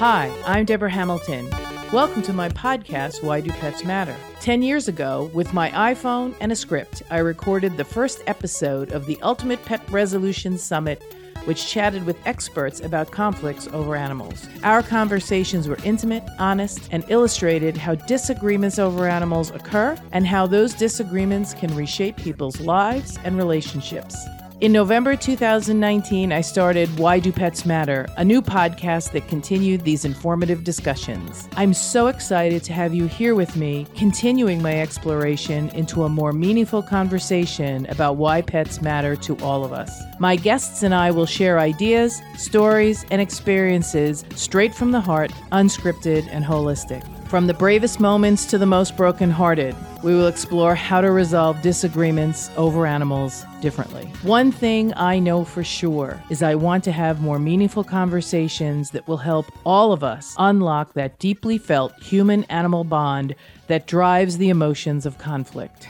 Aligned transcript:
Hi, 0.00 0.34
I'm 0.46 0.64
Deborah 0.64 0.88
Hamilton. 0.88 1.50
Welcome 1.92 2.22
to 2.22 2.32
my 2.32 2.48
podcast, 2.48 3.22
Why 3.22 3.42
Do 3.42 3.50
Pets 3.50 3.84
Matter? 3.84 4.16
Ten 4.40 4.62
years 4.62 4.88
ago, 4.88 5.30
with 5.34 5.52
my 5.52 5.68
iPhone 5.72 6.34
and 6.40 6.50
a 6.50 6.56
script, 6.56 7.02
I 7.10 7.18
recorded 7.18 7.76
the 7.76 7.84
first 7.84 8.22
episode 8.26 8.92
of 8.92 9.04
the 9.04 9.20
Ultimate 9.20 9.62
Pet 9.66 9.86
Resolution 9.90 10.56
Summit, 10.56 11.02
which 11.44 11.66
chatted 11.66 12.06
with 12.06 12.16
experts 12.26 12.80
about 12.80 13.10
conflicts 13.10 13.68
over 13.74 13.94
animals. 13.94 14.48
Our 14.62 14.82
conversations 14.82 15.68
were 15.68 15.76
intimate, 15.84 16.24
honest, 16.38 16.88
and 16.90 17.04
illustrated 17.08 17.76
how 17.76 17.96
disagreements 17.96 18.78
over 18.78 19.06
animals 19.06 19.50
occur 19.50 19.98
and 20.12 20.26
how 20.26 20.46
those 20.46 20.72
disagreements 20.72 21.52
can 21.52 21.76
reshape 21.76 22.16
people's 22.16 22.58
lives 22.58 23.18
and 23.22 23.36
relationships. 23.36 24.16
In 24.60 24.72
November 24.72 25.16
2019, 25.16 26.32
I 26.32 26.42
started 26.42 26.98
Why 26.98 27.18
Do 27.18 27.32
Pets 27.32 27.64
Matter, 27.64 28.06
a 28.18 28.24
new 28.26 28.42
podcast 28.42 29.12
that 29.12 29.26
continued 29.26 29.84
these 29.84 30.04
informative 30.04 30.64
discussions. 30.64 31.48
I'm 31.56 31.72
so 31.72 32.08
excited 32.08 32.62
to 32.64 32.74
have 32.74 32.92
you 32.92 33.06
here 33.06 33.34
with 33.34 33.56
me, 33.56 33.86
continuing 33.96 34.60
my 34.60 34.78
exploration 34.78 35.70
into 35.70 36.04
a 36.04 36.10
more 36.10 36.34
meaningful 36.34 36.82
conversation 36.82 37.86
about 37.86 38.18
why 38.18 38.42
pets 38.42 38.82
matter 38.82 39.16
to 39.16 39.34
all 39.38 39.64
of 39.64 39.72
us. 39.72 39.98
My 40.18 40.36
guests 40.36 40.82
and 40.82 40.94
I 40.94 41.10
will 41.10 41.24
share 41.24 41.58
ideas, 41.58 42.20
stories, 42.36 43.06
and 43.10 43.22
experiences 43.22 44.26
straight 44.34 44.74
from 44.74 44.90
the 44.90 45.00
heart, 45.00 45.32
unscripted 45.52 46.28
and 46.30 46.44
holistic. 46.44 47.02
From 47.30 47.46
the 47.46 47.54
bravest 47.54 48.00
moments 48.00 48.44
to 48.46 48.58
the 48.58 48.66
most 48.66 48.96
brokenhearted, 48.96 49.76
we 50.02 50.16
will 50.16 50.26
explore 50.26 50.74
how 50.74 51.00
to 51.00 51.12
resolve 51.12 51.62
disagreements 51.62 52.50
over 52.56 52.88
animals 52.88 53.44
differently. 53.60 54.06
One 54.22 54.50
thing 54.50 54.92
I 54.96 55.20
know 55.20 55.44
for 55.44 55.62
sure 55.62 56.20
is 56.28 56.42
I 56.42 56.56
want 56.56 56.82
to 56.82 56.90
have 56.90 57.22
more 57.22 57.38
meaningful 57.38 57.84
conversations 57.84 58.90
that 58.90 59.06
will 59.06 59.18
help 59.18 59.46
all 59.64 59.92
of 59.92 60.02
us 60.02 60.34
unlock 60.38 60.94
that 60.94 61.20
deeply 61.20 61.56
felt 61.56 61.92
human 62.02 62.42
animal 62.50 62.82
bond 62.82 63.36
that 63.68 63.86
drives 63.86 64.36
the 64.36 64.48
emotions 64.48 65.06
of 65.06 65.18
conflict. 65.18 65.86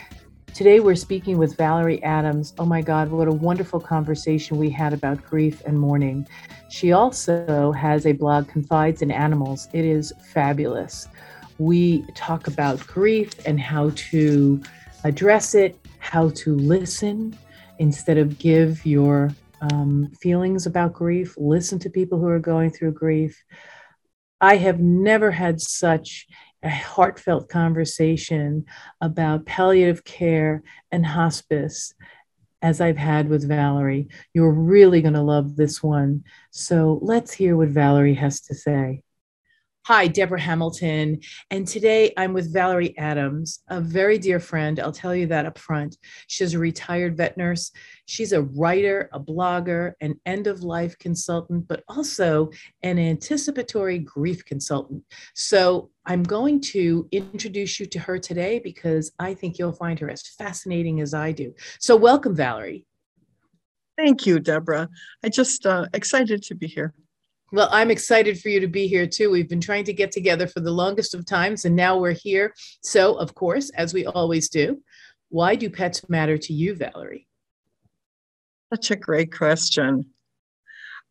Today, 0.52 0.80
we're 0.80 0.94
speaking 0.94 1.38
with 1.38 1.56
Valerie 1.56 2.02
Adams. 2.02 2.52
Oh 2.58 2.66
my 2.66 2.82
God, 2.82 3.10
what 3.10 3.28
a 3.28 3.32
wonderful 3.32 3.80
conversation 3.80 4.58
we 4.58 4.68
had 4.68 4.92
about 4.92 5.24
grief 5.24 5.62
and 5.64 5.80
mourning. 5.80 6.26
She 6.68 6.92
also 6.92 7.72
has 7.72 8.04
a 8.04 8.12
blog, 8.12 8.46
Confides 8.46 9.00
in 9.00 9.10
Animals. 9.10 9.68
It 9.72 9.86
is 9.86 10.12
fabulous 10.34 11.08
we 11.60 12.02
talk 12.14 12.46
about 12.46 12.84
grief 12.86 13.32
and 13.44 13.60
how 13.60 13.90
to 13.94 14.60
address 15.04 15.54
it, 15.54 15.78
how 15.98 16.30
to 16.30 16.56
listen 16.56 17.36
instead 17.78 18.16
of 18.16 18.38
give 18.38 18.84
your 18.86 19.30
um, 19.60 20.10
feelings 20.22 20.64
about 20.64 20.94
grief, 20.94 21.34
listen 21.36 21.78
to 21.78 21.90
people 21.90 22.18
who 22.18 22.28
are 22.28 22.38
going 22.38 22.70
through 22.70 22.92
grief. 22.92 23.44
I 24.40 24.56
have 24.56 24.80
never 24.80 25.30
had 25.30 25.60
such 25.60 26.26
a 26.62 26.70
heartfelt 26.70 27.50
conversation 27.50 28.64
about 29.02 29.44
palliative 29.44 30.02
care 30.04 30.62
and 30.90 31.04
hospice 31.04 31.92
as 32.62 32.80
I've 32.80 32.96
had 32.96 33.28
with 33.28 33.46
Valerie. 33.46 34.08
You're 34.32 34.52
really 34.52 35.02
going 35.02 35.14
to 35.14 35.22
love 35.22 35.56
this 35.56 35.82
one. 35.82 36.24
So 36.50 36.98
let's 37.02 37.32
hear 37.32 37.54
what 37.56 37.68
Valerie 37.68 38.14
has 38.14 38.40
to 38.42 38.54
say. 38.54 39.02
Hi, 39.92 40.06
Deborah 40.06 40.40
Hamilton. 40.40 41.18
And 41.50 41.66
today 41.66 42.12
I'm 42.16 42.32
with 42.32 42.52
Valerie 42.52 42.96
Adams, 42.96 43.58
a 43.66 43.80
very 43.80 44.18
dear 44.18 44.38
friend. 44.38 44.78
I'll 44.78 44.92
tell 44.92 45.16
you 45.16 45.26
that 45.26 45.46
up 45.46 45.58
front. 45.58 45.98
She's 46.28 46.54
a 46.54 46.60
retired 46.60 47.16
vet 47.16 47.36
nurse. 47.36 47.72
She's 48.06 48.30
a 48.30 48.42
writer, 48.42 49.10
a 49.12 49.18
blogger, 49.18 49.94
an 50.00 50.14
end 50.26 50.46
of 50.46 50.62
life 50.62 50.96
consultant, 51.00 51.66
but 51.66 51.82
also 51.88 52.50
an 52.84 53.00
anticipatory 53.00 53.98
grief 53.98 54.44
consultant. 54.44 55.02
So 55.34 55.90
I'm 56.06 56.22
going 56.22 56.60
to 56.60 57.08
introduce 57.10 57.80
you 57.80 57.86
to 57.86 57.98
her 57.98 58.16
today 58.16 58.60
because 58.62 59.10
I 59.18 59.34
think 59.34 59.58
you'll 59.58 59.72
find 59.72 59.98
her 59.98 60.08
as 60.08 60.22
fascinating 60.22 61.00
as 61.00 61.14
I 61.14 61.32
do. 61.32 61.52
So, 61.80 61.96
welcome, 61.96 62.36
Valerie. 62.36 62.86
Thank 63.96 64.24
you, 64.24 64.38
Deborah. 64.38 64.88
I 65.24 65.30
just 65.30 65.66
uh, 65.66 65.86
excited 65.92 66.44
to 66.44 66.54
be 66.54 66.68
here. 66.68 66.94
Well, 67.52 67.68
I'm 67.72 67.90
excited 67.90 68.40
for 68.40 68.48
you 68.48 68.60
to 68.60 68.68
be 68.68 68.86
here 68.86 69.08
too. 69.08 69.30
We've 69.30 69.48
been 69.48 69.60
trying 69.60 69.84
to 69.84 69.92
get 69.92 70.12
together 70.12 70.46
for 70.46 70.60
the 70.60 70.70
longest 70.70 71.14
of 71.14 71.26
times, 71.26 71.64
and 71.64 71.74
now 71.74 71.98
we're 71.98 72.12
here. 72.12 72.54
So, 72.80 73.14
of 73.14 73.34
course, 73.34 73.70
as 73.70 73.92
we 73.92 74.06
always 74.06 74.48
do, 74.48 74.80
why 75.30 75.56
do 75.56 75.68
pets 75.68 76.08
matter 76.08 76.38
to 76.38 76.52
you, 76.52 76.76
Valerie? 76.76 77.26
Such 78.72 78.92
a 78.92 78.96
great 78.96 79.36
question. 79.36 80.06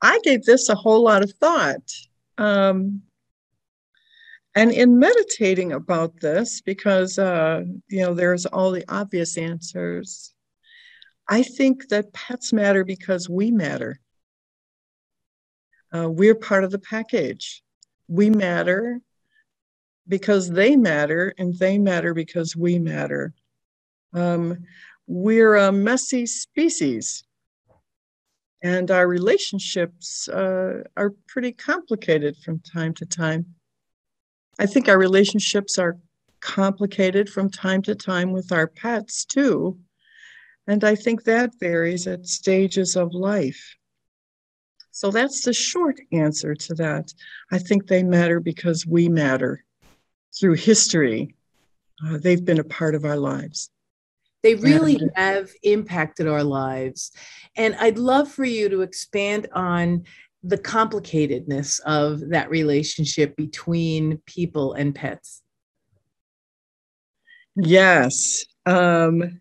I 0.01 0.19
gave 0.23 0.43
this 0.43 0.69
a 0.69 0.75
whole 0.75 1.03
lot 1.03 1.23
of 1.23 1.31
thought. 1.41 1.91
Um, 2.37 3.01
and 4.55 4.71
in 4.71 4.97
meditating 4.97 5.73
about 5.73 6.21
this, 6.21 6.61
because, 6.61 7.19
uh, 7.19 7.63
you 7.89 8.01
know, 8.01 8.13
there's 8.13 8.45
all 8.45 8.71
the 8.71 8.85
obvious 8.87 9.37
answers, 9.37 10.33
I 11.27 11.43
think 11.43 11.89
that 11.89 12.13
pets 12.13 12.53
matter 12.53 12.85
because 12.85 13.29
we 13.29 13.51
matter. 13.51 13.99
Uh, 15.95 16.09
we're 16.09 16.35
part 16.35 16.63
of 16.63 16.71
the 16.71 16.79
package. 16.79 17.63
We 18.07 18.29
matter 18.29 18.99
because 20.07 20.49
they 20.49 20.75
matter, 20.75 21.33
and 21.37 21.57
they 21.57 21.77
matter 21.77 22.13
because 22.13 22.55
we 22.55 22.79
matter. 22.79 23.33
Um, 24.13 24.65
we're 25.05 25.55
a 25.55 25.71
messy 25.71 26.25
species, 26.25 27.23
and 28.63 28.89
our 28.89 29.07
relationships 29.07 30.27
uh, 30.27 30.83
are 30.97 31.13
pretty 31.27 31.51
complicated 31.51 32.37
from 32.37 32.59
time 32.59 32.93
to 32.95 33.05
time. 33.05 33.45
I 34.57 34.65
think 34.65 34.89
our 34.89 34.97
relationships 34.97 35.77
are 35.77 35.97
complicated 36.41 37.29
from 37.29 37.49
time 37.49 37.81
to 37.83 37.95
time 37.95 38.31
with 38.31 38.51
our 38.51 38.67
pets 38.67 39.25
too. 39.25 39.79
And 40.67 40.83
I 40.83 40.95
think 40.95 41.23
that 41.23 41.59
varies 41.59 42.07
at 42.07 42.27
stages 42.27 42.95
of 42.95 43.13
life. 43.13 43.75
So 44.99 45.11
that's 45.11 45.45
the 45.45 45.53
short 45.53 45.97
answer 46.11 46.53
to 46.53 46.73
that. 46.73 47.13
I 47.53 47.57
think 47.57 47.87
they 47.87 48.03
matter 48.03 48.41
because 48.41 48.85
we 48.85 49.07
matter 49.07 49.63
through 50.37 50.55
history. 50.55 51.35
Uh, 52.05 52.17
they've 52.17 52.43
been 52.43 52.59
a 52.59 52.65
part 52.65 52.95
of 52.95 53.05
our 53.05 53.15
lives. 53.15 53.69
They 54.43 54.55
really 54.55 54.97
and, 54.97 55.09
have 55.15 55.51
impacted 55.63 56.27
our 56.27 56.43
lives. 56.43 57.13
And 57.55 57.75
I'd 57.75 57.97
love 57.97 58.29
for 58.29 58.43
you 58.43 58.67
to 58.67 58.81
expand 58.81 59.47
on 59.53 60.03
the 60.43 60.57
complicatedness 60.57 61.79
of 61.85 62.31
that 62.31 62.49
relationship 62.49 63.37
between 63.37 64.17
people 64.25 64.73
and 64.73 64.93
pets. 64.93 65.43
Yes. 67.55 68.43
Um, 68.65 69.39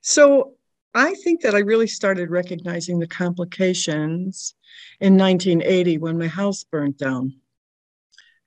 so 0.00 0.52
I 0.94 1.14
think 1.24 1.40
that 1.40 1.56
I 1.56 1.58
really 1.58 1.88
started 1.88 2.30
recognizing 2.30 3.00
the 3.00 3.08
complications 3.08 4.54
in 5.00 5.16
1980 5.16 5.98
when 5.98 6.18
my 6.18 6.26
house 6.28 6.64
burnt 6.64 6.98
down. 6.98 7.34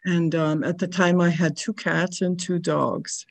And 0.06 0.34
um, 0.34 0.64
at 0.64 0.78
the 0.78 0.88
time, 0.88 1.20
I 1.22 1.30
had 1.30 1.58
two 1.58 1.74
cats 1.74 2.22
and 2.22 2.40
two 2.40 2.60
dogs. 2.60 3.26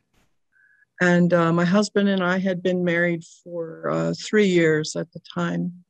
And 1.01 1.33
uh, 1.33 1.53
my 1.53 1.65
husband 1.65 2.09
and 2.09 2.23
I 2.23 2.39
had 2.39 2.63
been 2.63 2.85
married 2.85 3.25
for 3.43 3.89
uh, 3.91 4.15
three 4.19 4.47
years 4.49 4.97
at 4.97 5.11
the 5.13 5.21
time. 5.35 5.85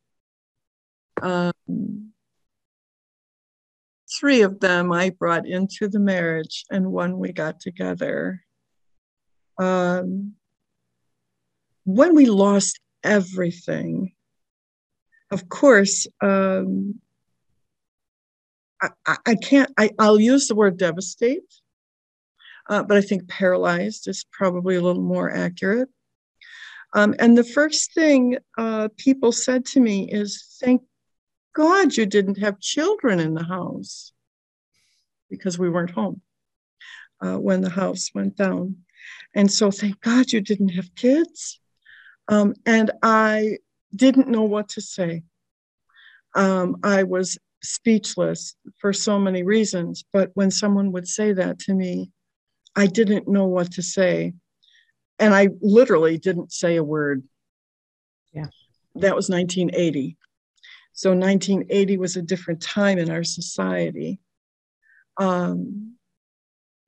Um, 1.22 2.12
three 4.20 4.42
of 4.42 4.60
them 4.60 4.92
I 4.92 5.10
brought 5.10 5.46
into 5.46 5.88
the 5.88 5.98
marriage, 5.98 6.64
and 6.70 6.92
one 6.92 7.18
we 7.18 7.32
got 7.32 7.60
together. 7.60 8.42
Um, 9.58 10.34
when 11.84 12.14
we 12.14 12.26
lost 12.26 12.78
everything. 13.02 14.12
Of 15.30 15.48
course, 15.48 16.06
um, 16.20 17.00
I, 18.80 19.16
I, 19.26 19.34
can't, 19.34 19.70
I, 19.76 19.90
I'll 19.98 20.20
use 20.20 20.48
the 20.48 20.54
word 20.54 20.78
devastate, 20.78 21.52
uh, 22.68 22.82
but 22.82 22.96
I 22.96 23.00
think 23.00 23.28
paralyzed 23.28 24.08
is 24.08 24.24
probably 24.32 24.76
a 24.76 24.80
little 24.80 25.02
more 25.02 25.30
accurate. 25.30 25.88
Um, 26.94 27.14
and 27.18 27.36
the 27.36 27.44
first 27.44 27.92
thing 27.92 28.38
uh, 28.56 28.88
people 28.96 29.32
said 29.32 29.66
to 29.66 29.80
me 29.80 30.10
is, 30.10 30.56
Thank 30.60 30.82
God 31.54 31.96
you 31.96 32.06
didn't 32.06 32.38
have 32.38 32.60
children 32.60 33.20
in 33.20 33.34
the 33.34 33.44
house 33.44 34.12
because 35.28 35.58
we 35.58 35.68
weren't 35.68 35.90
home 35.90 36.22
uh, 37.20 37.36
when 37.36 37.60
the 37.60 37.70
house 37.70 38.10
went 38.14 38.36
down. 38.36 38.76
And 39.34 39.50
so, 39.50 39.70
thank 39.70 40.00
God 40.00 40.32
you 40.32 40.40
didn't 40.40 40.70
have 40.70 40.94
kids. 40.94 41.60
Um, 42.28 42.54
and 42.64 42.90
I 43.02 43.58
didn't 43.94 44.28
know 44.28 44.42
what 44.42 44.68
to 44.70 44.80
say. 44.80 45.22
Um, 46.34 46.76
I 46.82 47.02
was 47.04 47.38
speechless 47.62 48.54
for 48.78 48.92
so 48.92 49.18
many 49.18 49.42
reasons, 49.42 50.04
but 50.12 50.30
when 50.34 50.50
someone 50.50 50.92
would 50.92 51.08
say 51.08 51.32
that 51.32 51.58
to 51.60 51.74
me, 51.74 52.10
I 52.76 52.86
didn't 52.86 53.26
know 53.28 53.46
what 53.46 53.72
to 53.72 53.82
say. 53.82 54.34
And 55.18 55.34
I 55.34 55.48
literally 55.60 56.18
didn't 56.18 56.52
say 56.52 56.76
a 56.76 56.84
word. 56.84 57.24
Yeah. 58.32 58.46
That 58.94 59.16
was 59.16 59.28
1980. 59.28 60.16
So 60.92 61.10
1980 61.10 61.98
was 61.98 62.16
a 62.16 62.22
different 62.22 62.62
time 62.62 62.98
in 62.98 63.10
our 63.10 63.24
society. 63.24 64.20
um, 65.18 65.94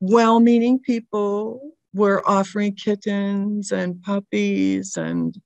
well 0.00 0.41
meaning 0.41 0.79
people 0.79 1.61
were 1.93 2.26
offering 2.29 2.75
kittens 2.75 3.73
and 3.73 4.00
puppies 4.02 4.97
and 4.97 5.37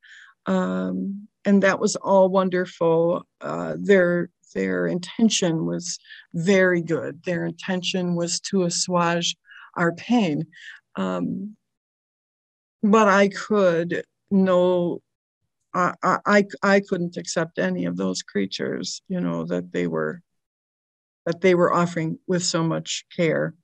um, 0.47 1.27
and 1.45 1.63
that 1.63 1.79
was 1.81 1.97
all 1.97 2.29
wonderful. 2.29 3.27
Uh, 3.41 3.75
their 3.79 4.31
their 4.55 4.87
intention 4.87 5.67
was 5.67 5.99
very 6.33 6.81
good. 6.81 7.23
Their 7.25 7.45
intention 7.45 8.15
was 8.15 8.41
to 8.41 8.63
assuage 8.63 9.37
our 9.77 9.93
pain, 9.93 10.47
um, 10.97 11.57
but 12.83 13.09
I 13.09 13.29
could 13.29 14.05
no, 14.31 15.01
I, 15.75 15.95
I 16.03 16.45
I 16.63 16.81
couldn't 16.81 17.17
accept 17.17 17.59
any 17.59 17.85
of 17.85 17.97
those 17.97 18.23
creatures. 18.23 19.03
You 19.09 19.21
know 19.21 19.45
that 19.47 19.73
they 19.73 19.87
were 19.87 20.23
that 21.27 21.41
they 21.41 21.55
were 21.55 21.73
offering 21.73 22.19
with 22.27 22.43
so 22.43 22.63
much 22.63 23.05
care. 23.15 23.55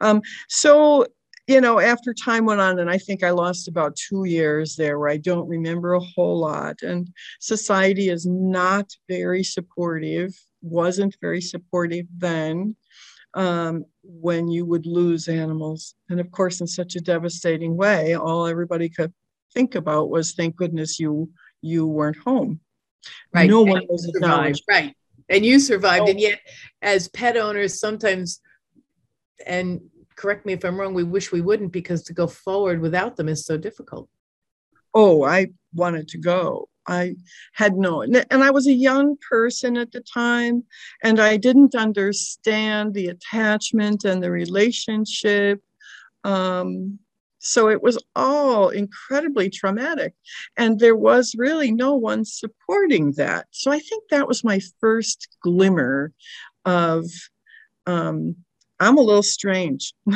Um, 0.00 0.22
so 0.48 1.06
you 1.50 1.60
know, 1.60 1.80
after 1.80 2.14
time 2.14 2.46
went 2.46 2.60
on, 2.60 2.78
and 2.78 2.88
I 2.88 2.96
think 2.96 3.24
I 3.24 3.30
lost 3.30 3.66
about 3.66 3.96
two 3.96 4.24
years 4.24 4.76
there 4.76 5.00
where 5.00 5.08
I 5.08 5.16
don't 5.16 5.48
remember 5.48 5.94
a 5.94 6.00
whole 6.00 6.38
lot. 6.38 6.82
And 6.82 7.08
society 7.40 8.08
is 8.08 8.24
not 8.24 8.88
very 9.08 9.42
supportive, 9.42 10.32
wasn't 10.62 11.16
very 11.20 11.40
supportive 11.40 12.06
then 12.16 12.76
um, 13.34 13.84
when 14.04 14.46
you 14.46 14.64
would 14.64 14.86
lose 14.86 15.26
animals. 15.26 15.96
And 16.08 16.20
of 16.20 16.30
course, 16.30 16.60
in 16.60 16.68
such 16.68 16.94
a 16.94 17.00
devastating 17.00 17.76
way, 17.76 18.14
all 18.14 18.46
everybody 18.46 18.88
could 18.88 19.12
think 19.52 19.74
about 19.74 20.08
was 20.08 20.34
thank 20.34 20.54
goodness 20.54 21.00
you 21.00 21.30
you 21.62 21.84
weren't 21.84 22.18
home. 22.18 22.60
Right. 23.34 23.50
No 23.50 23.62
and 23.62 23.70
one 23.70 23.86
was 23.88 24.08
survived. 24.12 24.62
Right. 24.68 24.94
And 25.28 25.44
you 25.44 25.58
survived. 25.58 26.04
Oh. 26.06 26.10
And 26.10 26.20
yet, 26.20 26.38
as 26.80 27.08
pet 27.08 27.36
owners, 27.36 27.80
sometimes 27.80 28.40
and 29.44 29.80
correct 30.20 30.44
me 30.44 30.52
if 30.52 30.64
I'm 30.64 30.78
wrong, 30.78 30.92
we 30.92 31.02
wish 31.02 31.32
we 31.32 31.40
wouldn't 31.40 31.72
because 31.72 32.02
to 32.04 32.12
go 32.12 32.26
forward 32.26 32.80
without 32.80 33.16
them 33.16 33.28
is 33.28 33.46
so 33.46 33.56
difficult. 33.56 34.08
Oh, 34.92 35.24
I 35.24 35.48
wanted 35.72 36.08
to 36.08 36.18
go. 36.18 36.68
I 36.86 37.16
had 37.54 37.76
no, 37.76 38.02
and 38.02 38.26
I 38.30 38.50
was 38.50 38.66
a 38.66 38.72
young 38.72 39.16
person 39.28 39.76
at 39.76 39.92
the 39.92 40.00
time, 40.00 40.64
and 41.02 41.20
I 41.20 41.36
didn't 41.36 41.74
understand 41.74 42.92
the 42.92 43.08
attachment 43.08 44.04
and 44.04 44.22
the 44.22 44.30
relationship. 44.30 45.62
Um, 46.24 46.98
so 47.38 47.70
it 47.70 47.82
was 47.82 47.96
all 48.14 48.68
incredibly 48.68 49.48
traumatic. 49.48 50.12
And 50.58 50.78
there 50.78 50.96
was 50.96 51.34
really 51.38 51.70
no 51.72 51.94
one 51.94 52.24
supporting 52.26 53.12
that. 53.12 53.46
So 53.50 53.70
I 53.70 53.78
think 53.78 54.04
that 54.10 54.28
was 54.28 54.44
my 54.44 54.60
first 54.80 55.28
glimmer 55.42 56.12
of 56.66 57.06
um, 57.86 58.36
I'm 58.80 58.96
a 58.96 59.02
little 59.02 59.22
strange. 59.22 59.92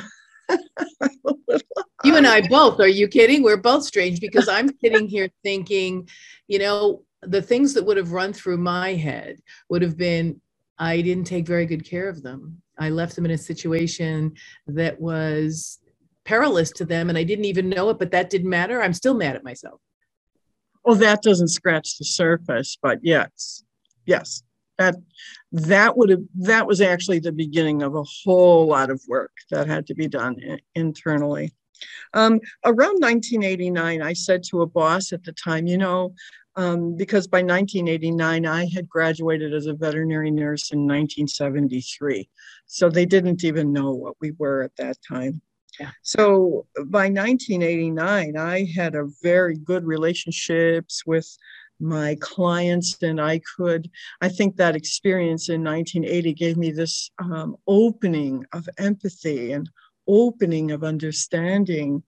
you 2.04 2.16
and 2.16 2.26
I 2.26 2.40
both. 2.48 2.80
Are 2.80 2.88
you 2.88 3.06
kidding? 3.08 3.42
We're 3.42 3.56
both 3.58 3.84
strange 3.84 4.20
because 4.20 4.48
I'm 4.48 4.70
sitting 4.82 5.06
here 5.06 5.28
thinking, 5.42 6.08
you 6.48 6.58
know, 6.58 7.02
the 7.22 7.42
things 7.42 7.74
that 7.74 7.84
would 7.84 7.96
have 7.96 8.12
run 8.12 8.32
through 8.32 8.58
my 8.58 8.94
head 8.94 9.40
would 9.68 9.82
have 9.82 9.96
been 9.96 10.40
I 10.78 11.02
didn't 11.02 11.24
take 11.24 11.46
very 11.46 11.66
good 11.66 11.88
care 11.88 12.08
of 12.08 12.22
them. 12.22 12.60
I 12.78 12.90
left 12.90 13.14
them 13.14 13.24
in 13.24 13.30
a 13.30 13.38
situation 13.38 14.34
that 14.66 15.00
was 15.00 15.78
perilous 16.24 16.70
to 16.72 16.84
them 16.84 17.08
and 17.08 17.18
I 17.18 17.22
didn't 17.22 17.44
even 17.44 17.68
know 17.68 17.90
it, 17.90 17.98
but 17.98 18.10
that 18.10 18.30
didn't 18.30 18.50
matter. 18.50 18.82
I'm 18.82 18.94
still 18.94 19.14
mad 19.14 19.36
at 19.36 19.44
myself. 19.44 19.80
Well, 20.84 20.96
that 20.96 21.22
doesn't 21.22 21.48
scratch 21.48 21.96
the 21.98 22.04
surface, 22.04 22.76
but 22.82 22.98
yes, 23.02 23.62
yes, 24.04 24.42
that 24.78 24.96
that 25.52 25.96
would 25.96 26.10
have 26.10 26.22
that 26.34 26.66
was 26.66 26.80
actually 26.80 27.18
the 27.18 27.32
beginning 27.32 27.82
of 27.82 27.94
a 27.94 28.04
whole 28.24 28.66
lot 28.66 28.90
of 28.90 29.00
work 29.08 29.32
that 29.50 29.66
had 29.66 29.86
to 29.86 29.94
be 29.94 30.08
done 30.08 30.36
internally. 30.74 31.52
Um, 32.14 32.40
around 32.64 33.00
1989 33.00 34.00
i 34.00 34.12
said 34.12 34.42
to 34.44 34.62
a 34.62 34.66
boss 34.66 35.12
at 35.12 35.24
the 35.24 35.32
time 35.32 35.66
you 35.66 35.76
know 35.76 36.14
um, 36.56 36.96
because 36.96 37.26
by 37.26 37.38
1989 37.38 38.46
i 38.46 38.66
had 38.66 38.88
graduated 38.88 39.52
as 39.52 39.66
a 39.66 39.74
veterinary 39.74 40.30
nurse 40.30 40.70
in 40.70 40.86
1973 40.86 42.28
so 42.66 42.88
they 42.88 43.06
didn't 43.06 43.44
even 43.44 43.72
know 43.72 43.92
what 43.92 44.16
we 44.20 44.32
were 44.32 44.62
at 44.62 44.76
that 44.76 44.96
time. 45.06 45.40
Yeah. 45.78 45.90
So 46.02 46.66
by 46.86 47.08
1989, 47.08 48.36
I 48.36 48.64
had 48.74 48.94
a 48.94 49.08
very 49.22 49.56
good 49.56 49.84
relationships 49.84 51.04
with 51.04 51.26
my 51.84 52.16
clients 52.20 53.00
and 53.02 53.20
I 53.20 53.40
could, 53.56 53.90
I 54.20 54.28
think 54.28 54.56
that 54.56 54.76
experience 54.76 55.48
in 55.48 55.62
1980 55.62 56.32
gave 56.34 56.56
me 56.56 56.70
this 56.72 57.10
um, 57.18 57.56
opening 57.66 58.44
of 58.52 58.68
empathy 58.78 59.52
and 59.52 59.68
opening 60.08 60.70
of 60.70 60.82
understanding. 60.82 62.02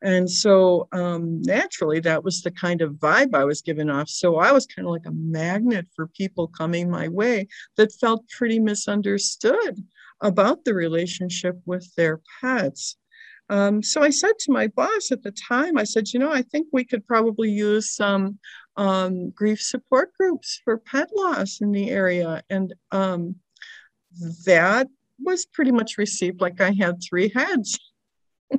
And 0.00 0.30
so 0.30 0.88
um, 0.92 1.42
naturally, 1.42 2.00
that 2.00 2.22
was 2.22 2.42
the 2.42 2.52
kind 2.52 2.80
of 2.82 2.94
vibe 2.94 3.34
I 3.34 3.44
was 3.44 3.62
giving 3.62 3.90
off. 3.90 4.08
So 4.08 4.36
I 4.36 4.52
was 4.52 4.66
kind 4.66 4.86
of 4.86 4.92
like 4.92 5.06
a 5.06 5.12
magnet 5.12 5.86
for 5.94 6.06
people 6.06 6.46
coming 6.46 6.88
my 6.88 7.08
way 7.08 7.48
that 7.76 7.92
felt 7.92 8.28
pretty 8.28 8.60
misunderstood 8.60 9.82
about 10.20 10.64
the 10.64 10.74
relationship 10.74 11.60
with 11.66 11.92
their 11.96 12.20
pets. 12.40 12.96
Um, 13.50 13.82
so 13.82 14.02
I 14.02 14.10
said 14.10 14.38
to 14.40 14.52
my 14.52 14.66
boss 14.68 15.10
at 15.10 15.22
the 15.22 15.32
time, 15.32 15.78
I 15.78 15.84
said, 15.84 16.08
you 16.12 16.20
know, 16.20 16.32
I 16.32 16.42
think 16.42 16.68
we 16.72 16.84
could 16.84 17.06
probably 17.06 17.50
use 17.50 17.94
some 17.94 18.38
um, 18.76 19.30
grief 19.30 19.60
support 19.60 20.12
groups 20.18 20.60
for 20.64 20.78
pet 20.78 21.08
loss 21.14 21.60
in 21.60 21.72
the 21.72 21.90
area. 21.90 22.42
And 22.50 22.74
um, 22.92 23.36
that 24.46 24.88
was 25.20 25.46
pretty 25.46 25.72
much 25.72 25.98
received 25.98 26.40
like 26.40 26.60
I 26.60 26.72
had 26.72 26.96
three 27.02 27.30
heads. 27.34 27.78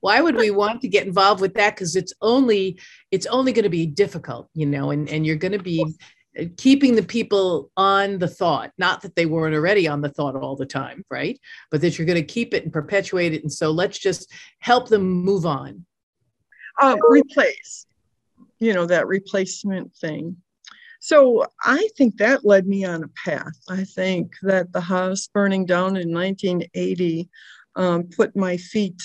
Why 0.00 0.20
would 0.20 0.36
we 0.36 0.50
want 0.50 0.82
to 0.82 0.88
get 0.88 1.06
involved 1.06 1.40
with 1.40 1.54
that? 1.54 1.74
Because 1.74 1.96
it's 1.96 2.12
only 2.22 2.78
it's 3.10 3.26
only 3.26 3.52
going 3.52 3.64
to 3.64 3.68
be 3.68 3.86
difficult, 3.86 4.48
you 4.54 4.64
know, 4.64 4.90
and, 4.92 5.08
and 5.08 5.26
you're 5.26 5.34
going 5.36 5.52
to 5.52 5.58
be 5.58 5.84
keeping 6.56 6.94
the 6.94 7.02
people 7.02 7.70
on 7.76 8.18
the 8.18 8.28
thought 8.28 8.72
not 8.78 9.02
that 9.02 9.14
they 9.16 9.26
weren't 9.26 9.54
already 9.54 9.88
on 9.88 10.00
the 10.00 10.08
thought 10.08 10.36
all 10.36 10.56
the 10.56 10.66
time 10.66 11.04
right? 11.10 11.38
But 11.70 11.80
that 11.80 11.98
you're 11.98 12.06
going 12.06 12.16
to 12.20 12.34
keep 12.34 12.54
it 12.54 12.64
and 12.64 12.72
perpetuate 12.72 13.34
it 13.34 13.42
and 13.42 13.52
so 13.52 13.70
let's 13.70 13.98
just 13.98 14.30
help 14.60 14.88
them 14.88 15.02
move 15.02 15.46
on. 15.46 15.84
Uh, 16.80 16.96
replace 17.08 17.86
you 18.60 18.72
know 18.72 18.86
that 18.86 19.06
replacement 19.06 19.94
thing. 19.96 20.36
So 21.00 21.46
i 21.64 21.88
think 21.96 22.16
that 22.16 22.44
led 22.44 22.66
me 22.66 22.84
on 22.84 23.04
a 23.04 23.08
path. 23.24 23.58
I 23.68 23.84
think 23.84 24.32
that 24.42 24.72
the 24.72 24.80
house 24.80 25.28
burning 25.32 25.66
down 25.66 25.96
in 25.96 26.12
1980 26.12 27.28
um, 27.76 28.04
put 28.04 28.36
my 28.36 28.56
feet 28.56 29.00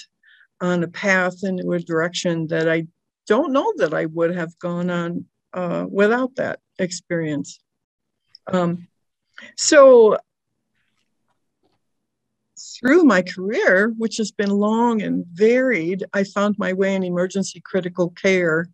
on 0.61 0.83
a 0.83 0.87
path 0.87 1.43
into 1.43 1.71
a 1.73 1.79
direction 1.79 2.47
that 2.47 2.69
i 2.69 2.87
don't 3.27 3.51
know 3.51 3.71
that 3.77 3.93
i 3.93 4.05
would 4.05 4.33
have 4.33 4.57
gone 4.59 4.89
on 4.89 5.25
uh, 5.53 5.85
without 5.89 6.35
that 6.35 6.59
experience. 6.79 7.59
Um, 8.47 8.87
so 9.57 10.17
through 12.79 13.03
my 13.03 13.21
career, 13.21 13.93
which 13.97 14.17
has 14.17 14.31
been 14.31 14.49
long 14.49 15.01
and 15.01 15.25
varied, 15.33 16.03
I 16.13 16.23
found 16.23 16.55
my 16.57 16.73
way 16.73 16.95
in 16.95 17.03
emergency 17.03 17.61
critical 17.63 18.09
care. 18.09 18.67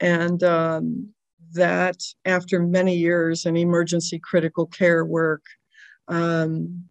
And 0.00 0.42
um, 0.42 1.14
that, 1.54 2.02
after 2.24 2.60
many 2.60 2.96
years 2.96 3.46
in 3.46 3.56
emergency 3.56 4.18
critical 4.18 4.66
care 4.66 5.04
work, 5.04 5.42
um, 6.06 6.84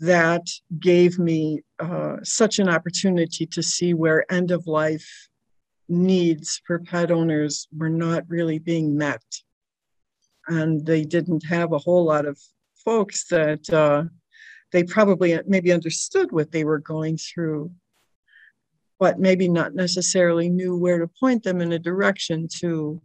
that 0.00 0.46
gave 0.80 1.18
me 1.18 1.62
uh, 1.78 2.16
such 2.22 2.58
an 2.58 2.68
opportunity 2.68 3.46
to 3.46 3.62
see 3.62 3.94
where 3.94 4.30
end 4.32 4.50
of 4.50 4.66
life 4.66 5.28
needs 5.88 6.60
for 6.66 6.78
pet 6.78 7.10
owners 7.10 7.68
were 7.76 7.90
not 7.90 8.24
really 8.28 8.58
being 8.58 8.96
met. 8.96 9.22
And 10.46 10.84
they 10.84 11.04
didn't 11.04 11.44
have 11.46 11.72
a 11.72 11.78
whole 11.78 12.04
lot 12.04 12.26
of 12.26 12.38
folks 12.84 13.26
that 13.28 13.68
uh, 13.70 14.04
they 14.72 14.84
probably 14.84 15.38
maybe 15.46 15.72
understood 15.72 16.32
what 16.32 16.52
they 16.52 16.64
were 16.64 16.78
going 16.78 17.16
through, 17.16 17.70
but 18.98 19.18
maybe 19.18 19.48
not 19.48 19.74
necessarily 19.74 20.48
knew 20.48 20.76
where 20.76 20.98
to 20.98 21.08
point 21.20 21.42
them 21.42 21.60
in 21.60 21.72
a 21.72 21.78
direction 21.78 22.48
to, 22.60 23.00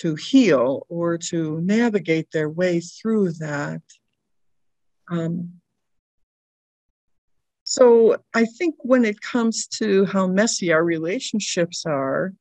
to 0.00 0.14
heal 0.14 0.86
or 0.88 1.16
to 1.16 1.60
navigate 1.62 2.30
their 2.32 2.50
way 2.50 2.80
through 2.80 3.32
that. 3.32 3.82
Um, 5.10 5.60
so 7.74 8.16
I 8.32 8.44
think 8.44 8.76
when 8.82 9.04
it 9.04 9.20
comes 9.20 9.66
to 9.78 10.04
how 10.04 10.28
messy 10.28 10.72
our 10.72 10.84
relationships 10.84 11.84
are, 11.84 12.32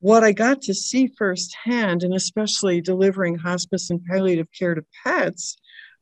what 0.00 0.24
I 0.24 0.32
got 0.32 0.62
to 0.62 0.74
see 0.74 1.06
firsthand, 1.06 2.02
and 2.02 2.12
especially 2.12 2.80
delivering 2.80 3.38
hospice 3.38 3.88
and 3.88 4.04
palliative 4.04 4.48
care 4.50 4.74
to 4.74 4.84
pets, 5.04 5.56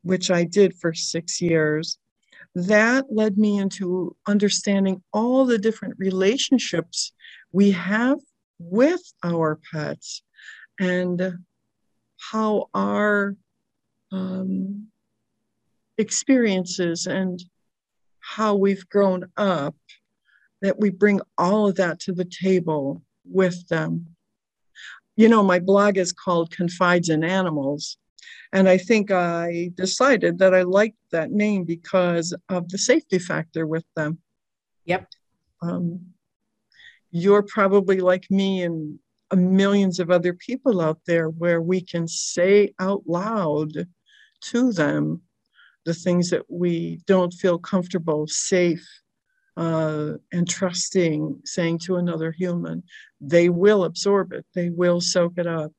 which 0.05 0.31
I 0.31 0.45
did 0.45 0.75
for 0.75 0.95
six 0.95 1.43
years, 1.43 1.99
that 2.55 3.05
led 3.11 3.37
me 3.37 3.59
into 3.59 4.17
understanding 4.27 5.03
all 5.13 5.45
the 5.45 5.59
different 5.59 5.97
relationships 5.99 7.13
we 7.53 7.73
have 7.73 8.21
with 8.59 9.03
our 9.23 9.61
pets 9.71 10.23
and 10.81 11.41
how 12.17 12.71
our 12.73 13.37
um, 14.13 14.87
experiences 15.99 17.07
and 17.07 17.45
how 18.25 18.55
we've 18.55 18.89
grown 18.89 19.27
up, 19.37 19.77
that 20.63 20.81
we 20.81 20.91
bring 20.91 21.21
all 21.37 21.69
of 21.69 21.77
that 21.77 22.01
to 22.01 22.13
the 22.13 22.25
table 22.25 23.03
with 23.25 23.69
them. 23.69 24.07
You 25.17 25.29
know, 25.29 25.43
my 25.43 25.59
blog 25.59 25.99
is 25.99 26.13
called 26.13 26.51
Confides 26.51 27.09
in 27.09 27.23
Animals. 27.23 27.99
And 28.53 28.69
I 28.69 28.79
think 28.79 29.11
I 29.11 29.71
decided 29.75 30.39
that 30.39 30.55
I 30.55 30.63
liked 30.63 30.97
that 31.11 31.31
name 31.31 31.65
because 31.65 32.35
of 32.49 32.69
the 32.69 32.79
safety 32.79 33.19
factor 33.19 33.67
with 33.67 33.85
them. 33.95 34.19
Yep. 34.87 35.09
Um, 35.63 36.01
you're 37.11 37.43
probably 37.43 38.01
like 38.01 38.31
me 38.31 38.63
and 38.63 38.99
millions 39.35 40.01
of 40.01 40.11
other 40.11 40.33
people 40.33 40.81
out 40.81 41.01
there 41.07 41.29
where 41.29 41.61
we 41.61 41.81
can 41.81 42.09
say 42.09 42.75
out 42.79 43.03
loud 43.07 43.87
to 44.41 44.73
them 44.73 45.23
the 45.85 45.95
things 45.95 46.31
that 46.31 46.45
we 46.49 47.01
don't 47.07 47.33
feel 47.33 47.59
comfortable, 47.59 48.27
safe, 48.27 48.87
uh, 49.57 50.15
and 50.33 50.49
trusting 50.49 51.41
saying 51.45 51.79
to 51.79 51.97
another 51.97 52.33
human. 52.33 52.83
They 53.21 53.49
will 53.49 53.85
absorb 53.85 54.33
it, 54.33 54.45
they 54.55 54.71
will 54.71 55.01
soak 55.01 55.35
it 55.39 55.47
up. 55.47 55.73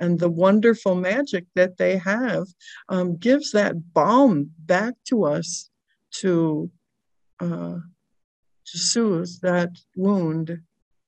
And 0.00 0.18
the 0.18 0.28
wonderful 0.28 0.94
magic 0.94 1.46
that 1.56 1.76
they 1.76 1.96
have 1.98 2.46
um, 2.88 3.16
gives 3.16 3.50
that 3.52 3.92
balm 3.94 4.50
back 4.58 4.94
to 5.08 5.24
us 5.24 5.70
to, 6.20 6.70
uh, 7.40 7.78
to 8.66 8.78
soothe 8.78 9.30
that 9.42 9.70
wound 9.96 10.60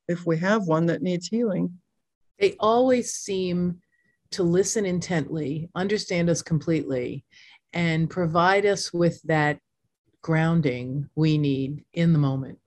if 0.08 0.26
we 0.26 0.38
have 0.38 0.66
one 0.66 0.86
that 0.86 1.02
needs 1.02 1.28
healing. 1.28 1.78
They 2.40 2.56
always 2.58 3.12
seem 3.12 3.80
to 4.32 4.42
listen 4.42 4.84
intently, 4.84 5.68
understand 5.74 6.30
us 6.30 6.42
completely, 6.42 7.24
and 7.72 8.10
provide 8.10 8.66
us 8.66 8.92
with 8.92 9.22
that 9.22 9.58
grounding 10.22 11.08
we 11.14 11.38
need 11.38 11.84
in 11.92 12.12
the 12.12 12.18
moment. 12.18 12.58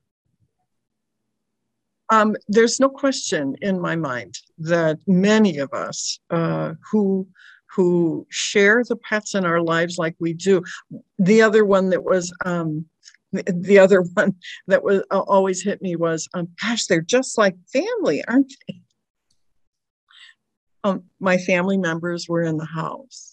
Um, 2.09 2.35
there's 2.47 2.79
no 2.79 2.89
question 2.89 3.55
in 3.61 3.79
my 3.79 3.95
mind 3.95 4.37
that 4.59 4.99
many 5.07 5.57
of 5.57 5.73
us 5.73 6.19
uh, 6.29 6.73
who 6.91 7.27
who 7.75 8.27
share 8.29 8.83
the 8.83 8.95
pets 8.95 9.33
in 9.33 9.45
our 9.45 9.61
lives 9.61 9.97
like 9.97 10.15
we 10.19 10.33
do. 10.33 10.63
The 11.17 11.41
other 11.41 11.65
one 11.65 11.89
that 11.89 12.03
was 12.03 12.31
um, 12.45 12.85
the 13.31 13.79
other 13.79 14.01
one 14.13 14.35
that 14.67 14.83
was 14.83 15.01
uh, 15.11 15.19
always 15.21 15.63
hit 15.63 15.81
me 15.81 15.95
was, 15.95 16.27
um, 16.33 16.49
gosh, 16.61 16.85
they're 16.85 17.01
just 17.01 17.37
like 17.37 17.55
family, 17.71 18.23
aren't 18.27 18.53
they? 18.67 18.81
Um, 20.83 21.03
my 21.19 21.37
family 21.37 21.77
members 21.77 22.27
were 22.27 22.43
in 22.43 22.57
the 22.57 22.65
house. 22.65 23.32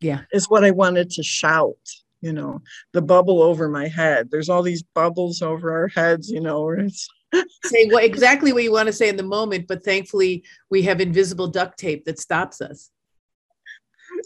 Yeah, 0.00 0.20
is 0.32 0.48
what 0.48 0.64
I 0.64 0.70
wanted 0.70 1.10
to 1.10 1.22
shout. 1.22 1.76
You 2.20 2.32
know, 2.32 2.62
the 2.92 3.02
bubble 3.02 3.42
over 3.42 3.68
my 3.68 3.86
head. 3.86 4.28
There's 4.30 4.48
all 4.48 4.62
these 4.62 4.82
bubbles 4.82 5.40
over 5.40 5.72
our 5.72 5.88
heads. 5.88 6.30
You 6.30 6.40
know, 6.40 6.62
where 6.62 6.80
it's 6.80 7.08
say 7.64 7.86
what 7.86 8.04
exactly 8.04 8.52
what 8.52 8.62
you 8.62 8.72
want 8.72 8.86
to 8.86 8.92
say 8.92 9.08
in 9.08 9.16
the 9.16 9.22
moment, 9.22 9.66
but 9.68 9.84
thankfully 9.84 10.44
we 10.70 10.82
have 10.82 11.00
invisible 11.00 11.46
duct 11.46 11.78
tape 11.78 12.04
that 12.04 12.18
stops 12.18 12.60
us. 12.60 12.90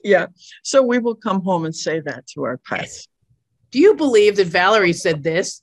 Yeah, 0.04 0.26
so 0.62 0.82
we 0.82 0.98
will 0.98 1.14
come 1.14 1.42
home 1.42 1.64
and 1.64 1.74
say 1.74 2.00
that 2.00 2.26
to 2.28 2.44
our 2.44 2.58
pets. 2.58 3.08
Do 3.70 3.78
you 3.78 3.94
believe 3.94 4.36
that 4.36 4.46
Valerie 4.46 4.92
said 4.92 5.22
this? 5.22 5.62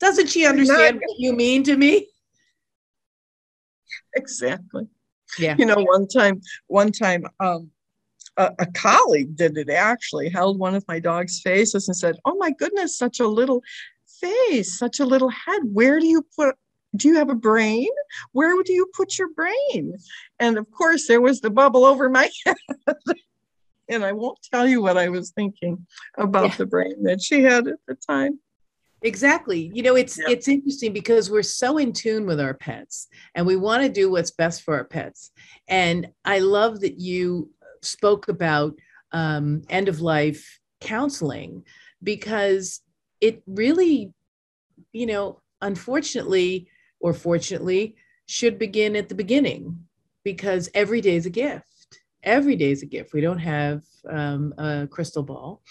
Doesn't 0.00 0.28
she 0.28 0.46
understand 0.46 0.96
what 0.96 1.18
you 1.18 1.32
mean 1.32 1.62
to 1.64 1.76
me? 1.76 2.08
Exactly. 4.14 4.86
Yeah. 5.38 5.56
You 5.58 5.66
know, 5.66 5.76
one 5.76 6.06
time, 6.06 6.40
one 6.66 6.92
time, 6.92 7.26
um, 7.40 7.70
a, 8.36 8.52
a, 8.58 8.66
colleague 8.66 9.36
did 9.36 9.56
it 9.56 9.70
actually, 9.70 10.28
held 10.28 10.58
one 10.58 10.74
of 10.74 10.84
my 10.88 10.98
dog's 10.98 11.40
faces 11.40 11.88
and 11.88 11.96
said, 11.96 12.16
Oh 12.24 12.36
my 12.36 12.50
goodness, 12.52 12.98
such 12.98 13.20
a 13.20 13.26
little 13.26 13.62
face, 14.20 14.78
such 14.78 15.00
a 15.00 15.04
little 15.04 15.30
head. 15.30 15.62
Where 15.64 16.00
do 16.00 16.06
you 16.06 16.26
put 16.36 16.54
do 16.94 17.08
you 17.08 17.16
have 17.16 17.28
a 17.28 17.34
brain? 17.34 17.90
Where 18.32 18.62
do 18.62 18.72
you 18.72 18.86
put 18.96 19.18
your 19.18 19.28
brain? 19.30 19.94
And 20.40 20.56
of 20.56 20.70
course, 20.70 21.06
there 21.06 21.20
was 21.20 21.40
the 21.40 21.50
bubble 21.50 21.84
over 21.84 22.08
my 22.08 22.30
head 22.46 22.56
and 23.88 24.04
I 24.04 24.12
won't 24.12 24.38
tell 24.52 24.66
you 24.66 24.82
what 24.82 24.96
I 24.96 25.08
was 25.08 25.30
thinking 25.30 25.86
about 26.18 26.50
yeah. 26.50 26.56
the 26.56 26.66
brain 26.66 27.02
that 27.04 27.22
she 27.22 27.42
had 27.42 27.68
at 27.68 27.78
the 27.86 27.94
time. 27.94 28.38
Exactly. 29.02 29.70
You 29.74 29.82
know, 29.82 29.94
it's 29.94 30.18
yeah. 30.18 30.24
it's 30.28 30.48
interesting 30.48 30.92
because 30.92 31.30
we're 31.30 31.42
so 31.42 31.78
in 31.78 31.92
tune 31.92 32.26
with 32.26 32.40
our 32.40 32.54
pets 32.54 33.08
and 33.34 33.46
we 33.46 33.54
want 33.54 33.82
to 33.82 33.88
do 33.88 34.10
what's 34.10 34.30
best 34.30 34.62
for 34.62 34.74
our 34.74 34.84
pets. 34.84 35.32
And 35.68 36.08
I 36.24 36.38
love 36.38 36.80
that 36.80 36.98
you 36.98 37.50
spoke 37.86 38.28
about 38.28 38.74
um, 39.12 39.62
end 39.68 39.88
of 39.88 40.00
life 40.00 40.60
counseling 40.80 41.64
because 42.02 42.80
it 43.20 43.42
really, 43.46 44.12
you 44.92 45.06
know, 45.06 45.40
unfortunately 45.62 46.68
or 47.00 47.12
fortunately, 47.12 47.96
should 48.26 48.58
begin 48.58 48.96
at 48.96 49.08
the 49.08 49.14
beginning 49.14 49.78
because 50.24 50.68
every 50.74 51.00
day 51.00 51.16
is 51.16 51.26
a 51.26 51.30
gift 51.30 51.76
every 52.26 52.56
day 52.56 52.72
is 52.72 52.82
a 52.82 52.86
gift. 52.86 53.14
We 53.14 53.22
don't 53.22 53.38
have 53.38 53.82
um, 54.10 54.52
a 54.58 54.86
crystal 54.90 55.22
ball. 55.22 55.62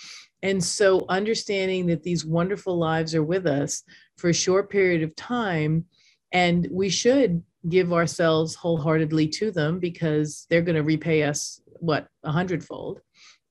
And 0.41 0.63
so, 0.63 1.05
understanding 1.10 1.86
that 1.88 2.03
these 2.03 2.25
wonderful 2.25 2.77
lives 2.77 3.13
are 3.13 3.24
with 3.24 3.45
us 3.45 3.84
for 4.17 4.29
a 4.29 4.34
short 4.34 4.69
period 4.69 5.03
of 5.03 5.15
time, 5.15 5.86
and 6.31 6.67
we 6.72 6.89
should 6.89 7.43
give 7.69 7.93
ourselves 7.93 8.55
wholeheartedly 8.55 9.27
to 9.27 9.51
them 9.51 9.79
because 9.79 10.45
they're 10.50 10.62
going 10.62 10.75
to 10.75 10.84
repay 10.84 11.24
us 11.24 11.62
what 11.65 12.07
a 12.24 12.31
hundredfold. 12.31 13.01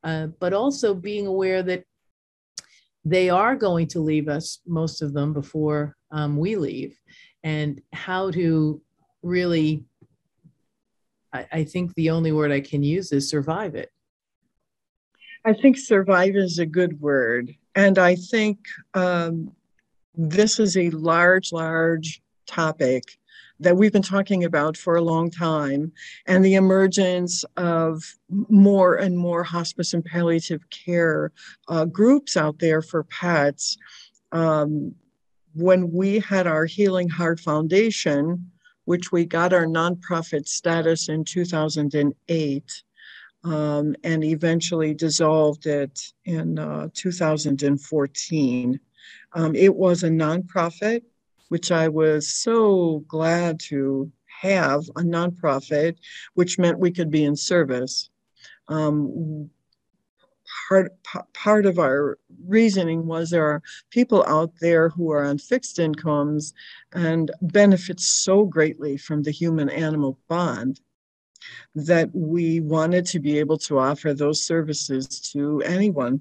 Uh, 0.02 0.26
but 0.38 0.52
also 0.52 0.94
being 0.94 1.26
aware 1.26 1.62
that 1.62 1.84
they 3.04 3.30
are 3.30 3.56
going 3.56 3.86
to 3.86 4.00
leave 4.00 4.28
us, 4.28 4.60
most 4.66 5.02
of 5.02 5.12
them, 5.12 5.32
before 5.32 5.96
um, 6.10 6.36
we 6.36 6.56
leave, 6.56 6.98
and 7.42 7.80
how 7.92 8.30
to 8.30 8.80
really 9.22 9.84
I, 11.34 11.46
I 11.52 11.64
think 11.64 11.94
the 11.94 12.10
only 12.10 12.32
word 12.32 12.52
I 12.52 12.60
can 12.60 12.82
use 12.82 13.12
is 13.12 13.28
survive 13.28 13.74
it. 13.74 13.90
I 15.44 15.52
think 15.52 15.76
survive 15.76 16.36
is 16.36 16.58
a 16.58 16.64
good 16.64 17.00
word. 17.00 17.54
And 17.74 17.98
I 17.98 18.14
think 18.14 18.58
um, 18.94 19.52
this 20.14 20.58
is 20.58 20.76
a 20.76 20.88
large, 20.90 21.52
large 21.52 22.22
topic 22.46 23.18
that 23.60 23.76
we've 23.76 23.92
been 23.92 24.02
talking 24.02 24.44
about 24.44 24.76
for 24.76 24.96
a 24.96 25.02
long 25.02 25.30
time, 25.30 25.92
and 26.26 26.44
the 26.44 26.54
emergence 26.54 27.44
of 27.56 28.02
more 28.28 28.96
and 28.96 29.16
more 29.16 29.44
hospice 29.44 29.94
and 29.94 30.04
palliative 30.04 30.68
care 30.70 31.32
uh, 31.68 31.84
groups 31.84 32.36
out 32.36 32.58
there 32.58 32.82
for 32.82 33.04
pets. 33.04 33.76
Um, 34.32 34.94
when 35.54 35.92
we 35.92 36.18
had 36.18 36.46
our 36.48 36.64
Healing 36.66 37.08
Heart 37.08 37.38
Foundation, 37.38 38.50
which 38.84 39.12
we 39.12 39.24
got 39.24 39.52
our 39.52 39.66
nonprofit 39.66 40.48
status 40.48 41.08
in 41.08 41.24
2008 41.24 42.82
um, 43.44 43.94
and 44.02 44.24
eventually 44.24 44.94
dissolved 44.94 45.66
it 45.66 46.00
in 46.24 46.58
uh, 46.58 46.88
2014. 46.94 48.80
Um, 49.34 49.54
it 49.54 49.74
was 49.74 50.02
a 50.02 50.08
nonprofit, 50.08 51.02
which 51.48 51.70
I 51.70 51.88
was 51.88 52.28
so 52.28 53.04
glad 53.08 53.60
to 53.68 54.10
have 54.40 54.82
a 54.96 55.02
nonprofit, 55.02 55.96
which 56.34 56.58
meant 56.58 56.78
we 56.78 56.90
could 56.90 57.10
be 57.10 57.24
in 57.24 57.36
service. 57.36 58.10
Um, 58.68 59.50
part 60.68 60.92
part 61.32 61.66
of 61.66 61.78
our 61.78 62.18
reasoning 62.46 63.06
was 63.06 63.30
there 63.30 63.46
are 63.46 63.62
people 63.90 64.24
out 64.26 64.52
there 64.60 64.88
who 64.90 65.10
are 65.10 65.24
on 65.24 65.38
fixed 65.38 65.78
incomes 65.78 66.52
and 66.92 67.30
benefit 67.40 68.00
so 68.00 68.44
greatly 68.44 68.96
from 68.96 69.22
the 69.22 69.30
human 69.30 69.68
animal 69.70 70.18
bond 70.28 70.80
that 71.74 72.10
we 72.14 72.60
wanted 72.60 73.04
to 73.06 73.18
be 73.18 73.38
able 73.38 73.58
to 73.58 73.78
offer 73.78 74.14
those 74.14 74.44
services 74.44 75.06
to 75.32 75.60
anyone 75.62 76.20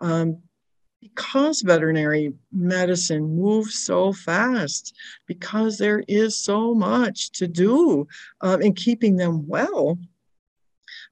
um, 0.00 0.38
because 1.00 1.62
veterinary 1.62 2.32
medicine 2.52 3.36
moves 3.36 3.84
so 3.84 4.12
fast 4.12 4.94
because 5.26 5.78
there 5.78 6.02
is 6.08 6.38
so 6.38 6.74
much 6.74 7.30
to 7.32 7.46
do 7.46 8.06
uh, 8.42 8.58
in 8.60 8.72
keeping 8.72 9.16
them 9.16 9.46
well 9.46 9.98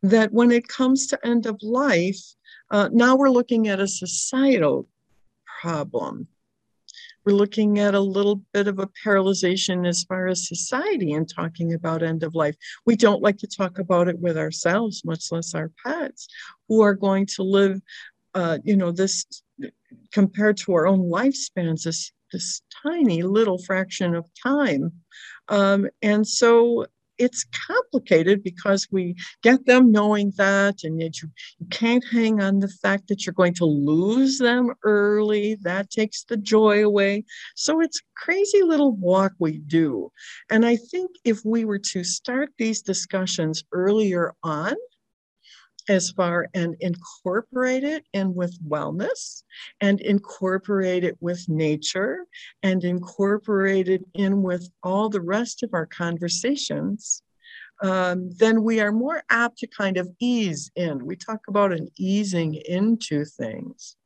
that 0.03 0.33
when 0.33 0.51
it 0.51 0.69
comes 0.69 1.07
to 1.07 1.27
end 1.27 1.47
of 1.47 1.59
life 1.63 2.35
uh, 2.71 2.89
now 2.93 3.15
we're 3.15 3.31
looking 3.31 3.69
at 3.69 3.81
a 3.81 3.87
societal 3.87 4.89
problem. 5.65 6.29
We're 7.25 7.37
looking 7.37 7.79
at 7.79 7.95
a 7.95 8.01
little 8.01 8.43
bit 8.53 8.69
of 8.69 8.79
a 8.79 8.91
paralyzation 9.03 9.89
as 9.89 10.05
far 10.05 10.27
as 10.27 10.47
society 10.47 11.15
and 11.15 11.27
talking 11.29 11.73
about 11.73 12.03
end 12.03 12.23
of 12.23 12.35
life. 12.35 12.55
We 12.85 12.97
don't 12.97 13.23
like 13.23 13.39
to 13.39 13.47
talk 13.47 13.79
about 13.79 14.09
it 14.09 14.19
with 14.19 14.37
ourselves, 14.37 15.05
much 15.05 15.33
less 15.33 15.55
our 15.55 15.71
pets, 15.85 16.29
who 16.69 16.83
are 16.83 16.95
going 16.95 17.27
to 17.37 17.43
live, 17.43 17.81
uh, 18.35 18.59
you 18.63 18.77
know, 18.77 18.93
this 18.93 19.25
compared 20.13 20.57
to 20.59 20.75
our 20.75 20.87
own 20.87 21.01
lifespans, 21.11 21.85
this, 21.85 22.13
this 22.33 22.63
tiny 22.83 23.23
little 23.23 23.59
fraction 23.59 24.15
of 24.15 24.27
time. 24.43 24.93
Um, 25.49 25.89
and 26.03 26.27
so 26.27 26.87
it's 27.19 27.45
complicated 27.67 28.43
because 28.43 28.89
we 28.91 29.15
get 29.43 29.65
them 29.67 29.93
knowing 29.93 30.33
that, 30.37 30.83
and 30.83 31.01
yet 31.01 31.23
you, 31.23 31.29
you 31.59 31.67
can't 31.71 32.05
hang 32.11 32.41
on 32.41 32.59
the 32.59 32.69
fact 32.69 33.09
that 33.09 33.25
you're 33.25 33.35
going 33.35 33.55
to 33.55 33.65
lose 33.65 34.39
them 34.39 34.73
early. 34.83 35.57
That 35.63 35.91
takes 35.91 36.25
the 36.25 36.37
joy 36.37 36.85
away. 36.85 37.25
So 37.55 37.81
it's 37.81 38.01
crazy 38.17 38.63
little 38.63 38.93
walk 38.97 39.33
we 39.39 39.59
do. 39.59 40.11
And 40.51 40.67
I 40.67 40.77
think 40.77 41.11
if 41.25 41.45
we 41.45 41.65
were 41.65 41.79
to 41.79 42.03
start 42.03 42.51
these 42.59 42.83
discussions 42.83 43.65
earlier 43.73 44.35
on, 44.43 44.75
as 45.89 46.11
far 46.11 46.49
and 46.55 46.77
incorporate 46.81 47.85
it 47.85 48.05
in 48.13 48.35
with 48.35 48.57
wellness 48.69 49.43
and 49.81 50.01
incorporate 50.01 51.05
it 51.05 51.17
with 51.21 51.49
nature 51.49 52.27
and 52.63 52.85
incorporate 52.85 53.89
it 53.89 54.03
in 54.15 54.43
with 54.43 54.69
all 54.83 55.09
the 55.09 55.21
rest 55.21 55.63
of 55.63 55.71
our 55.73 55.87
conversations 55.87 57.23
um, 57.83 58.31
then 58.39 58.63
we 58.63 58.81
are 58.81 58.93
more 58.93 59.25
apt 59.31 59.59
to 59.59 59.67
kind 59.67 59.97
of 59.97 60.09
ease 60.21 60.71
in. 60.77 61.05
We 61.05 61.17
talk 61.17 61.41
about 61.49 61.73
an 61.73 61.89
easing 61.99 62.55
into 62.55 63.25
things 63.25 63.97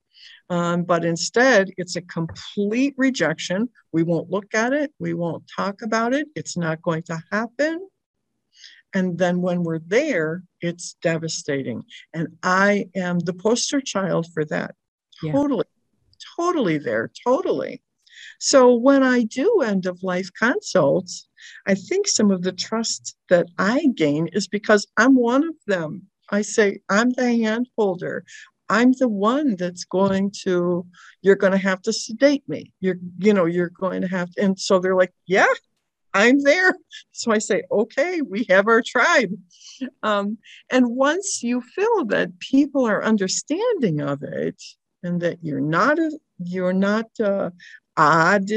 um, 0.50 0.84
but 0.84 1.04
instead 1.04 1.70
it's 1.76 1.96
a 1.96 2.02
complete 2.02 2.94
rejection. 2.96 3.68
We 3.92 4.02
won't 4.02 4.30
look 4.30 4.54
at 4.54 4.72
it. 4.72 4.92
We 4.98 5.14
won't 5.14 5.44
talk 5.54 5.82
about 5.82 6.14
it. 6.14 6.28
It's 6.34 6.56
not 6.56 6.82
going 6.82 7.02
to 7.04 7.22
happen 7.30 7.88
and 8.94 9.18
then 9.18 9.42
when 9.42 9.62
we're 9.62 9.80
there, 9.80 10.42
it's 10.60 10.96
devastating. 11.02 11.82
And 12.14 12.28
I 12.42 12.86
am 12.94 13.18
the 13.18 13.34
poster 13.34 13.80
child 13.80 14.26
for 14.32 14.44
that. 14.46 14.74
Yeah. 15.22 15.32
Totally, 15.32 15.66
totally 16.36 16.78
there, 16.78 17.10
totally. 17.24 17.82
So 18.40 18.74
when 18.74 19.02
I 19.02 19.24
do 19.24 19.62
end 19.62 19.86
of 19.86 20.02
life 20.02 20.30
consults, 20.38 21.28
I 21.66 21.74
think 21.74 22.08
some 22.08 22.30
of 22.30 22.42
the 22.42 22.52
trust 22.52 23.16
that 23.28 23.46
I 23.58 23.86
gain 23.94 24.28
is 24.32 24.48
because 24.48 24.86
I'm 24.96 25.14
one 25.14 25.44
of 25.44 25.54
them. 25.66 26.02
I 26.30 26.42
say, 26.42 26.80
I'm 26.88 27.10
the 27.10 27.24
hand 27.36 27.68
holder. 27.76 28.24
I'm 28.68 28.92
the 28.92 29.08
one 29.08 29.56
that's 29.56 29.84
going 29.84 30.32
to, 30.42 30.86
you're 31.22 31.36
going 31.36 31.52
to 31.52 31.58
have 31.58 31.80
to 31.82 31.92
sedate 31.92 32.46
me. 32.48 32.72
You're, 32.80 32.98
you 33.18 33.32
know, 33.32 33.46
you're 33.46 33.70
going 33.70 34.02
to 34.02 34.08
have 34.08 34.30
to. 34.32 34.42
And 34.42 34.58
so 34.58 34.78
they're 34.78 34.96
like, 34.96 35.12
yeah, 35.26 35.46
I'm 36.14 36.40
there. 36.42 36.74
So 37.12 37.32
I 37.32 37.38
say, 37.38 37.64
okay, 37.68 38.22
we 38.22 38.46
have 38.48 38.68
our 38.68 38.80
tribe. 38.80 39.32
Um, 40.04 40.38
and 40.70 40.94
once 40.94 41.42
you 41.42 41.60
feel 41.60 42.04
that 42.06 42.38
people 42.38 42.86
are 42.86 43.02
understanding 43.02 44.00
of 44.00 44.22
it 44.22 44.62
and 45.02 45.20
that 45.20 45.38
you're 45.42 45.60
not 45.60 45.98
a, 45.98 46.16
you're 46.38 46.72
not 46.72 47.06
uh, 47.18 47.50
odd, 47.96 48.48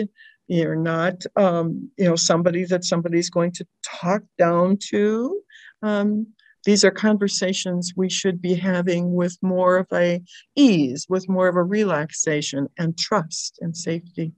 you're 0.47 0.75
not 0.75 1.23
um, 1.35 1.89
you 1.97 2.05
know 2.05 2.15
somebody 2.15 2.65
that 2.65 2.83
somebody's 2.83 3.31
going 3.31 3.51
to 3.53 3.65
talk 3.83 4.21
down 4.37 4.77
to. 4.89 5.41
Um, 5.81 6.27
these 6.65 6.83
are 6.83 6.91
conversations 6.91 7.93
we 7.95 8.09
should 8.09 8.41
be 8.41 8.53
having 8.53 9.13
with 9.13 9.37
more 9.41 9.77
of 9.77 9.87
a 9.91 10.21
ease, 10.55 11.07
with 11.09 11.27
more 11.27 11.47
of 11.47 11.55
a 11.55 11.63
relaxation 11.63 12.67
and 12.77 12.97
trust 12.97 13.57
and 13.61 13.75
safety. 13.75 14.33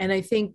And 0.00 0.12
I 0.12 0.20
think 0.20 0.54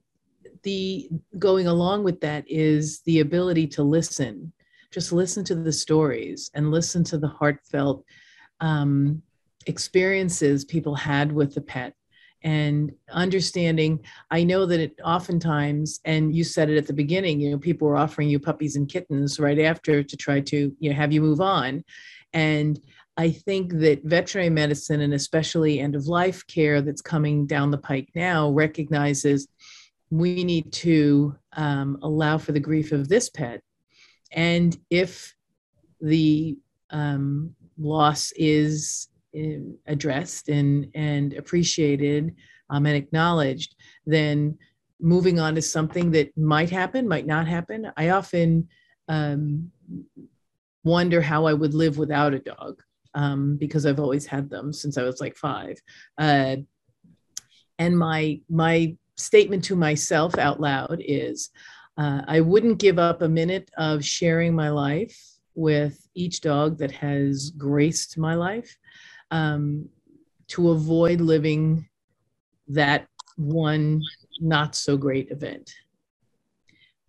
the 0.64 1.10
going 1.38 1.68
along 1.68 2.04
with 2.04 2.20
that 2.22 2.46
is 2.48 3.02
the 3.02 3.20
ability 3.20 3.68
to 3.68 3.84
listen. 3.84 4.52
Just 4.92 5.12
listen 5.12 5.44
to 5.46 5.56
the 5.56 5.72
stories 5.72 6.52
and 6.54 6.72
listen 6.72 7.04
to 7.06 7.18
the 7.18 7.28
heartfelt 7.28 8.04
um, 8.60 9.22
experiences 9.66 10.66
people 10.66 10.96
had 10.96 11.32
with 11.32 11.54
the 11.54 11.62
pet 11.62 11.94
and 12.44 12.92
understanding. 13.10 14.00
I 14.30 14.44
know 14.44 14.66
that 14.66 14.80
it 14.80 15.00
oftentimes 15.04 16.00
and 16.06 16.36
you 16.36 16.44
said 16.44 16.70
it 16.70 16.78
at 16.78 16.88
the 16.88 16.94
beginning 16.94 17.40
you 17.40 17.52
know 17.52 17.58
people 17.58 17.88
were 17.88 17.98
offering 17.98 18.30
you 18.30 18.40
puppies 18.40 18.76
and 18.76 18.90
kittens 18.90 19.40
right 19.40 19.60
after 19.60 20.04
to 20.04 20.18
try 20.18 20.42
to 20.42 20.76
you 20.80 20.90
know 20.90 20.96
have 20.96 21.12
you 21.12 21.22
move 21.22 21.42
on. 21.42 21.84
And 22.34 22.80
i 23.16 23.30
think 23.30 23.74
that 23.74 24.04
veterinary 24.04 24.50
medicine 24.50 25.02
and 25.02 25.14
especially 25.14 25.80
end 25.80 25.96
of 25.96 26.08
life 26.08 26.46
care 26.48 26.82
that's 26.82 27.02
coming 27.02 27.46
down 27.46 27.70
the 27.70 27.78
pike 27.78 28.10
now 28.16 28.50
recognizes 28.50 29.48
we 30.14 30.44
need 30.44 30.72
to 30.72 31.36
um, 31.54 31.98
allow 32.04 32.38
for 32.38 32.52
the 32.52 32.60
grief 32.60 32.92
of 32.92 33.10
this 33.10 33.30
pet. 33.32 33.62
And 34.32 34.78
if 34.92 35.36
the 36.02 36.56
um, 36.92 37.56
loss 37.80 38.32
is 38.36 39.08
uh, 39.36 39.74
addressed 39.88 40.50
and, 40.50 40.88
and 40.94 41.34
appreciated 41.34 42.36
um, 42.70 42.86
and 42.86 42.96
acknowledged, 42.96 43.74
then 44.06 44.56
moving 45.00 45.40
on 45.40 45.56
to 45.56 45.64
something 45.64 46.12
that 46.12 46.38
might 46.38 46.70
happen, 46.70 47.08
might 47.08 47.26
not 47.26 47.48
happen. 47.48 47.92
I 47.98 48.10
often 48.10 48.68
um, 49.08 49.72
wonder 50.84 51.22
how 51.22 51.46
I 51.48 51.54
would 51.54 51.74
live 51.74 51.98
without 51.98 52.36
a 52.36 52.40
dog 52.40 52.84
um, 53.16 53.58
because 53.58 53.88
I've 53.88 54.00
always 54.00 54.28
had 54.28 54.48
them 54.48 54.74
since 54.74 54.96
I 54.96 55.04
was 55.04 55.20
like 55.20 55.36
five. 55.36 55.82
Uh, 56.20 56.58
and 57.80 57.98
my 57.98 58.40
my 58.48 58.96
statement 59.16 59.64
to 59.66 59.76
myself 59.76 60.38
out 60.38 60.60
loud 60.60 61.02
is 61.06 61.50
uh, 61.98 62.22
I 62.28 62.42
wouldn't 62.42 62.80
give 62.80 62.98
up 62.98 63.22
a 63.22 63.30
minute 63.30 63.70
of 63.78 64.04
sharing 64.04 64.56
my 64.56 64.70
life 64.70 65.18
with 65.56 66.08
each 66.16 66.42
dog 66.42 66.80
that 66.80 66.92
has 66.92 67.52
graced 67.52 68.18
my 68.18 68.34
life 68.34 68.78
um, 69.30 69.88
to 70.48 70.72
avoid 70.72 71.22
living 71.22 71.88
that 72.68 73.08
one 73.36 74.02
not 74.40 74.76
so 74.76 74.98
great 74.98 75.30
event. 75.32 75.74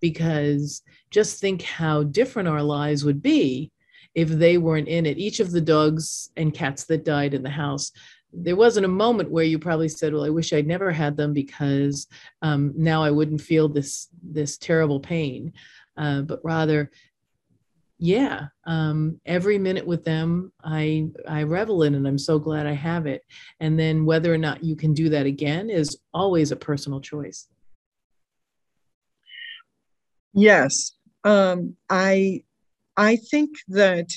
Because 0.00 0.82
just 1.10 1.40
think 1.40 1.62
how 1.62 2.02
different 2.02 2.48
our 2.48 2.62
lives 2.62 3.04
would 3.04 3.22
be 3.22 3.72
if 4.14 4.28
they 4.28 4.58
weren't 4.58 4.88
in 4.88 5.06
it. 5.06 5.18
Each 5.18 5.40
of 5.40 5.50
the 5.50 5.60
dogs 5.60 6.30
and 6.36 6.52
cats 6.52 6.84
that 6.84 7.04
died 7.04 7.34
in 7.34 7.42
the 7.42 7.50
house 7.50 7.90
there 8.36 8.56
wasn't 8.56 8.86
a 8.86 8.88
moment 8.88 9.30
where 9.30 9.44
you 9.44 9.58
probably 9.58 9.88
said, 9.88 10.12
"Well, 10.12 10.24
I 10.24 10.30
wish 10.30 10.52
I'd 10.52 10.66
never 10.66 10.90
had 10.90 11.16
them 11.16 11.32
because 11.32 12.06
um, 12.42 12.72
now 12.76 13.02
I 13.02 13.10
wouldn't 13.10 13.40
feel 13.40 13.68
this 13.68 14.08
this 14.22 14.58
terrible 14.58 15.00
pain," 15.00 15.52
uh, 15.96 16.22
but 16.22 16.40
rather, 16.44 16.90
yeah, 17.98 18.46
um, 18.64 19.20
every 19.24 19.58
minute 19.58 19.86
with 19.86 20.04
them, 20.04 20.52
I 20.62 21.08
I 21.28 21.44
revel 21.44 21.82
in, 21.84 21.94
and 21.94 22.06
I'm 22.06 22.18
so 22.18 22.38
glad 22.38 22.66
I 22.66 22.72
have 22.72 23.06
it. 23.06 23.22
And 23.60 23.78
then 23.78 24.04
whether 24.04 24.32
or 24.32 24.38
not 24.38 24.64
you 24.64 24.76
can 24.76 24.94
do 24.94 25.08
that 25.10 25.26
again 25.26 25.70
is 25.70 25.96
always 26.12 26.50
a 26.50 26.56
personal 26.56 27.00
choice. 27.00 27.48
Yes, 30.32 30.92
um, 31.22 31.76
I 31.88 32.42
I 32.96 33.16
think 33.16 33.50
that 33.68 34.10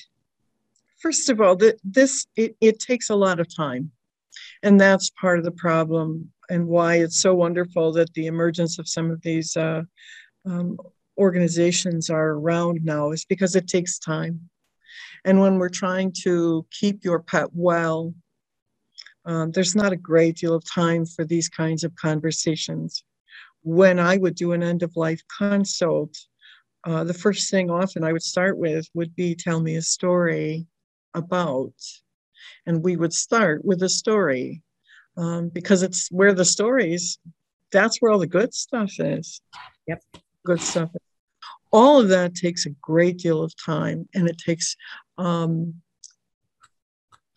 first 1.00 1.30
of 1.30 1.40
all 1.40 1.56
that 1.58 1.80
this 1.84 2.26
it, 2.36 2.56
it 2.60 2.80
takes 2.80 3.10
a 3.10 3.16
lot 3.16 3.40
of 3.40 3.54
time 3.56 3.92
and 4.64 4.80
that's 4.80 5.10
part 5.12 5.40
of 5.40 5.46
the 5.46 5.52
problem 5.52 6.32
and 6.50 6.68
why 6.68 6.96
it's 6.96 7.20
so 7.20 7.34
wonderful 7.34 7.92
that 7.94 8.14
the 8.14 8.28
emergence 8.28 8.80
of 8.80 8.88
some 8.88 9.12
of 9.12 9.22
these 9.22 9.56
uh, 9.58 9.84
um, 10.46 10.78
organizations 11.18 12.10
are 12.10 12.32
around 12.32 12.84
now 12.84 13.12
is 13.12 13.26
because 13.26 13.56
it 13.56 13.68
takes 13.68 14.00
time. 14.00 14.50
And 15.26 15.40
when 15.42 15.58
we're 15.58 15.70
trying 15.70 16.14
to 16.24 16.66
keep 16.72 17.04
your 17.04 17.20
pet 17.20 17.50
well, 17.54 18.14
um, 19.26 19.52
there's 19.52 19.76
not 19.76 19.92
a 19.92 19.98
great 19.98 20.38
deal 20.38 20.54
of 20.54 20.64
time 20.64 21.06
for 21.06 21.26
these 21.26 21.50
kinds 21.50 21.84
of 21.84 21.96
conversations. 21.96 23.04
When 23.62 24.00
I 24.00 24.16
would 24.18 24.36
do 24.36 24.54
an 24.54 24.64
end 24.64 24.84
of 24.84 24.96
life 24.96 25.22
consult, 25.38 26.16
uh, 26.86 27.04
the 27.04 27.14
first 27.14 27.52
thing 27.52 27.70
often 27.70 28.04
I 28.06 28.14
would 28.14 28.24
start 28.24 28.58
with 28.58 28.88
would 28.94 29.14
be 29.16 29.36
tell 29.36 29.60
me 29.60 29.76
a 29.76 29.82
story 29.82 30.68
about 31.14 31.74
and 32.68 32.84
we 32.84 32.96
would 32.96 33.14
start 33.14 33.66
with 33.66 33.82
a 33.82 33.90
story. 33.90 34.62
Um, 35.18 35.50
because 35.50 35.82
it's 35.82 36.12
where 36.12 36.36
the 36.36 36.46
stories 36.46 37.18
that's 37.72 38.02
where 38.02 38.12
all 38.12 38.20
the 38.20 38.28
good 38.28 38.54
stuff 38.54 39.00
is. 39.00 39.42
Yep. 39.88 40.02
Good 40.46 40.62
stuff. 40.62 40.92
All 41.72 42.00
of 42.00 42.10
that 42.10 42.36
takes 42.36 42.66
a 42.66 42.70
great 42.82 43.18
deal 43.18 43.44
of 43.44 43.54
time 43.64 44.08
and 44.14 44.28
it 44.30 44.38
takes 44.38 44.76
um, 45.18 45.82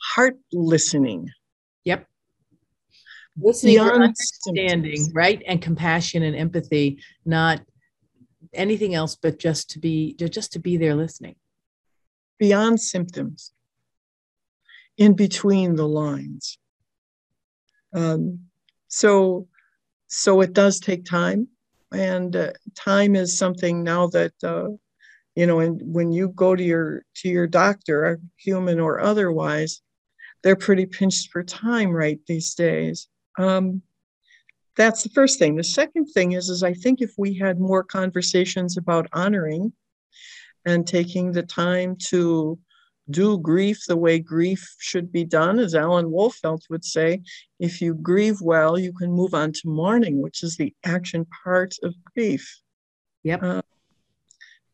heart 0.00 0.36
listening. 0.52 1.28
Yep. 1.84 2.06
Listening 3.36 3.74
Beyond 3.74 4.02
understanding 4.02 4.96
symptoms. 4.96 5.14
right 5.14 5.42
and 5.46 5.62
compassion 5.62 6.22
and 6.22 6.36
empathy 6.36 7.02
not 7.24 7.60
anything 8.52 8.94
else 8.94 9.16
but 9.16 9.38
just 9.38 9.70
to 9.70 9.78
be 9.78 10.14
just 10.14 10.52
to 10.52 10.58
be 10.58 10.76
there 10.76 10.94
listening. 10.94 11.36
Beyond 12.38 12.80
symptoms 12.80 13.52
in 15.00 15.14
between 15.14 15.74
the 15.74 15.88
lines. 15.88 16.58
Um, 17.92 18.40
so, 18.86 19.48
so 20.06 20.42
it 20.42 20.52
does 20.52 20.78
take 20.78 21.04
time, 21.04 21.48
and 21.90 22.36
uh, 22.36 22.52
time 22.76 23.16
is 23.16 23.36
something 23.36 23.82
now 23.82 24.06
that 24.08 24.34
uh, 24.44 24.68
you 25.34 25.46
know. 25.46 25.58
And 25.58 25.80
when 25.82 26.12
you 26.12 26.28
go 26.28 26.54
to 26.54 26.62
your 26.62 27.04
to 27.16 27.28
your 27.28 27.48
doctor, 27.48 28.20
human 28.36 28.78
or 28.78 29.00
otherwise, 29.00 29.80
they're 30.42 30.54
pretty 30.54 30.86
pinched 30.86 31.30
for 31.32 31.42
time 31.42 31.90
right 31.90 32.20
these 32.26 32.54
days. 32.54 33.08
Um, 33.38 33.82
that's 34.76 35.02
the 35.02 35.10
first 35.10 35.38
thing. 35.38 35.56
The 35.56 35.64
second 35.64 36.06
thing 36.06 36.32
is, 36.32 36.48
is 36.48 36.62
I 36.62 36.74
think 36.74 37.00
if 37.00 37.12
we 37.18 37.34
had 37.34 37.58
more 37.58 37.82
conversations 37.82 38.76
about 38.76 39.08
honoring 39.12 39.72
and 40.66 40.86
taking 40.86 41.32
the 41.32 41.42
time 41.42 41.96
to 42.08 42.58
do 43.10 43.38
grief 43.38 43.84
the 43.86 43.96
way 43.96 44.18
grief 44.18 44.76
should 44.78 45.10
be 45.12 45.24
done, 45.24 45.58
as 45.58 45.74
Alan 45.74 46.06
Wolfelt 46.06 46.62
would 46.70 46.84
say. 46.84 47.22
If 47.58 47.80
you 47.80 47.94
grieve 47.94 48.40
well, 48.40 48.78
you 48.78 48.92
can 48.92 49.10
move 49.10 49.34
on 49.34 49.52
to 49.52 49.60
mourning, 49.64 50.20
which 50.20 50.42
is 50.42 50.56
the 50.56 50.74
action 50.84 51.26
part 51.44 51.74
of 51.82 51.94
grief. 52.14 52.60
Yep. 53.22 53.42
Uh, 53.42 53.62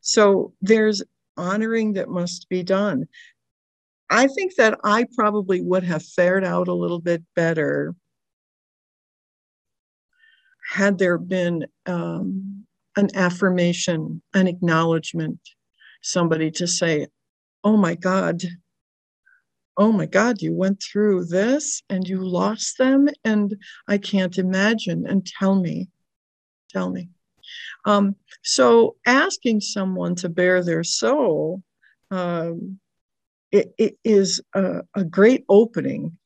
so 0.01 0.53
there's 0.61 1.03
honoring 1.37 1.95
that 1.95 2.09
must 2.09 2.49
be 2.49 2.63
done. 2.63 3.09
I 4.09 4.29
think 4.29 4.55
that 4.55 4.79
I 4.85 5.07
probably 5.17 5.61
would 5.61 5.83
have 5.83 6.05
fared 6.05 6.45
out 6.45 6.69
a 6.69 6.75
little 6.75 7.01
bit 7.01 7.23
better 7.35 7.95
had 10.69 10.99
there 10.99 11.19
been 11.19 11.67
um, 11.87 12.67
an 12.97 13.09
affirmation, 13.15 14.23
an 14.35 14.47
acknowledgement, 14.47 15.39
somebody 16.03 16.51
to 16.53 16.67
say, 16.67 17.07
Oh 17.67 17.77
my 17.77 17.97
God, 17.97 18.45
oh 19.77 19.91
my 19.91 20.07
God, 20.07 20.41
you 20.41 20.55
went 20.55 20.81
through 20.81 21.25
this 21.25 21.83
and 21.91 22.07
you 22.09 22.25
lost 22.25 22.79
them, 22.79 23.09
and 23.25 23.57
I 23.89 23.99
can't 23.99 24.39
imagine. 24.39 25.05
And 25.05 25.27
tell 25.27 25.57
me, 25.57 25.89
tell 26.71 26.89
me. 26.89 27.09
Um, 27.85 28.15
so 28.45 28.95
asking 29.05 29.63
someone 29.63 30.15
to 30.15 30.29
bare 30.29 30.63
their 30.63 30.85
soul 30.85 31.65
um, 32.13 32.79
it, 33.51 33.75
it 33.79 33.99
is 34.05 34.41
a, 34.55 34.83
a 34.95 35.03
great 35.03 35.45
opening 35.49 36.17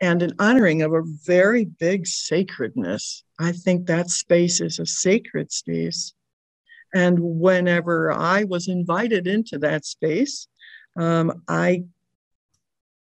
and 0.00 0.22
an 0.22 0.34
honoring 0.38 0.82
of 0.82 0.92
a 0.92 1.02
very 1.24 1.64
big 1.64 2.06
sacredness. 2.06 3.24
I 3.40 3.50
think 3.50 3.86
that 3.86 4.08
space 4.08 4.60
is 4.60 4.78
a 4.78 4.86
sacred 4.86 5.50
space. 5.50 6.14
And 6.94 7.18
whenever 7.20 8.12
I 8.12 8.44
was 8.44 8.68
invited 8.68 9.26
into 9.26 9.58
that 9.58 9.84
space, 9.84 10.46
um, 10.96 11.42
I 11.48 11.84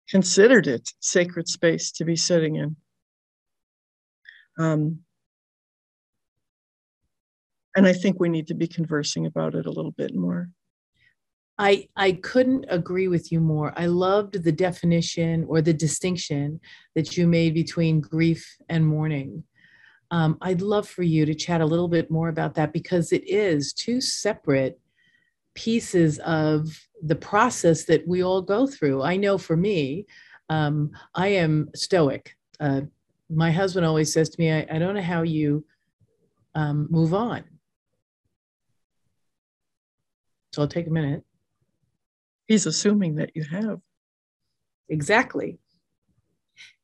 considered 0.10 0.66
it 0.68 0.90
sacred 1.02 1.48
space 1.48 1.92
to 1.94 2.06
be 2.06 2.16
sitting 2.16 2.56
in. 2.56 2.76
Um, 4.58 5.00
and 7.76 7.86
I 7.86 7.94
think 7.94 8.20
we 8.20 8.30
need 8.30 8.48
to 8.48 8.54
be 8.54 8.68
conversing 8.68 9.26
about 9.26 9.56
it 9.56 9.66
a 9.66 9.72
little 9.72 9.92
bit 9.92 10.16
more. 10.16 10.50
I 11.58 11.88
I 11.96 12.14
couldn't 12.14 12.66
agree 12.70 13.08
with 13.08 13.32
you 13.32 13.40
more. 13.40 13.74
I 13.78 13.86
loved 13.86 14.44
the 14.44 14.52
definition 14.52 15.46
or 15.48 15.62
the 15.62 15.74
distinction 15.74 16.60
that 16.96 17.18
you 17.18 17.28
made 17.28 17.54
between 17.54 18.02
grief 18.02 18.58
and 18.68 18.86
mourning. 18.86 19.44
Um, 20.12 20.38
I'd 20.42 20.62
love 20.62 20.88
for 20.88 21.04
you 21.04 21.26
to 21.26 21.34
chat 21.34 21.62
a 21.62 21.66
little 21.66 21.88
bit 21.88 22.12
more 22.12 22.28
about 22.30 22.54
that 22.56 22.74
because 22.74 23.14
it 23.14 23.28
is 23.28 23.72
two 23.74 24.02
separate 24.02 24.80
pieces 25.56 26.20
of 26.20 26.68
the 27.02 27.16
process 27.16 27.86
that 27.86 28.06
we 28.08 28.22
all 28.22 28.42
go 28.42 28.68
through. 28.68 29.02
I 29.02 29.16
know 29.16 29.38
for 29.38 29.56
me, 29.56 30.06
um, 30.50 30.92
I 31.16 31.30
am 31.30 31.70
stoic. 31.74 32.36
Uh, 32.60 32.82
my 33.30 33.52
husband 33.52 33.86
always 33.86 34.12
says 34.12 34.30
to 34.30 34.40
me, 34.40 34.52
I, 34.52 34.68
I 34.70 34.80
don't 34.80 34.96
know 34.96 35.02
how 35.02 35.22
you 35.22 35.66
um, 36.56 36.88
move 36.90 37.14
on. 37.14 37.44
So 40.54 40.62
I'll 40.62 40.68
take 40.68 40.88
a 40.88 40.92
minute. 40.92 41.24
He's 42.48 42.66
assuming 42.66 43.16
that 43.16 43.32
you 43.34 43.44
have. 43.46 43.80
Exactly. 44.90 45.60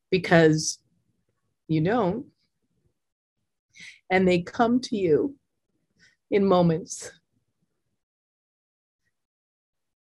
Because 0.09 0.79
you 1.67 1.81
don't. 1.81 2.25
And 4.09 4.27
they 4.27 4.41
come 4.41 4.79
to 4.81 4.95
you 4.95 5.35
in 6.31 6.45
moments. 6.45 7.11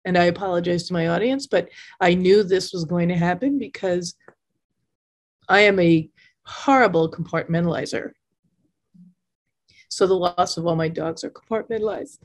And 0.05 0.19
I 0.19 0.25
apologize 0.25 0.87
to 0.89 0.93
my 0.93 1.09
audience, 1.09 1.47
but 1.47 1.69
I 2.01 2.15
knew 2.15 2.43
this 2.43 2.73
was 2.73 2.85
going 2.85 3.09
to 3.09 3.17
happen 3.17 3.59
because 3.59 4.15
I 5.49 5.61
am 5.61 5.81
a 5.81 6.11
horrible 6.45 7.11
compartmentalizer. 7.11 8.11
So 9.89 10.07
the 10.07 10.15
loss 10.15 10.57
of 10.57 10.67
all 10.67 10.77
my 10.77 10.89
dogs 10.89 11.25
are 11.25 11.31
compartmentalized. 11.31 12.19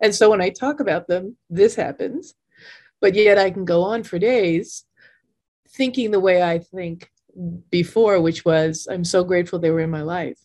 And 0.00 0.14
so 0.14 0.30
when 0.30 0.40
I 0.40 0.50
talk 0.50 0.80
about 0.80 1.06
them, 1.06 1.36
this 1.50 1.74
happens. 1.74 2.34
But 3.00 3.14
yet 3.14 3.38
I 3.38 3.50
can 3.50 3.64
go 3.64 3.82
on 3.82 4.02
for 4.02 4.18
days 4.18 4.84
thinking 5.68 6.10
the 6.10 6.20
way 6.20 6.42
I 6.42 6.58
think 6.58 7.10
before, 7.70 8.20
which 8.20 8.44
was, 8.44 8.86
I'm 8.90 9.04
so 9.04 9.24
grateful 9.24 9.58
they 9.58 9.70
were 9.70 9.80
in 9.80 9.90
my 9.90 10.02
life. 10.02 10.38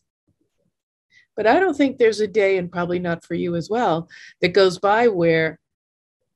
But 1.36 1.48
I 1.48 1.60
don't 1.60 1.76
think 1.76 1.98
there's 1.98 2.20
a 2.20 2.28
day, 2.28 2.58
and 2.58 2.72
probably 2.72 3.00
not 3.00 3.24
for 3.26 3.36
you 3.36 3.56
as 3.56 3.70
well, 3.70 4.10
that 4.42 4.50
goes 4.50 4.80
by 4.80 5.08
where 5.08 5.60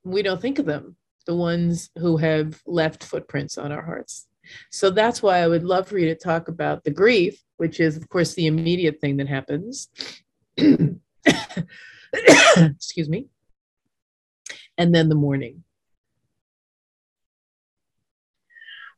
we 0.03 0.21
don't 0.21 0.41
think 0.41 0.59
of 0.59 0.65
them, 0.65 0.95
the 1.25 1.35
ones 1.35 1.89
who 1.97 2.17
have 2.17 2.61
left 2.65 3.03
footprints 3.03 3.57
on 3.57 3.71
our 3.71 3.83
hearts. 3.83 4.27
So 4.71 4.89
that's 4.89 5.21
why 5.21 5.39
I 5.39 5.47
would 5.47 5.63
love 5.63 5.87
for 5.87 5.97
you 5.97 6.07
to 6.07 6.15
talk 6.15 6.47
about 6.47 6.83
the 6.83 6.91
grief, 6.91 7.41
which 7.57 7.79
is, 7.79 7.97
of 7.97 8.07
course, 8.09 8.33
the 8.33 8.47
immediate 8.47 9.01
thing 9.01 9.17
that 9.17 9.27
happens. 9.27 9.89
excuse 12.55 13.09
me, 13.09 13.27
and 14.77 14.93
then 14.93 15.09
the 15.09 15.15
mourning. 15.15 15.64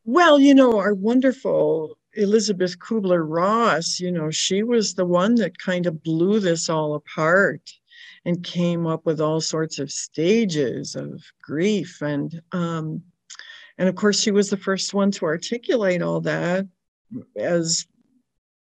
Well, 0.09 0.39
you 0.39 0.55
know, 0.55 0.79
our 0.79 0.93
wonderful 0.93 1.97
Elizabeth 2.13 2.79
Kubler 2.79 3.25
Ross, 3.27 3.99
you 3.99 4.09
know, 4.09 4.31
she 4.31 4.63
was 4.63 4.93
the 4.93 5.05
one 5.05 5.35
that 5.35 5.57
kind 5.57 5.85
of 5.85 6.01
blew 6.01 6.39
this 6.39 6.69
all 6.69 6.95
apart 6.95 7.69
and 8.23 8.41
came 8.41 8.87
up 8.87 9.05
with 9.05 9.19
all 9.19 9.41
sorts 9.41 9.79
of 9.79 9.91
stages 9.91 10.95
of 10.95 11.21
grief 11.41 12.01
and 12.01 12.41
um, 12.53 13.03
and 13.77 13.89
of 13.89 13.95
course 13.95 14.21
she 14.21 14.31
was 14.31 14.49
the 14.49 14.55
first 14.55 14.93
one 14.93 15.11
to 15.11 15.25
articulate 15.25 16.01
all 16.01 16.21
that 16.21 16.65
as 17.35 17.85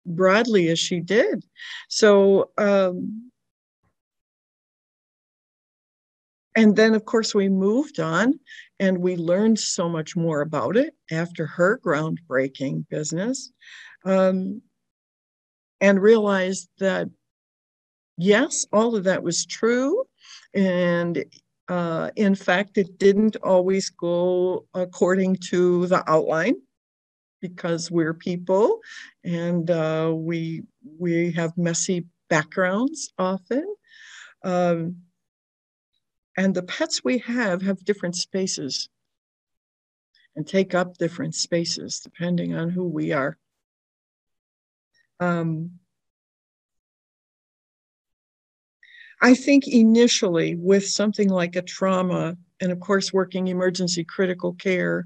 broadly 0.06 0.69
as 0.69 0.77
she 0.77 0.99
did. 0.99 1.43
So 1.89 2.51
um, 2.60 3.31
and 6.56 6.76
then 6.76 6.94
of 6.94 7.06
course 7.06 7.34
we 7.34 7.50
moved 7.50 8.00
on 8.00 8.40
and 8.80 8.98
we 8.98 9.16
learned 9.16 9.60
so 9.60 9.88
much 9.88 10.16
more 10.16 10.42
about 10.42 10.76
it 10.76 10.94
after 11.12 11.46
her 11.46 11.80
groundbreaking 11.86 12.86
business 12.90 13.52
um, 14.06 14.62
and 15.80 16.02
realized 16.02 16.70
that 16.80 17.08
yes 18.18 18.66
all 18.72 18.96
of 18.96 19.04
that 19.06 19.24
was 19.24 19.46
true. 19.46 20.04
And 20.54 21.24
uh, 21.68 22.12
in 22.16 22.36
fact 22.36 22.78
it 22.78 22.98
didn't 22.98 23.38
always 23.38 23.90
go 23.90 24.66
according 24.74 25.38
to 25.50 25.88
the 25.88 26.04
outline 26.10 26.56
because 27.42 27.90
we're 27.90 28.14
people 28.14 28.80
and 29.24 29.72
uh, 29.72 30.12
we 30.14 30.64
we 31.00 31.32
have 31.32 31.58
messy 31.58 32.06
backgrounds 32.30 33.12
often. 33.18 33.76
Um, 34.44 34.98
and 36.38 36.56
the 36.56 36.63
pets 36.63 37.04
we 37.04 37.17
have 37.20 37.62
have 37.62 37.84
different 37.84 38.15
spaces 38.15 38.89
and 40.36 40.48
take 40.48 40.74
up 40.74 40.98
different 40.98 41.36
spaces 41.36 42.00
depending 42.00 42.56
on 42.56 42.70
who 42.70 42.88
we 42.88 43.12
are. 43.12 43.38
Um, 45.20 45.72
I 49.22 49.36
think 49.36 49.67
initially, 49.67 50.56
with 50.56 50.88
something 50.88 51.30
like 51.30 51.56
a 51.56 51.62
trauma, 51.62 52.38
and 52.60 52.72
of 52.72 52.80
course, 52.80 53.13
working 53.13 53.50
emergency 53.50 54.04
critical 54.04 54.54
care, 54.54 55.06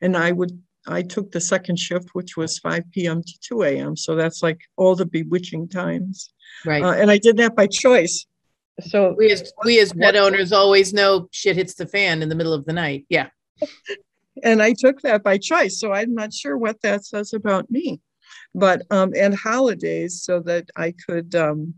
and 0.00 0.16
I 0.16 0.32
would 0.32 0.62
I 0.86 1.02
took 1.02 1.30
the 1.32 1.40
second 1.40 1.78
shift, 1.78 2.14
which 2.14 2.38
was 2.38 2.58
5 2.58 2.84
p.m. 2.92 3.22
to 3.22 3.38
2 3.40 3.62
a.m. 3.64 3.96
So 3.96 4.14
that's 4.14 4.42
like 4.42 4.60
all 4.76 4.94
the 4.94 5.04
bewitching 5.04 5.68
times. 5.68 6.32
Right. 6.64 6.82
Uh, 6.82 6.92
and 6.92 7.10
I 7.10 7.18
did 7.18 7.36
that 7.36 7.54
by 7.54 7.66
choice 7.66 8.24
so 8.80 9.14
we 9.16 9.30
as 9.30 9.52
we 9.64 9.80
as 9.80 9.92
pet 9.92 10.16
owners 10.16 10.52
always 10.52 10.92
know 10.92 11.28
shit 11.32 11.56
hits 11.56 11.74
the 11.74 11.86
fan 11.86 12.22
in 12.22 12.28
the 12.28 12.34
middle 12.34 12.52
of 12.52 12.64
the 12.64 12.72
night. 12.72 13.06
Yeah. 13.08 13.28
And 14.44 14.62
I 14.62 14.72
took 14.72 15.00
that 15.00 15.24
by 15.24 15.36
choice. 15.36 15.80
So 15.80 15.92
I'm 15.92 16.14
not 16.14 16.32
sure 16.32 16.56
what 16.56 16.80
that 16.82 17.04
says 17.04 17.32
about 17.32 17.68
me. 17.72 18.00
But 18.54 18.82
um 18.92 19.12
and 19.16 19.34
holidays 19.34 20.22
so 20.22 20.38
that 20.42 20.70
I 20.76 20.94
could 21.08 21.34
um 21.34 21.74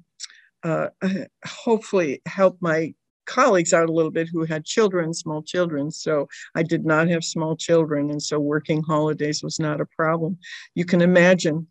uh 0.63 0.89
hopefully 1.47 2.21
help 2.27 2.59
my 2.61 2.93
colleagues 3.25 3.73
out 3.73 3.89
a 3.89 3.93
little 3.93 4.11
bit 4.11 4.29
who 4.31 4.45
had 4.45 4.67
children, 4.67 5.15
small 5.15 5.43
children. 5.43 5.91
So 5.91 6.29
I 6.55 6.63
did 6.63 6.85
not 6.85 7.09
have 7.09 7.25
small 7.25 7.57
children. 7.57 8.11
And 8.11 8.23
so 8.23 8.39
working 8.39 8.83
holidays 8.83 9.43
was 9.43 9.59
not 9.59 9.81
a 9.81 9.87
problem. 9.87 10.37
You 10.75 10.85
can 10.85 11.01
imagine 11.01 11.67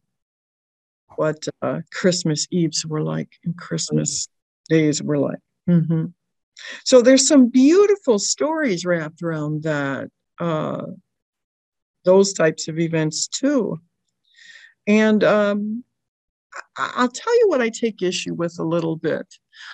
what 1.18 1.48
uh, 1.62 1.82
Christmas 1.92 2.48
Eves 2.50 2.84
were 2.84 3.04
like 3.04 3.30
and 3.44 3.56
Christmas 3.58 4.28
days 4.70 5.04
were 5.04 5.18
like. 5.18 5.40
Mm-hmm. 5.70 6.06
So 6.86 7.02
there's 7.02 7.28
some 7.28 7.48
beautiful 7.50 8.20
stories 8.20 8.86
wrapped 8.86 9.22
around 9.22 9.64
that, 9.64 10.10
uh, 10.40 10.84
those 12.06 12.34
types 12.34 12.68
of 12.68 12.80
events 12.80 13.28
too. 13.28 13.80
And 14.88 15.24
um, 15.24 15.84
I- 16.78 16.94
I'll 16.96 17.10
tell 17.10 17.38
you 17.40 17.50
what 17.50 17.62
I 17.62 17.70
take 17.70 18.02
issue 18.02 18.34
with 18.34 18.58
a 18.60 18.64
little 18.64 18.96
bit. 18.96 19.28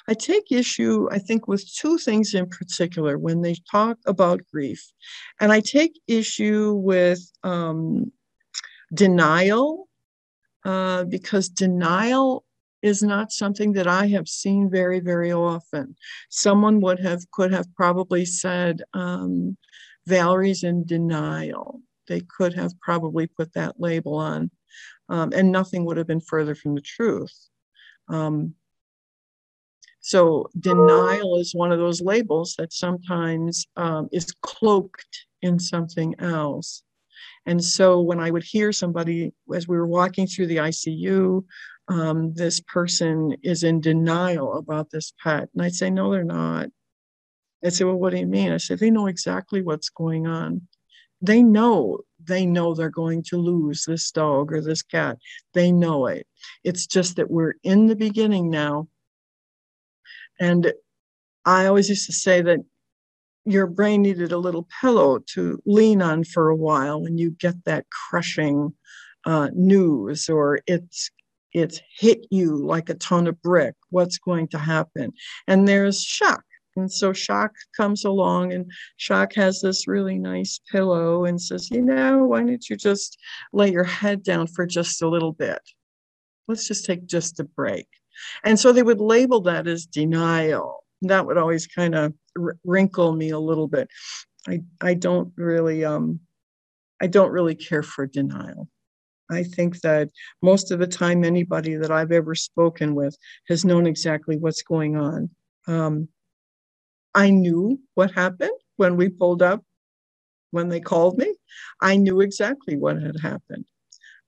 I 0.07 0.13
take 0.15 0.51
issue, 0.51 1.07
I 1.11 1.19
think, 1.19 1.47
with 1.47 1.63
two 1.73 1.97
things 1.97 2.33
in 2.33 2.47
particular 2.47 3.17
when 3.17 3.41
they 3.41 3.55
talk 3.69 3.97
about 4.05 4.41
grief. 4.51 4.83
And 5.39 5.51
I 5.51 5.59
take 5.59 5.99
issue 6.07 6.73
with 6.73 7.21
um, 7.43 8.11
denial, 8.93 9.87
uh, 10.65 11.03
because 11.03 11.49
denial 11.49 12.43
is 12.85 13.01
not 13.01 13.31
something 13.31 13.73
that 13.73 13.87
I 13.87 14.05
have 14.07 14.27
seen 14.27 14.69
very, 14.69 14.99
very 14.99 15.33
often. 15.33 15.95
Someone 16.29 16.79
would 16.81 16.99
have 16.99 17.29
could 17.31 17.51
have 17.51 17.65
probably 17.75 18.25
said, 18.25 18.83
um, 18.93 19.57
Valerie's 20.05 20.63
in 20.63 20.85
denial. 20.85 21.81
They 22.07 22.21
could 22.21 22.53
have 22.53 22.79
probably 22.79 23.25
put 23.25 23.53
that 23.53 23.79
label 23.79 24.15
on, 24.15 24.51
um, 25.09 25.31
and 25.35 25.51
nothing 25.51 25.83
would 25.85 25.97
have 25.97 26.05
been 26.05 26.21
further 26.21 26.53
from 26.53 26.75
the 26.75 26.81
truth. 26.81 27.35
Um, 28.07 28.53
so 29.99 30.51
denial 30.59 31.39
is 31.39 31.55
one 31.55 31.71
of 31.71 31.79
those 31.79 32.03
labels 32.03 32.53
that 32.59 32.71
sometimes 32.71 33.65
um, 33.75 34.07
is 34.11 34.31
cloaked 34.43 35.25
in 35.41 35.57
something 35.57 36.13
else. 36.19 36.83
And 37.47 37.63
so 37.63 38.01
when 38.01 38.19
I 38.19 38.29
would 38.29 38.43
hear 38.43 38.71
somebody 38.71 39.33
as 39.55 39.67
we 39.67 39.77
were 39.77 39.87
walking 39.87 40.27
through 40.27 40.47
the 40.47 40.57
ICU, 40.57 41.43
um, 41.87 42.33
this 42.33 42.59
person 42.59 43.35
is 43.43 43.63
in 43.63 43.81
denial 43.81 44.57
about 44.57 44.89
this 44.89 45.13
pet. 45.21 45.49
And 45.53 45.63
I'd 45.63 45.75
say, 45.75 45.89
no, 45.89 46.11
they're 46.11 46.23
not. 46.23 46.69
I 47.63 47.69
say, 47.69 47.83
well, 47.83 47.95
what 47.95 48.11
do 48.11 48.19
you 48.19 48.27
mean? 48.27 48.51
I 48.51 48.57
said, 48.57 48.79
they 48.79 48.91
know 48.91 49.07
exactly 49.07 49.61
what's 49.61 49.89
going 49.89 50.27
on. 50.27 50.67
They 51.21 51.41
know, 51.41 51.99
they 52.23 52.45
know 52.45 52.73
they're 52.73 52.89
going 52.89 53.23
to 53.29 53.37
lose 53.37 53.85
this 53.85 54.11
dog 54.11 54.51
or 54.51 54.61
this 54.61 54.83
cat. 54.83 55.17
They 55.53 55.71
know 55.71 56.07
it. 56.07 56.27
It's 56.63 56.85
just 56.85 57.15
that 57.15 57.31
we're 57.31 57.55
in 57.63 57.87
the 57.87 57.95
beginning 57.95 58.49
now 58.49 58.87
and 60.39 60.73
I 61.45 61.65
always 61.67 61.89
used 61.89 62.07
to 62.07 62.13
say 62.13 62.41
that 62.41 62.59
your 63.45 63.67
brain 63.67 64.01
needed 64.01 64.31
a 64.31 64.37
little 64.37 64.67
pillow 64.81 65.19
to 65.33 65.61
lean 65.65 66.01
on 66.01 66.23
for 66.23 66.49
a 66.49 66.55
while 66.55 67.01
when 67.01 67.17
you 67.17 67.31
get 67.31 67.63
that 67.65 67.85
crushing 67.89 68.73
uh, 69.25 69.49
news 69.53 70.29
or 70.29 70.59
it's 70.67 71.11
it's 71.55 71.81
hit 71.97 72.25
you 72.29 72.55
like 72.55 72.89
a 72.89 72.95
ton 72.95 73.27
of 73.27 73.41
brick 73.41 73.75
what's 73.89 74.17
going 74.17 74.47
to 74.47 74.57
happen 74.57 75.11
and 75.47 75.67
there's 75.67 76.01
shock 76.01 76.43
and 76.77 76.91
so 76.91 77.13
shock 77.13 77.51
comes 77.77 78.03
along 78.03 78.51
and 78.53 78.69
shock 78.97 79.33
has 79.33 79.61
this 79.61 79.87
really 79.87 80.19
nice 80.19 80.59
pillow 80.71 81.25
and 81.25 81.41
says 81.41 81.71
you 81.71 81.81
know 81.81 82.25
why 82.25 82.39
don't 82.43 82.69
you 82.69 82.75
just 82.75 83.17
lay 83.53 83.71
your 83.71 83.83
head 83.83 84.23
down 84.23 84.45
for 84.47 84.65
just 84.65 85.01
a 85.01 85.09
little 85.09 85.33
bit 85.33 85.61
let's 86.47 86.67
just 86.67 86.85
take 86.85 87.05
just 87.05 87.39
a 87.39 87.43
break 87.43 87.87
and 88.43 88.59
so 88.59 88.71
they 88.71 88.83
would 88.83 89.01
label 89.01 89.41
that 89.41 89.67
as 89.67 89.85
denial. 89.85 90.83
That 91.01 91.25
would 91.25 91.37
always 91.37 91.67
kind 91.67 91.95
of 91.95 92.13
wrinkle 92.63 93.13
me 93.13 93.29
a 93.29 93.39
little 93.39 93.67
bit. 93.67 93.89
I, 94.47 94.61
I 94.81 94.93
don't 94.93 95.33
really 95.35 95.83
um, 95.85 96.19
I 97.01 97.07
don't 97.07 97.31
really 97.31 97.55
care 97.55 97.83
for 97.83 98.05
denial. 98.05 98.69
I 99.29 99.43
think 99.43 99.81
that 99.81 100.09
most 100.41 100.71
of 100.71 100.79
the 100.79 100.87
time, 100.87 101.23
anybody 101.23 101.75
that 101.75 101.91
I've 101.91 102.11
ever 102.11 102.35
spoken 102.35 102.95
with 102.95 103.17
has 103.47 103.65
known 103.65 103.87
exactly 103.87 104.37
what's 104.37 104.61
going 104.61 104.95
on. 104.95 105.29
Um, 105.67 106.09
I 107.13 107.29
knew 107.29 107.79
what 107.95 108.11
happened 108.11 108.51
when 108.75 108.97
we 108.97 109.09
pulled 109.09 109.41
up, 109.41 109.63
when 110.51 110.69
they 110.69 110.79
called 110.79 111.17
me. 111.17 111.33
I 111.81 111.95
knew 111.95 112.21
exactly 112.21 112.75
what 112.75 113.01
had 113.01 113.15
happened. 113.21 113.65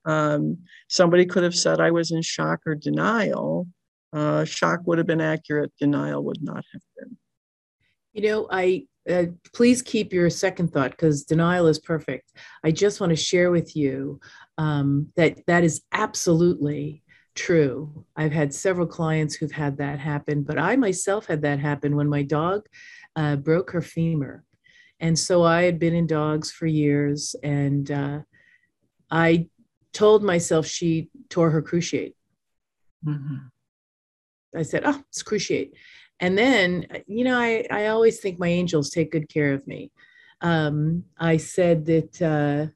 Um, 0.04 0.58
somebody 0.88 1.26
could 1.26 1.42
have 1.42 1.54
said 1.54 1.80
I 1.80 1.90
was 1.90 2.10
in 2.10 2.22
shock 2.22 2.60
or 2.66 2.74
denial, 2.74 3.66
uh, 4.12 4.44
shock 4.44 4.80
would 4.86 4.98
have 4.98 5.06
been 5.06 5.20
accurate, 5.20 5.72
denial 5.78 6.24
would 6.24 6.42
not 6.42 6.64
have 6.72 6.82
been. 6.96 7.16
You 8.14 8.22
know, 8.22 8.48
I 8.50 8.86
uh, 9.08 9.24
please 9.54 9.82
keep 9.82 10.12
your 10.12 10.30
second 10.30 10.72
thought 10.72 10.90
because 10.90 11.24
denial 11.24 11.66
is 11.66 11.78
perfect. 11.78 12.32
I 12.64 12.70
just 12.70 13.00
want 13.00 13.10
to 13.10 13.16
share 13.16 13.50
with 13.50 13.74
you 13.76 14.20
um, 14.58 15.08
that 15.16 15.46
that 15.46 15.64
is 15.64 15.82
absolutely 15.92 17.02
true. 17.34 18.04
I've 18.16 18.32
had 18.32 18.52
several 18.52 18.86
clients 18.86 19.34
who've 19.34 19.52
had 19.52 19.78
that 19.78 19.98
happen, 19.98 20.42
but 20.42 20.58
I 20.58 20.76
myself 20.76 21.26
had 21.26 21.42
that 21.42 21.60
happen 21.60 21.96
when 21.96 22.08
my 22.08 22.22
dog 22.22 22.66
uh, 23.16 23.36
broke 23.36 23.70
her 23.70 23.80
femur. 23.80 24.44
And 25.00 25.16
so 25.16 25.44
I 25.44 25.62
had 25.62 25.78
been 25.78 25.94
in 25.94 26.08
dogs 26.08 26.50
for 26.50 26.66
years, 26.66 27.36
and 27.44 27.88
uh, 27.90 28.18
I 29.10 29.48
told 29.92 30.24
myself 30.24 30.66
she 30.66 31.08
tore 31.28 31.50
her 31.50 31.62
cruciate. 31.62 32.14
Mm-hmm. 33.06 33.36
I 34.56 34.62
said, 34.62 34.82
oh, 34.84 35.00
it's 35.08 35.22
cruciate. 35.22 35.70
And 36.20 36.36
then, 36.36 36.86
you 37.06 37.24
know, 37.24 37.38
I, 37.38 37.64
I 37.70 37.86
always 37.86 38.20
think 38.20 38.38
my 38.38 38.48
angels 38.48 38.90
take 38.90 39.12
good 39.12 39.28
care 39.28 39.54
of 39.54 39.66
me. 39.66 39.90
Um, 40.40 41.04
I 41.18 41.36
said 41.36 41.86
that 41.86 42.22
uh, 42.22 42.66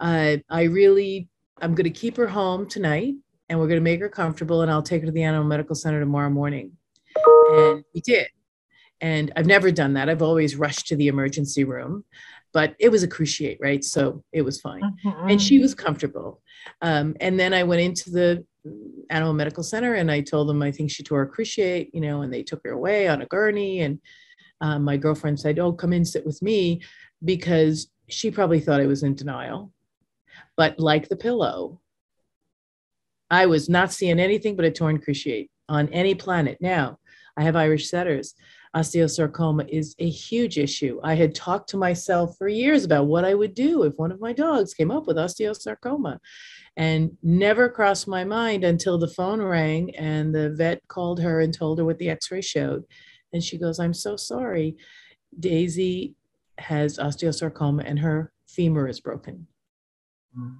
I, 0.00 0.42
I 0.50 0.62
really, 0.64 1.28
I'm 1.60 1.74
going 1.74 1.84
to 1.84 1.90
keep 1.90 2.16
her 2.16 2.26
home 2.26 2.68
tonight 2.68 3.14
and 3.48 3.58
we're 3.58 3.68
going 3.68 3.80
to 3.80 3.84
make 3.84 4.00
her 4.00 4.08
comfortable 4.08 4.62
and 4.62 4.70
I'll 4.70 4.82
take 4.82 5.02
her 5.02 5.06
to 5.06 5.12
the 5.12 5.22
Animal 5.22 5.46
Medical 5.46 5.76
Center 5.76 6.00
tomorrow 6.00 6.30
morning. 6.30 6.72
And 7.50 7.84
we 7.94 8.00
did. 8.00 8.28
And 9.00 9.32
I've 9.36 9.46
never 9.46 9.70
done 9.70 9.94
that. 9.94 10.08
I've 10.08 10.22
always 10.22 10.56
rushed 10.56 10.86
to 10.88 10.96
the 10.96 11.08
emergency 11.08 11.64
room, 11.64 12.04
but 12.52 12.74
it 12.78 12.88
was 12.88 13.02
a 13.02 13.08
cruciate, 13.08 13.58
right? 13.60 13.84
So 13.84 14.24
it 14.32 14.42
was 14.42 14.60
fine. 14.60 14.82
Mm-hmm. 15.04 15.28
And 15.28 15.42
she 15.42 15.58
was 15.58 15.74
comfortable. 15.74 16.40
Um, 16.80 17.14
and 17.20 17.38
then 17.38 17.52
I 17.52 17.64
went 17.64 17.82
into 17.82 18.10
the 18.10 18.44
animal 19.10 19.34
medical 19.34 19.62
center 19.62 19.94
and 19.94 20.10
I 20.10 20.20
told 20.20 20.48
them 20.48 20.62
I 20.62 20.72
think 20.72 20.90
she 20.90 21.02
tore 21.02 21.22
a 21.22 21.30
cruciate, 21.30 21.90
you 21.92 22.00
know, 22.00 22.22
and 22.22 22.32
they 22.32 22.42
took 22.42 22.60
her 22.64 22.72
away 22.72 23.08
on 23.08 23.22
a 23.22 23.26
gurney. 23.26 23.80
And 23.80 24.00
um, 24.60 24.84
my 24.84 24.96
girlfriend 24.96 25.38
said, 25.38 25.58
Oh, 25.58 25.72
come 25.72 25.92
in, 25.92 26.04
sit 26.04 26.24
with 26.24 26.40
me, 26.42 26.82
because 27.24 27.90
she 28.08 28.30
probably 28.30 28.60
thought 28.60 28.80
I 28.80 28.86
was 28.86 29.02
in 29.02 29.14
denial. 29.14 29.72
But 30.56 30.78
like 30.78 31.08
the 31.08 31.16
pillow, 31.16 31.80
I 33.30 33.46
was 33.46 33.68
not 33.68 33.92
seeing 33.92 34.20
anything 34.20 34.56
but 34.56 34.64
a 34.64 34.70
torn 34.70 35.00
cruciate 35.00 35.48
on 35.68 35.88
any 35.88 36.14
planet. 36.14 36.58
Now, 36.60 36.98
I 37.36 37.42
have 37.42 37.56
Irish 37.56 37.88
setters. 37.88 38.34
Osteosarcoma 38.76 39.68
is 39.68 39.94
a 39.98 40.08
huge 40.08 40.58
issue. 40.58 41.00
I 41.02 41.14
had 41.14 41.34
talked 41.34 41.70
to 41.70 41.76
myself 41.76 42.36
for 42.36 42.48
years 42.48 42.84
about 42.84 43.06
what 43.06 43.24
I 43.24 43.34
would 43.34 43.54
do 43.54 43.84
if 43.84 43.94
one 43.96 44.10
of 44.10 44.20
my 44.20 44.32
dogs 44.32 44.74
came 44.74 44.90
up 44.90 45.06
with 45.06 45.16
osteosarcoma 45.16 46.18
and 46.76 47.16
never 47.22 47.68
crossed 47.68 48.08
my 48.08 48.24
mind 48.24 48.64
until 48.64 48.98
the 48.98 49.08
phone 49.08 49.40
rang 49.40 49.94
and 49.96 50.34
the 50.34 50.50
vet 50.50 50.80
called 50.88 51.20
her 51.20 51.40
and 51.40 51.54
told 51.54 51.78
her 51.78 51.84
what 51.84 51.98
the 51.98 52.10
x-ray 52.10 52.40
showed. 52.40 52.84
And 53.32 53.42
she 53.42 53.58
goes 53.58 53.78
i'm 53.78 53.94
so 53.94 54.16
sorry. 54.16 54.76
Daisy 55.38 56.14
has 56.58 56.98
osteosarcoma 56.98 57.82
and 57.84 57.98
her 57.98 58.32
femur 58.48 58.88
is 58.88 59.00
broken. 59.00 59.46
Mm. 60.36 60.56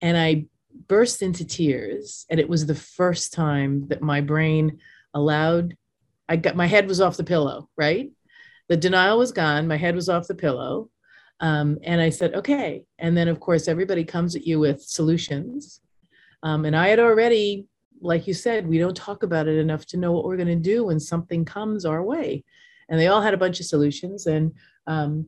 and 0.00 0.16
i 0.16 0.46
burst 0.88 1.20
into 1.20 1.44
tears 1.44 2.24
and 2.30 2.40
it 2.40 2.48
was 2.48 2.64
the 2.64 2.74
first 2.74 3.34
time 3.34 3.86
that 3.88 4.00
my 4.00 4.22
brain 4.22 4.78
allowed 5.12 5.76
i 6.28 6.36
got 6.36 6.56
my 6.56 6.66
head 6.66 6.88
was 6.88 7.00
off 7.02 7.18
the 7.18 7.24
pillow 7.24 7.68
right? 7.76 8.10
The 8.68 8.76
denial 8.76 9.18
was 9.18 9.32
gone. 9.32 9.68
My 9.68 9.76
head 9.76 9.94
was 9.94 10.08
off 10.08 10.26
the 10.26 10.34
pillow 10.34 10.90
um, 11.40 11.78
and 11.82 12.00
I 12.00 12.10
said, 12.10 12.34
okay. 12.34 12.84
And 12.98 13.16
then, 13.16 13.28
of 13.28 13.40
course, 13.40 13.68
everybody 13.68 14.04
comes 14.04 14.36
at 14.36 14.46
you 14.46 14.58
with 14.58 14.82
solutions. 14.82 15.80
Um, 16.42 16.64
and 16.64 16.74
I 16.74 16.88
had 16.88 17.00
already, 17.00 17.66
like 18.00 18.26
you 18.26 18.34
said, 18.34 18.66
we 18.66 18.78
don't 18.78 18.96
talk 18.96 19.22
about 19.22 19.48
it 19.48 19.58
enough 19.58 19.86
to 19.86 19.96
know 19.96 20.12
what 20.12 20.24
we're 20.24 20.36
going 20.36 20.48
to 20.48 20.56
do 20.56 20.84
when 20.84 21.00
something 21.00 21.44
comes 21.44 21.84
our 21.84 22.02
way. 22.02 22.44
And 22.88 22.98
they 22.98 23.08
all 23.08 23.20
had 23.20 23.34
a 23.34 23.38
bunch 23.38 23.60
of 23.60 23.66
solutions. 23.66 24.26
And 24.26 24.52
um, 24.86 25.26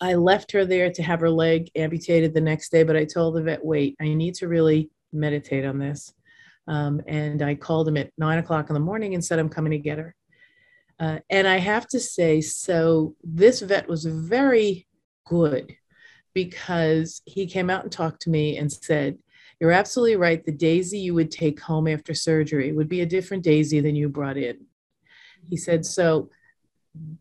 I 0.00 0.14
left 0.14 0.52
her 0.52 0.64
there 0.64 0.90
to 0.90 1.02
have 1.02 1.20
her 1.20 1.30
leg 1.30 1.70
amputated 1.76 2.34
the 2.34 2.40
next 2.40 2.70
day, 2.70 2.82
but 2.82 2.96
I 2.96 3.04
told 3.04 3.34
the 3.34 3.42
vet, 3.42 3.64
wait, 3.64 3.96
I 4.00 4.14
need 4.14 4.34
to 4.36 4.48
really 4.48 4.90
meditate 5.12 5.64
on 5.64 5.78
this. 5.78 6.14
Um, 6.68 7.02
and 7.06 7.42
I 7.42 7.54
called 7.56 7.88
him 7.88 7.96
at 7.96 8.12
nine 8.16 8.38
o'clock 8.38 8.70
in 8.70 8.74
the 8.74 8.80
morning 8.80 9.14
and 9.14 9.24
said, 9.24 9.38
I'm 9.38 9.48
coming 9.48 9.72
to 9.72 9.78
get 9.78 9.98
her. 9.98 10.14
Uh, 11.00 11.18
and 11.28 11.48
I 11.48 11.58
have 11.58 11.88
to 11.88 12.00
say, 12.00 12.40
so 12.40 13.16
this 13.24 13.60
vet 13.60 13.88
was 13.88 14.04
very 14.04 14.86
good 15.24 15.74
because 16.34 17.22
he 17.24 17.46
came 17.46 17.70
out 17.70 17.82
and 17.82 17.92
talked 17.92 18.22
to 18.22 18.30
me 18.30 18.56
and 18.56 18.72
said, 18.72 19.18
You're 19.60 19.72
absolutely 19.72 20.16
right. 20.16 20.44
The 20.44 20.52
Daisy 20.52 20.98
you 20.98 21.14
would 21.14 21.30
take 21.30 21.60
home 21.60 21.88
after 21.88 22.14
surgery 22.14 22.72
would 22.72 22.88
be 22.88 23.02
a 23.02 23.06
different 23.06 23.44
Daisy 23.44 23.80
than 23.80 23.96
you 23.96 24.08
brought 24.08 24.36
in. 24.36 24.66
He 25.48 25.56
said, 25.56 25.84
So 25.84 26.30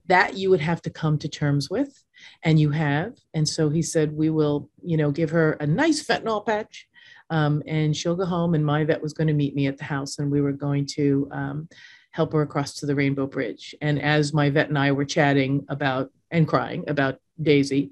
that 0.08 0.36
you 0.36 0.50
would 0.50 0.62
have 0.62 0.82
to 0.84 0.90
come 0.90 1.18
to 1.20 1.30
terms 1.30 1.70
with, 1.70 2.04
and 2.44 2.60
you 2.60 2.72
have. 2.72 3.14
And 3.34 3.48
so 3.48 3.70
he 3.70 3.82
said, 3.82 4.14
We 4.14 4.30
will, 4.30 4.70
you 4.84 4.98
know, 4.98 5.12
give 5.12 5.30
her 5.32 5.54
a 5.54 5.68
nice 5.68 6.06
fentanyl 6.06 6.46
patch. 6.46 6.88
Um, 7.30 7.64
and 7.66 7.96
she'll 7.96 8.18
go 8.18 8.26
home. 8.26 8.56
And 8.56 8.66
my 8.66 8.84
vet 8.84 9.02
was 9.02 9.14
going 9.14 9.28
to 9.28 9.34
meet 9.34 9.56
me 9.56 9.68
at 9.68 9.78
the 9.78 9.86
house, 9.86 10.20
and 10.20 10.30
we 10.30 10.42
were 10.42 10.52
going 10.52 10.86
to 10.98 11.30
um, 11.32 11.70
help 12.12 12.34
her 12.34 12.42
across 12.42 12.74
to 12.76 12.86
the 12.86 12.96
Rainbow 12.96 13.26
Bridge. 13.26 13.74
And 13.82 14.02
as 14.02 14.34
my 14.34 14.50
vet 14.50 14.68
and 14.68 14.78
I 14.78 14.92
were 14.92 15.06
chatting 15.06 15.66
about 15.70 16.12
and 16.30 16.48
crying 16.48 16.84
about 16.88 17.20
Daisy. 17.42 17.92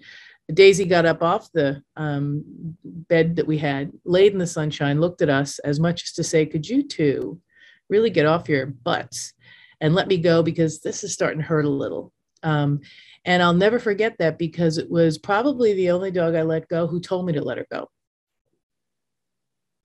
Daisy 0.54 0.86
got 0.86 1.06
up 1.06 1.22
off 1.22 1.52
the 1.52 1.84
um, 1.96 2.44
bed 2.84 3.36
that 3.36 3.46
we 3.46 3.58
had, 3.58 3.92
laid 4.04 4.34
in 4.34 4.40
the 4.40 4.48
sunshine, 4.48 5.00
looked 5.00 5.22
at 5.22 5.30
us 5.30 5.60
as 5.60 5.80
much 5.80 6.04
as 6.04 6.12
to 6.14 6.24
say, 6.24 6.46
Could 6.46 6.68
you 6.68 6.84
two 6.84 7.40
really 7.90 8.10
get 8.10 8.26
off 8.26 8.50
your 8.50 8.68
butts 8.68 9.34
and 9.82 9.96
let 9.96 10.08
me 10.08 10.18
go 10.18 10.44
because 10.44 10.80
this 10.80 11.04
is 11.04 11.14
starting 11.14 11.40
to 11.40 11.46
hurt 11.46 11.66
a 11.66 11.70
little. 11.70 12.14
Um, 12.44 12.82
and 13.26 13.44
I'll 13.44 13.54
never 13.54 13.80
forget 13.80 14.18
that 14.20 14.38
because 14.38 14.78
it 14.78 14.90
was 14.90 15.18
probably 15.18 15.74
the 15.74 15.92
only 15.92 16.12
dog 16.12 16.36
I 16.36 16.44
let 16.44 16.70
go 16.70 16.88
who 16.88 17.00
told 17.00 17.26
me 17.26 17.34
to 17.34 17.42
let 17.42 17.58
her 17.58 17.68
go. 17.72 17.90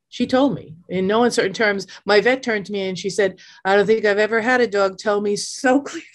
She 0.09 0.27
told 0.27 0.55
me 0.55 0.77
in 0.89 1.09
no 1.09 1.25
uncertain 1.25 1.53
terms. 1.53 1.89
My 2.07 2.21
vet 2.21 2.43
turned 2.43 2.67
to 2.67 2.73
me 2.73 2.89
and 2.89 2.97
she 2.97 3.11
said, 3.11 3.41
I 3.65 3.75
don't 3.75 3.87
think 3.87 4.05
I've 4.05 4.19
ever 4.19 4.41
had 4.41 4.61
a 4.61 4.67
dog 4.67 4.99
tell 4.99 5.21
me 5.21 5.35
so 5.35 5.81
clearly 5.83 6.07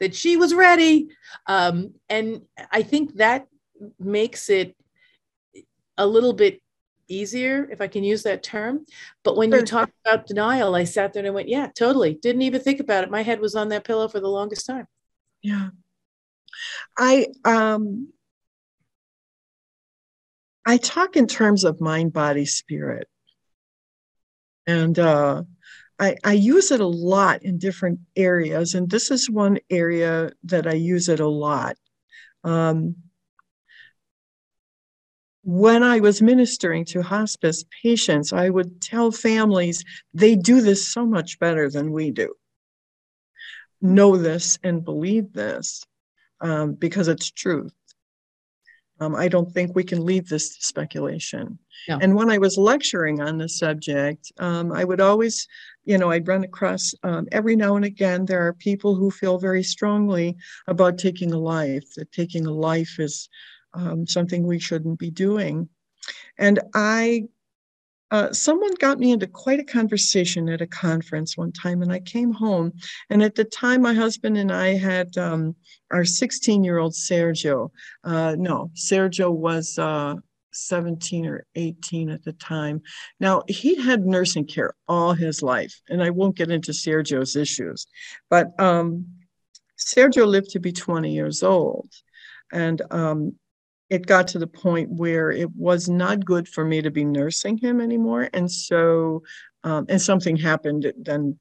that 0.00 0.14
she 0.14 0.36
was 0.36 0.54
ready. 0.54 1.08
Um, 1.46 1.94
and 2.08 2.42
I 2.70 2.82
think 2.82 3.16
that 3.16 3.46
makes 3.98 4.50
it 4.50 4.76
a 5.98 6.06
little 6.06 6.32
bit 6.32 6.60
easier, 7.08 7.68
if 7.70 7.80
I 7.80 7.88
can 7.88 8.04
use 8.04 8.22
that 8.22 8.42
term. 8.42 8.86
But 9.22 9.36
when 9.36 9.50
sure. 9.50 9.60
you 9.60 9.66
talk 9.66 9.90
about 10.04 10.26
denial, 10.26 10.74
I 10.74 10.84
sat 10.84 11.12
there 11.12 11.20
and 11.20 11.28
I 11.28 11.30
went, 11.30 11.48
yeah, 11.48 11.68
totally. 11.76 12.14
Didn't 12.14 12.42
even 12.42 12.60
think 12.60 12.80
about 12.80 13.04
it. 13.04 13.10
My 13.10 13.22
head 13.22 13.40
was 13.40 13.54
on 13.54 13.68
that 13.68 13.84
pillow 13.84 14.08
for 14.08 14.20
the 14.20 14.28
longest 14.28 14.66
time. 14.66 14.86
Yeah. 15.42 15.70
I 16.98 17.28
um 17.44 18.12
I 20.64 20.76
talk 20.76 21.16
in 21.16 21.26
terms 21.26 21.64
of 21.64 21.80
mind, 21.80 22.12
body, 22.12 22.46
spirit. 22.46 23.08
And 24.66 24.98
uh 24.98 25.42
I, 26.02 26.16
I 26.24 26.32
use 26.32 26.72
it 26.72 26.80
a 26.80 26.86
lot 26.86 27.44
in 27.44 27.58
different 27.58 28.00
areas, 28.16 28.74
and 28.74 28.90
this 28.90 29.12
is 29.12 29.30
one 29.30 29.60
area 29.70 30.32
that 30.42 30.66
I 30.66 30.72
use 30.72 31.08
it 31.08 31.20
a 31.20 31.28
lot. 31.28 31.76
Um, 32.42 32.96
when 35.44 35.84
I 35.84 36.00
was 36.00 36.20
ministering 36.20 36.84
to 36.86 37.02
hospice 37.02 37.64
patients, 37.84 38.32
I 38.32 38.50
would 38.50 38.82
tell 38.82 39.12
families 39.12 39.84
they 40.12 40.34
do 40.34 40.60
this 40.60 40.92
so 40.92 41.06
much 41.06 41.38
better 41.38 41.70
than 41.70 41.92
we 41.92 42.10
do. 42.10 42.34
Know 43.80 44.16
this 44.16 44.58
and 44.64 44.84
believe 44.84 45.32
this 45.32 45.84
um, 46.40 46.74
because 46.74 47.06
it's 47.06 47.30
truth. 47.30 47.72
Um, 49.02 49.16
I 49.16 49.26
don't 49.26 49.52
think 49.52 49.74
we 49.74 49.82
can 49.82 50.04
leave 50.04 50.28
this 50.28 50.56
to 50.56 50.64
speculation. 50.64 51.58
No. 51.88 51.98
And 52.00 52.14
when 52.14 52.30
I 52.30 52.38
was 52.38 52.56
lecturing 52.56 53.20
on 53.20 53.38
the 53.38 53.48
subject, 53.48 54.30
um, 54.38 54.70
I 54.70 54.84
would 54.84 55.00
always, 55.00 55.48
you 55.84 55.98
know, 55.98 56.10
I'd 56.12 56.28
run 56.28 56.44
across 56.44 56.94
um, 57.02 57.26
every 57.32 57.56
now 57.56 57.74
and 57.74 57.84
again, 57.84 58.26
there 58.26 58.46
are 58.46 58.52
people 58.52 58.94
who 58.94 59.10
feel 59.10 59.38
very 59.38 59.64
strongly 59.64 60.36
about 60.68 60.98
taking 60.98 61.32
a 61.32 61.38
life, 61.38 61.94
that 61.96 62.12
taking 62.12 62.46
a 62.46 62.52
life 62.52 63.00
is 63.00 63.28
um, 63.74 64.06
something 64.06 64.46
we 64.46 64.60
shouldn't 64.60 65.00
be 65.00 65.10
doing. 65.10 65.68
And 66.38 66.60
I, 66.74 67.24
uh, 68.12 68.30
someone 68.30 68.74
got 68.78 68.98
me 68.98 69.10
into 69.10 69.26
quite 69.26 69.58
a 69.58 69.64
conversation 69.64 70.50
at 70.50 70.60
a 70.60 70.66
conference 70.66 71.34
one 71.34 71.50
time, 71.50 71.80
and 71.80 71.90
I 71.90 71.98
came 71.98 72.30
home. 72.30 72.74
And 73.08 73.22
at 73.22 73.34
the 73.34 73.44
time, 73.44 73.80
my 73.80 73.94
husband 73.94 74.36
and 74.36 74.52
I 74.52 74.74
had 74.74 75.16
um, 75.16 75.56
our 75.90 76.04
16 76.04 76.62
year 76.62 76.76
old 76.76 76.92
Sergio. 76.92 77.70
Uh, 78.04 78.36
no, 78.38 78.70
Sergio 78.74 79.32
was. 79.32 79.78
Uh, 79.78 80.16
17 80.54 81.24
or 81.24 81.46
18 81.54 82.10
at 82.10 82.22
the 82.24 82.34
time. 82.34 82.82
Now, 83.18 83.42
he 83.48 83.74
had 83.74 84.04
nursing 84.04 84.44
care 84.44 84.74
all 84.86 85.14
his 85.14 85.42
life, 85.42 85.80
and 85.88 86.02
I 86.02 86.10
won't 86.10 86.36
get 86.36 86.50
into 86.50 86.72
Sergio's 86.72 87.36
issues, 87.36 87.86
but 88.28 88.48
um, 88.60 89.06
Sergio 89.78 90.26
lived 90.26 90.50
to 90.50 90.60
be 90.60 90.70
20 90.70 91.10
years 91.10 91.42
old. 91.42 91.88
And 92.52 92.82
um, 92.90 93.36
it 93.92 94.06
got 94.06 94.26
to 94.26 94.38
the 94.38 94.46
point 94.46 94.88
where 94.88 95.30
it 95.30 95.54
was 95.54 95.86
not 95.86 96.24
good 96.24 96.48
for 96.48 96.64
me 96.64 96.80
to 96.80 96.90
be 96.90 97.04
nursing 97.04 97.58
him 97.58 97.78
anymore. 97.78 98.30
And 98.32 98.50
so, 98.50 99.22
um, 99.64 99.84
and 99.90 100.00
something 100.00 100.34
happened 100.34 100.90
then 100.98 101.38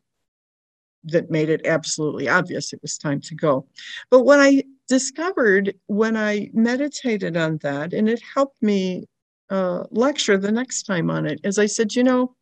that 1.05 1.31
made 1.31 1.47
it 1.47 1.65
absolutely 1.65 2.27
obvious 2.27 2.73
it 2.73 2.81
was 2.81 2.97
time 2.97 3.21
to 3.21 3.35
go. 3.35 3.67
But 4.09 4.25
what 4.25 4.41
I 4.41 4.63
discovered 4.89 5.75
when 5.87 6.17
I 6.17 6.49
meditated 6.53 7.37
on 7.37 7.57
that, 7.59 7.93
and 7.93 8.09
it 8.09 8.21
helped 8.21 8.61
me 8.61 9.05
uh, 9.49 9.85
lecture 9.89 10.37
the 10.37 10.51
next 10.51 10.83
time 10.83 11.09
on 11.09 11.25
it, 11.25 11.39
is 11.45 11.57
I 11.57 11.67
said, 11.67 11.95
you 11.95 12.03
know, 12.03 12.35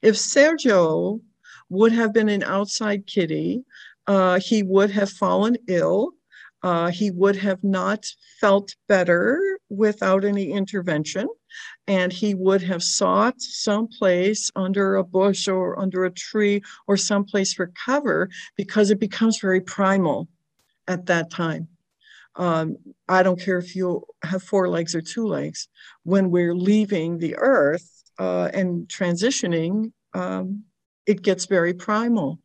if 0.00 0.14
Sergio 0.14 1.20
would 1.68 1.92
have 1.92 2.14
been 2.14 2.30
an 2.30 2.42
outside 2.42 3.06
kitty, 3.06 3.64
uh, 4.06 4.40
he 4.40 4.62
would 4.62 4.90
have 4.92 5.10
fallen 5.10 5.58
ill 5.68 6.14
uh, 6.62 6.90
he 6.90 7.10
would 7.10 7.36
have 7.36 7.62
not 7.64 8.04
felt 8.40 8.74
better 8.88 9.58
without 9.68 10.24
any 10.24 10.52
intervention, 10.52 11.28
and 11.86 12.12
he 12.12 12.34
would 12.34 12.62
have 12.62 12.82
sought 12.82 13.40
someplace 13.40 14.50
under 14.54 14.96
a 14.96 15.04
bush 15.04 15.48
or 15.48 15.78
under 15.78 16.04
a 16.04 16.10
tree 16.10 16.62
or 16.86 16.96
someplace 16.96 17.52
for 17.52 17.72
cover 17.84 18.28
because 18.56 18.90
it 18.90 19.00
becomes 19.00 19.38
very 19.38 19.60
primal 19.60 20.28
at 20.86 21.06
that 21.06 21.30
time. 21.30 21.68
Um, 22.36 22.76
I 23.08 23.22
don't 23.22 23.40
care 23.40 23.58
if 23.58 23.74
you 23.74 24.04
have 24.22 24.42
four 24.42 24.68
legs 24.68 24.94
or 24.94 25.00
two 25.00 25.26
legs. 25.26 25.68
When 26.04 26.30
we're 26.30 26.54
leaving 26.54 27.18
the 27.18 27.36
earth 27.36 28.02
uh, 28.18 28.50
and 28.52 28.86
transitioning, 28.88 29.92
um, 30.14 30.64
it 31.06 31.22
gets 31.22 31.46
very 31.46 31.74
primal. 31.74 32.38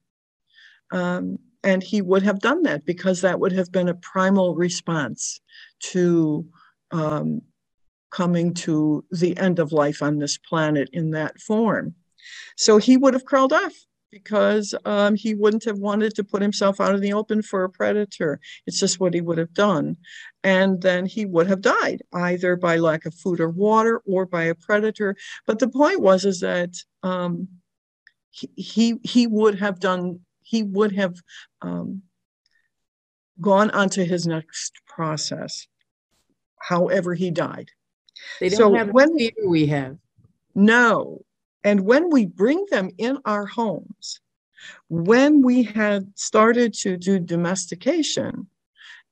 Um, 0.91 1.39
and 1.65 1.82
he 1.84 2.01
would 2.01 2.23
have 2.23 2.39
done 2.39 2.62
that 2.63 2.86
because 2.86 3.21
that 3.21 3.39
would 3.39 3.51
have 3.51 3.71
been 3.71 3.89
a 3.89 3.95
primal 3.95 4.56
response 4.56 5.41
to 5.80 6.45
um, 6.91 7.41
coming 8.12 8.54
to 8.54 9.04
the 9.12 9.36
end 9.38 9.58
of 9.60 9.73
life 9.73 10.01
on 10.01 10.19
this 10.19 10.38
planet 10.38 10.88
in 10.93 11.12
that 11.12 11.41
form. 11.41 11.95
So 12.56 12.78
he 12.78 12.95
would 12.95 13.15
have 13.15 13.25
crawled 13.25 13.51
off 13.51 13.73
because 14.12 14.75
um, 14.86 15.15
he 15.15 15.34
wouldn't 15.34 15.65
have 15.65 15.80
wanted 15.80 16.15
to 16.15 16.23
put 16.23 16.41
himself 16.41 16.80
out 16.80 16.95
in 16.95 17.01
the 17.01 17.13
open 17.13 17.41
for 17.41 17.63
a 17.63 17.69
predator. 17.69 18.39
It's 18.67 18.80
just 18.80 18.99
what 18.99 19.13
he 19.13 19.21
would 19.21 19.39
have 19.39 19.54
done. 19.54 19.97
And 20.43 20.82
then 20.82 21.08
he 21.08 21.25
would 21.25 21.47
have 21.47 21.62
died 21.62 22.04
either 22.13 22.56
by 22.56 22.78
lack 22.78 23.06
of 23.06 23.15
food 23.15 23.39
or 23.39 23.49
water 23.49 24.01
or 24.06 24.25
by 24.25 24.43
a 24.43 24.56
predator. 24.56 25.17
But 25.47 25.60
the 25.60 25.67
point 25.67 25.99
was 25.99 26.25
is 26.25 26.39
that 26.41 26.75
um, 27.01 27.47
he, 28.30 28.49
he, 28.56 28.95
he 29.04 29.28
would 29.28 29.60
have 29.60 29.80
done 29.80 30.21
he 30.45 30.62
would 30.62 30.93
have 30.93 31.15
um, 31.62 32.03
gone 33.41 33.71
on 33.71 33.89
to 33.89 34.05
his 34.05 34.27
next 34.27 34.73
process, 34.86 35.67
however 36.60 37.15
he 37.15 37.31
died. 37.31 37.71
They 38.39 38.49
don't 38.49 38.58
so 38.58 38.73
have 38.75 38.89
when, 38.89 39.15
the 39.15 39.34
fear 39.36 39.49
we 39.49 39.65
have. 39.67 39.97
No. 40.53 41.25
And 41.63 41.81
when 41.81 42.12
we 42.12 42.27
bring 42.27 42.65
them 42.69 42.91
in 42.99 43.17
our 43.25 43.45
homes, 43.47 44.21
when 44.88 45.41
we 45.41 45.63
had 45.63 46.12
started 46.15 46.73
to 46.75 46.95
do 46.95 47.19
domestication 47.19 48.47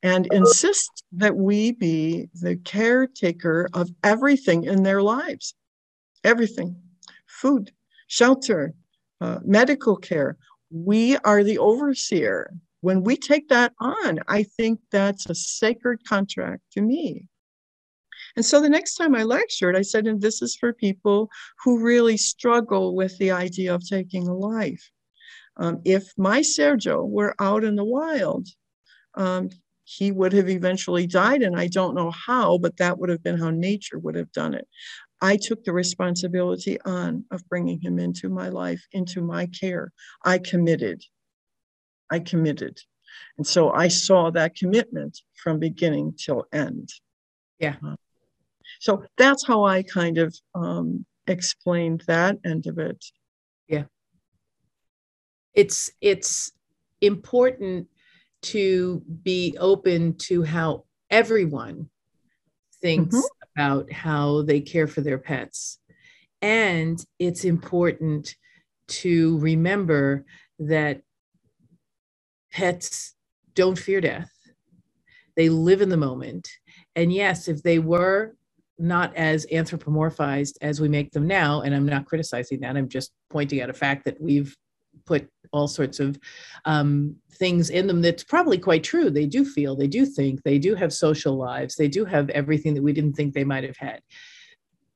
and 0.03 0.27
insist 0.27 1.03
that 1.13 1.35
we 1.35 1.71
be 1.71 2.29
the 2.41 2.57
caretaker 2.57 3.69
of 3.73 3.89
everything 4.03 4.65
in 4.65 4.83
their 4.83 5.01
lives, 5.01 5.55
everything 6.23 6.75
food, 7.25 7.71
shelter, 8.07 8.73
uh, 9.21 9.39
medical 9.43 9.95
care, 9.97 10.37
we 10.73 11.17
are 11.17 11.43
the 11.43 11.59
overseer. 11.59 12.51
When 12.81 13.03
we 13.03 13.15
take 13.15 13.47
that 13.49 13.73
on, 13.79 14.19
I 14.27 14.43
think 14.43 14.79
that's 14.91 15.29
a 15.29 15.35
sacred 15.35 15.99
contract 16.07 16.63
to 16.73 16.81
me. 16.81 17.27
And 18.35 18.43
so 18.43 18.59
the 18.59 18.69
next 18.69 18.95
time 18.95 19.15
I 19.15 19.23
lectured, 19.23 19.75
I 19.75 19.83
said, 19.83 20.07
and 20.07 20.19
this 20.19 20.41
is 20.41 20.55
for 20.55 20.73
people 20.73 21.29
who 21.63 21.83
really 21.83 22.17
struggle 22.17 22.95
with 22.95 23.15
the 23.19 23.31
idea 23.31 23.73
of 23.73 23.87
taking 23.87 24.27
a 24.27 24.35
life. 24.35 24.89
Um, 25.57 25.81
if 25.85 26.11
my 26.17 26.39
Sergio 26.39 27.07
were 27.07 27.35
out 27.39 27.63
in 27.63 27.75
the 27.75 27.85
wild, 27.85 28.47
um, 29.13 29.49
he 29.83 30.11
would 30.11 30.33
have 30.33 30.49
eventually 30.49 31.05
died, 31.05 31.43
and 31.43 31.59
I 31.59 31.67
don't 31.67 31.93
know 31.93 32.09
how, 32.09 32.57
but 32.57 32.77
that 32.77 32.97
would 32.97 33.09
have 33.09 33.21
been 33.21 33.37
how 33.37 33.51
nature 33.51 33.99
would 33.99 34.15
have 34.15 34.31
done 34.31 34.55
it. 34.55 34.67
I 35.23 35.37
took 35.37 35.63
the 35.63 35.71
responsibility 35.71 36.79
on 36.81 37.23
of 37.31 37.47
bringing 37.47 37.79
him 37.79 37.97
into 37.97 38.27
my 38.27 38.49
life, 38.49 38.85
into 38.91 39.21
my 39.21 39.45
care. 39.45 39.93
I 40.25 40.37
committed. 40.37 41.01
I 42.11 42.19
committed. 42.19 42.77
And 43.37 43.47
so 43.47 43.71
I 43.71 43.87
saw 43.87 44.31
that 44.31 44.53
commitment 44.53 45.17
from 45.41 45.59
beginning 45.59 46.15
till 46.17 46.43
end. 46.51 46.89
Yeah. 47.57 47.75
Uh, 47.81 47.95
so 48.81 49.05
that's 49.17 49.47
how 49.47 49.63
I 49.63 49.83
kind 49.83 50.17
of 50.17 50.35
um, 50.55 51.05
explained 51.25 52.03
that 52.07 52.39
end 52.43 52.67
of 52.67 52.77
it. 52.77 53.01
Yeah. 53.69 53.85
It's 55.53 55.89
it's 56.01 56.51
important 56.99 57.87
to 58.41 59.01
be 59.23 59.55
open 59.57 60.15
to 60.15 60.43
how 60.43 60.83
everyone 61.09 61.89
thinks 62.81 63.15
mm-hmm 63.15 63.42
about 63.55 63.91
how 63.91 64.41
they 64.41 64.59
care 64.59 64.87
for 64.87 65.01
their 65.01 65.17
pets. 65.17 65.79
And 66.41 67.03
it's 67.19 67.45
important 67.45 68.35
to 68.87 69.37
remember 69.39 70.25
that 70.59 71.01
pets 72.51 73.15
don't 73.55 73.77
fear 73.77 74.01
death, 74.01 74.31
they 75.35 75.49
live 75.49 75.81
in 75.81 75.89
the 75.89 75.97
moment. 75.97 76.49
And 76.95 77.11
yes, 77.11 77.47
if 77.47 77.63
they 77.63 77.79
were 77.79 78.35
not 78.77 79.15
as 79.15 79.45
anthropomorphized 79.47 80.57
as 80.61 80.81
we 80.81 80.89
make 80.89 81.11
them 81.11 81.27
now, 81.27 81.61
and 81.61 81.73
I'm 81.73 81.85
not 81.85 82.05
criticizing 82.05 82.59
that, 82.61 82.75
I'm 82.75 82.89
just 82.89 83.11
pointing 83.29 83.61
out 83.61 83.69
a 83.69 83.73
fact 83.73 84.05
that 84.05 84.19
we've 84.19 84.55
put 85.05 85.29
all 85.51 85.67
sorts 85.67 85.99
of 85.99 86.17
um, 86.65 87.15
things 87.33 87.69
in 87.69 87.87
them 87.87 88.01
that's 88.01 88.23
probably 88.23 88.57
quite 88.57 88.83
true. 88.83 89.09
They 89.09 89.25
do 89.25 89.45
feel, 89.45 89.75
they 89.75 89.87
do 89.87 90.05
think, 90.05 90.43
they 90.43 90.57
do 90.57 90.75
have 90.75 90.93
social 90.93 91.35
lives, 91.35 91.75
they 91.75 91.87
do 91.87 92.05
have 92.05 92.29
everything 92.31 92.73
that 92.73 92.83
we 92.83 92.93
didn't 92.93 93.13
think 93.13 93.33
they 93.33 93.43
might 93.43 93.63
have 93.63 93.77
had. 93.77 94.01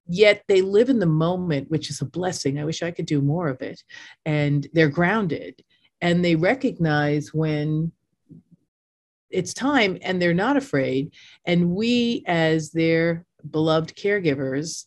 Yet 0.07 0.43
they 0.47 0.61
live 0.61 0.89
in 0.89 0.99
the 0.99 1.05
moment, 1.05 1.69
which 1.69 1.89
is 1.89 2.01
a 2.01 2.05
blessing. 2.05 2.59
I 2.59 2.65
wish 2.65 2.81
I 2.81 2.91
could 2.91 3.05
do 3.05 3.21
more 3.21 3.49
of 3.49 3.61
it. 3.61 3.81
And 4.25 4.67
they're 4.73 4.89
grounded 4.89 5.61
and 6.01 6.23
they 6.23 6.35
recognize 6.35 7.33
when 7.33 7.91
it's 9.29 9.53
time 9.53 9.97
and 10.01 10.21
they're 10.21 10.33
not 10.33 10.57
afraid. 10.57 11.13
And 11.45 11.71
we, 11.71 12.23
as 12.25 12.71
their 12.71 13.25
beloved 13.49 13.95
caregivers, 13.95 14.85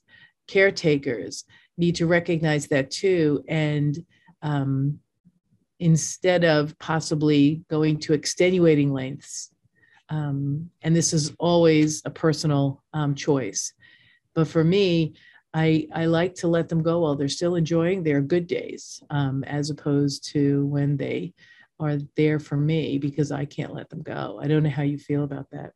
caretakers, 0.49 1.45
need 1.77 1.97
to 1.97 2.07
recognize 2.07 2.67
that 2.69 2.91
too. 2.91 3.45
And 3.49 3.99
um, 4.43 5.01
instead 5.81 6.45
of 6.45 6.79
possibly 6.79 7.65
going 7.69 7.99
to 7.99 8.13
extenuating 8.13 8.93
lengths, 8.93 9.51
um, 10.11 10.71
and 10.83 10.95
this 10.95 11.13
is 11.13 11.33
always 11.39 12.03
a 12.05 12.11
personal 12.11 12.83
um, 12.93 13.15
choice. 13.15 13.73
But 14.35 14.47
for 14.47 14.63
me, 14.63 15.15
I, 15.53 15.89
I 15.93 16.05
like 16.07 16.35
to 16.37 16.49
let 16.49 16.69
them 16.69 16.83
go 16.83 17.01
while 17.01 17.17
they're 17.17 17.29
still 17.29 17.57
enjoying 17.57 18.03
their 18.03 18.21
good 18.21 18.47
days, 18.47 19.03
um, 19.11 19.43
as 19.45 19.71
opposed 19.71 20.25
to 20.33 20.67
when 20.67 20.97
they 20.97 21.35
are 21.81 21.99
there 22.17 22.39
for 22.39 22.57
me 22.57 22.99
because 22.99 23.33
I 23.33 23.47
can't 23.47 23.75
let 23.75 23.89
them 23.89 24.03
go. 24.03 24.39
I 24.41 24.47
don't 24.47 24.63
know 24.63 24.71
how 24.71 24.83
you 24.83 24.99
feel 24.99 25.25
about 25.25 25.51
that. 25.51 25.73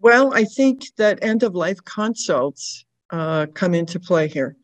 Well, 0.00 0.34
I 0.34 0.44
think 0.44 0.84
that 0.98 1.24
end 1.24 1.42
of 1.42 1.54
life 1.54 1.82
consults 1.82 2.84
uh, 3.10 3.46
come 3.54 3.74
into 3.74 3.98
play 3.98 4.28
here 4.28 4.56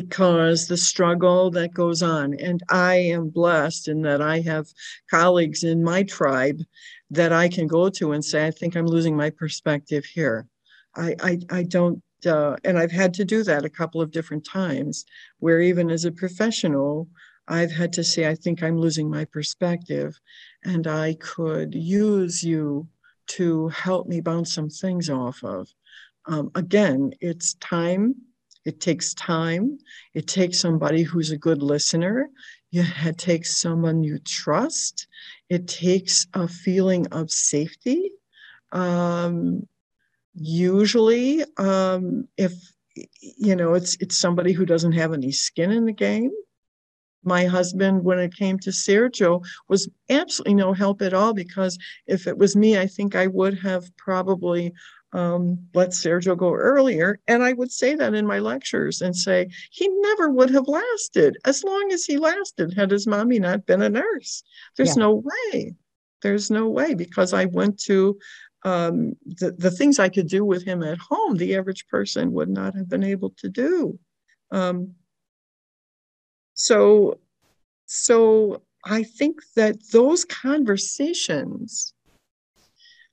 because 0.00 0.66
the 0.66 0.76
struggle 0.76 1.50
that 1.50 1.72
goes 1.72 2.02
on. 2.02 2.34
And 2.34 2.62
I 2.68 2.96
am 2.96 3.30
blessed 3.30 3.88
in 3.88 4.02
that 4.02 4.20
I 4.20 4.40
have 4.40 4.66
colleagues 5.10 5.64
in 5.64 5.82
my 5.82 6.02
tribe 6.02 6.60
that 7.10 7.32
I 7.32 7.48
can 7.48 7.66
go 7.66 7.88
to 7.88 8.12
and 8.12 8.22
say, 8.22 8.46
I 8.46 8.50
think 8.50 8.76
I'm 8.76 8.86
losing 8.86 9.16
my 9.16 9.30
perspective 9.30 10.04
here. 10.04 10.48
I, 10.94 11.16
I, 11.22 11.38
I 11.48 11.62
don't, 11.62 12.02
uh, 12.26 12.56
and 12.62 12.78
I've 12.78 12.92
had 12.92 13.14
to 13.14 13.24
do 13.24 13.42
that 13.44 13.64
a 13.64 13.70
couple 13.70 14.02
of 14.02 14.10
different 14.10 14.44
times 14.44 15.06
where 15.38 15.62
even 15.62 15.88
as 15.88 16.04
a 16.04 16.12
professional, 16.12 17.08
I've 17.48 17.72
had 17.72 17.94
to 17.94 18.04
say, 18.04 18.28
I 18.28 18.34
think 18.34 18.62
I'm 18.62 18.76
losing 18.76 19.08
my 19.08 19.24
perspective, 19.24 20.20
and 20.62 20.86
I 20.86 21.14
could 21.14 21.74
use 21.74 22.42
you 22.42 22.86
to 23.28 23.68
help 23.68 24.08
me 24.08 24.20
bounce 24.20 24.52
some 24.52 24.68
things 24.68 25.08
off 25.08 25.42
of. 25.42 25.68
Um, 26.26 26.50
again, 26.54 27.12
it's 27.22 27.54
time. 27.54 28.25
It 28.66 28.80
takes 28.80 29.14
time. 29.14 29.78
It 30.12 30.26
takes 30.26 30.58
somebody 30.58 31.02
who's 31.02 31.30
a 31.30 31.38
good 31.38 31.62
listener. 31.62 32.28
It 32.72 33.16
takes 33.16 33.56
someone 33.56 34.02
you 34.02 34.18
trust. 34.18 35.06
It 35.48 35.68
takes 35.68 36.26
a 36.34 36.46
feeling 36.48 37.06
of 37.12 37.30
safety. 37.30 38.10
Um, 38.72 39.66
usually, 40.34 41.44
um, 41.56 42.28
if 42.36 42.52
you 43.20 43.56
know, 43.56 43.74
it's 43.74 43.96
it's 44.00 44.18
somebody 44.18 44.52
who 44.52 44.66
doesn't 44.66 44.92
have 44.92 45.12
any 45.12 45.32
skin 45.32 45.70
in 45.70 45.86
the 45.86 45.92
game 45.92 46.32
my 47.26 47.44
husband, 47.44 48.04
when 48.04 48.20
it 48.20 48.34
came 48.34 48.58
to 48.60 48.70
Sergio, 48.70 49.44
was 49.68 49.90
absolutely 50.08 50.54
no 50.54 50.72
help 50.72 51.02
at 51.02 51.12
all 51.12 51.34
because 51.34 51.76
if 52.06 52.26
it 52.26 52.38
was 52.38 52.54
me, 52.54 52.78
I 52.78 52.86
think 52.86 53.16
I 53.16 53.26
would 53.26 53.58
have 53.58 53.94
probably 53.96 54.72
um, 55.16 55.58
let 55.72 55.90
Sergio 55.90 56.36
go 56.36 56.52
earlier. 56.52 57.18
And 57.26 57.42
I 57.42 57.54
would 57.54 57.72
say 57.72 57.94
that 57.94 58.14
in 58.14 58.26
my 58.26 58.38
lectures 58.38 59.00
and 59.00 59.16
say 59.16 59.48
he 59.70 59.88
never 59.88 60.28
would 60.28 60.50
have 60.50 60.68
lasted 60.68 61.38
as 61.46 61.64
long 61.64 61.90
as 61.90 62.04
he 62.04 62.18
lasted 62.18 62.74
had 62.74 62.90
his 62.90 63.06
mommy 63.06 63.38
not 63.38 63.64
been 63.64 63.80
a 63.80 63.88
nurse. 63.88 64.44
There's 64.76 64.96
yeah. 64.96 65.04
no 65.04 65.24
way. 65.24 65.74
There's 66.22 66.50
no 66.50 66.68
way 66.68 66.92
because 66.92 67.32
I 67.32 67.46
went 67.46 67.78
to 67.84 68.18
um, 68.64 69.14
the, 69.24 69.52
the 69.52 69.70
things 69.70 69.98
I 69.98 70.10
could 70.10 70.28
do 70.28 70.44
with 70.44 70.64
him 70.64 70.82
at 70.82 70.98
home, 70.98 71.36
the 71.36 71.56
average 71.56 71.86
person 71.88 72.32
would 72.32 72.50
not 72.50 72.74
have 72.74 72.88
been 72.88 73.04
able 73.04 73.30
to 73.38 73.48
do. 73.48 73.98
Um, 74.50 74.96
so, 76.52 77.20
so 77.86 78.60
I 78.84 79.02
think 79.02 79.36
that 79.54 79.76
those 79.92 80.26
conversations 80.26 81.94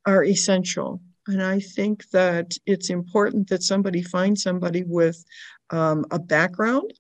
are 0.06 0.24
essential. 0.24 1.02
And 1.28 1.42
I 1.42 1.60
think 1.60 2.10
that 2.10 2.54
it's 2.66 2.90
important 2.90 3.48
that 3.50 3.64
somebody 3.64 4.02
find 4.02 4.38
somebody 4.38 4.84
with 4.84 5.24
um, 5.70 6.06
a 6.12 6.20
background 6.20 6.94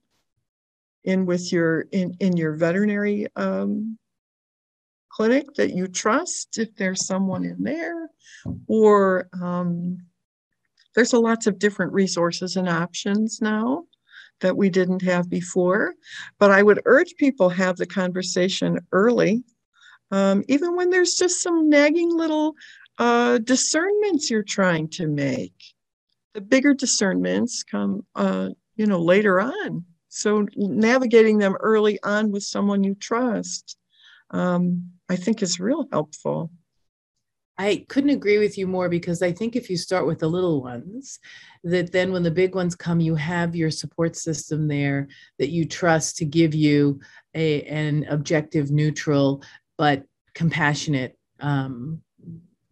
in 1.03 1.25
with 1.25 1.51
your 1.51 1.81
in, 1.91 2.15
in 2.19 2.37
your 2.37 2.55
veterinary 2.55 3.27
um, 3.35 3.97
clinic 5.09 5.53
that 5.55 5.75
you 5.75 5.87
trust 5.87 6.57
if 6.57 6.73
there's 6.75 7.05
someone 7.05 7.43
in 7.43 7.61
there 7.61 8.09
or 8.67 9.27
um, 9.41 9.97
there's 10.95 11.13
a 11.13 11.19
lots 11.19 11.47
of 11.47 11.59
different 11.59 11.93
resources 11.93 12.55
and 12.55 12.69
options 12.69 13.41
now 13.41 13.83
that 14.41 14.55
we 14.57 14.69
didn't 14.69 15.01
have 15.01 15.29
before. 15.29 15.93
But 16.39 16.51
I 16.51 16.63
would 16.63 16.81
urge 16.85 17.15
people 17.17 17.49
have 17.49 17.77
the 17.77 17.85
conversation 17.85 18.79
early, 18.91 19.43
um, 20.11 20.43
even 20.47 20.75
when 20.75 20.89
there's 20.89 21.15
just 21.15 21.41
some 21.41 21.69
nagging 21.69 22.15
little 22.15 22.55
uh, 22.97 23.37
discernments 23.39 24.29
you're 24.29 24.43
trying 24.43 24.87
to 24.89 25.07
make. 25.07 25.53
The 26.33 26.41
bigger 26.41 26.73
discernments 26.73 27.63
come, 27.63 28.05
uh, 28.15 28.49
you 28.75 28.85
know, 28.85 28.99
later 28.99 29.39
on. 29.39 29.85
So 30.09 30.45
navigating 30.55 31.39
them 31.39 31.55
early 31.59 31.99
on 32.03 32.31
with 32.31 32.43
someone 32.43 32.83
you 32.83 32.95
trust, 32.95 33.77
um, 34.31 34.91
I 35.09 35.15
think, 35.15 35.41
is 35.41 35.59
real 35.59 35.87
helpful. 35.91 36.51
I 37.57 37.85
couldn't 37.87 38.09
agree 38.09 38.39
with 38.39 38.57
you 38.57 38.65
more 38.65 38.89
because 38.89 39.21
I 39.21 39.31
think 39.31 39.55
if 39.55 39.69
you 39.69 39.77
start 39.77 40.07
with 40.07 40.19
the 40.19 40.27
little 40.27 40.61
ones, 40.61 41.19
that 41.63 41.91
then 41.91 42.11
when 42.11 42.23
the 42.23 42.31
big 42.31 42.55
ones 42.55 42.75
come, 42.75 42.99
you 42.99 43.15
have 43.15 43.55
your 43.55 43.69
support 43.69 44.15
system 44.15 44.67
there 44.67 45.07
that 45.37 45.49
you 45.49 45.65
trust 45.65 46.17
to 46.17 46.25
give 46.25 46.55
you 46.55 46.99
a, 47.35 47.61
an 47.63 48.05
objective, 48.09 48.71
neutral, 48.71 49.43
but 49.77 50.03
compassionate 50.33 51.17
um, 51.39 52.01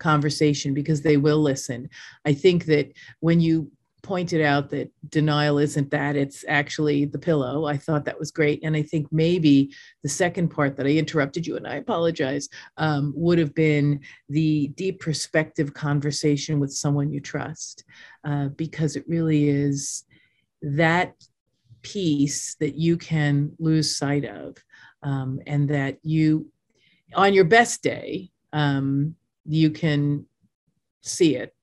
conversation 0.02 0.74
because 0.74 1.02
they 1.02 1.18
will 1.18 1.42
listen. 1.52 1.90
I 2.26 2.34
think 2.34 2.66
that 2.66 2.92
when 3.22 3.40
you 3.40 3.72
pointed 4.04 4.42
out 4.42 4.70
that 4.72 4.92
denial 5.10 5.60
isn't 5.60 5.92
that, 5.92 6.16
it's 6.16 6.44
actually 6.48 7.06
the 7.06 7.20
pillow. 7.20 7.66
I 7.66 7.78
thought 7.78 8.06
that 8.06 8.20
was 8.20 8.32
great. 8.32 8.60
And 8.64 8.76
I 8.76 8.82
think 8.82 9.06
maybe 9.12 9.56
the 10.02 10.10
second 10.10 10.50
part 10.50 10.76
that 10.76 10.88
I 10.88 10.94
interrupted 10.98 11.46
you, 11.46 11.56
and 11.56 11.68
I 11.68 11.76
apologize, 11.76 12.50
um, 12.78 13.14
would 13.16 13.38
have 13.38 13.54
been 13.54 14.02
the 14.28 14.70
deep 14.76 15.00
perspective 15.00 15.74
conversation 15.74 16.60
with 16.60 16.74
someone 16.74 17.14
you 17.14 17.22
trust, 17.22 17.84
uh, 18.24 18.48
because 18.64 18.96
it 18.96 19.06
really 19.08 19.50
is 19.50 20.04
that 20.64 21.14
piece 21.84 22.56
that 22.56 22.76
you 22.76 22.98
can 22.98 23.52
lose 23.60 23.96
sight 23.96 24.26
of. 24.26 24.58
Um, 25.04 25.40
and 25.48 25.70
that 25.70 25.98
you, 26.04 26.52
on 27.16 27.34
your 27.34 27.46
best 27.46 27.82
day, 27.82 28.30
um, 28.54 29.16
you 29.46 29.70
can 29.70 30.26
see 31.02 31.36
it. 31.36 31.54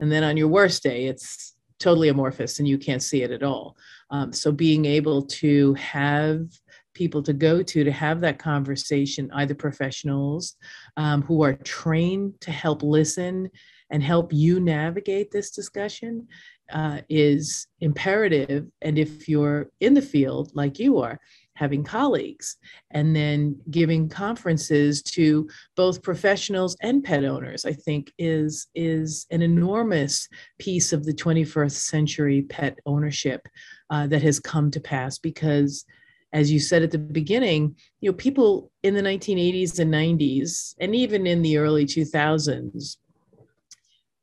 And 0.00 0.10
then 0.10 0.24
on 0.24 0.36
your 0.36 0.48
worst 0.48 0.82
day, 0.82 1.06
it's 1.06 1.56
totally 1.78 2.08
amorphous 2.08 2.58
and 2.58 2.68
you 2.68 2.78
can't 2.78 3.02
see 3.02 3.22
it 3.22 3.30
at 3.30 3.42
all. 3.42 3.76
Um, 4.10 4.32
so 4.32 4.52
being 4.52 4.84
able 4.84 5.22
to 5.22 5.74
have 5.74 6.46
people 6.94 7.22
to 7.22 7.32
go 7.32 7.62
to 7.62 7.84
to 7.84 7.92
have 7.92 8.20
that 8.22 8.38
conversation, 8.38 9.30
either 9.34 9.54
professionals 9.54 10.56
um, 10.96 11.22
who 11.22 11.42
are 11.42 11.54
trained 11.54 12.40
to 12.40 12.50
help 12.50 12.82
listen 12.82 13.50
and 13.90 14.02
help 14.02 14.32
you 14.32 14.58
navigate 14.58 15.30
this 15.30 15.50
discussion 15.50 16.26
uh, 16.72 17.00
is 17.08 17.66
imperative. 17.80 18.66
And 18.82 18.98
if 18.98 19.28
you're 19.28 19.70
in 19.80 19.94
the 19.94 20.02
field 20.02 20.52
like 20.54 20.78
you 20.78 20.98
are, 20.98 21.20
having 21.56 21.82
colleagues 21.82 22.56
and 22.92 23.16
then 23.16 23.58
giving 23.70 24.08
conferences 24.08 25.02
to 25.02 25.48
both 25.74 26.02
professionals 26.02 26.76
and 26.82 27.02
pet 27.02 27.24
owners 27.24 27.64
i 27.64 27.72
think 27.72 28.12
is 28.18 28.68
is 28.74 29.26
an 29.30 29.42
enormous 29.42 30.28
piece 30.58 30.92
of 30.92 31.04
the 31.04 31.12
21st 31.12 31.72
century 31.72 32.42
pet 32.42 32.78
ownership 32.86 33.46
uh, 33.90 34.06
that 34.06 34.22
has 34.22 34.38
come 34.38 34.70
to 34.70 34.80
pass 34.80 35.18
because 35.18 35.84
as 36.32 36.50
you 36.50 36.60
said 36.60 36.82
at 36.82 36.90
the 36.90 36.98
beginning 36.98 37.74
you 38.00 38.10
know 38.10 38.16
people 38.16 38.70
in 38.82 38.94
the 38.94 39.02
1980s 39.02 39.78
and 39.78 39.92
90s 39.92 40.74
and 40.78 40.94
even 40.94 41.26
in 41.26 41.42
the 41.42 41.56
early 41.56 41.84
2000s 41.84 42.96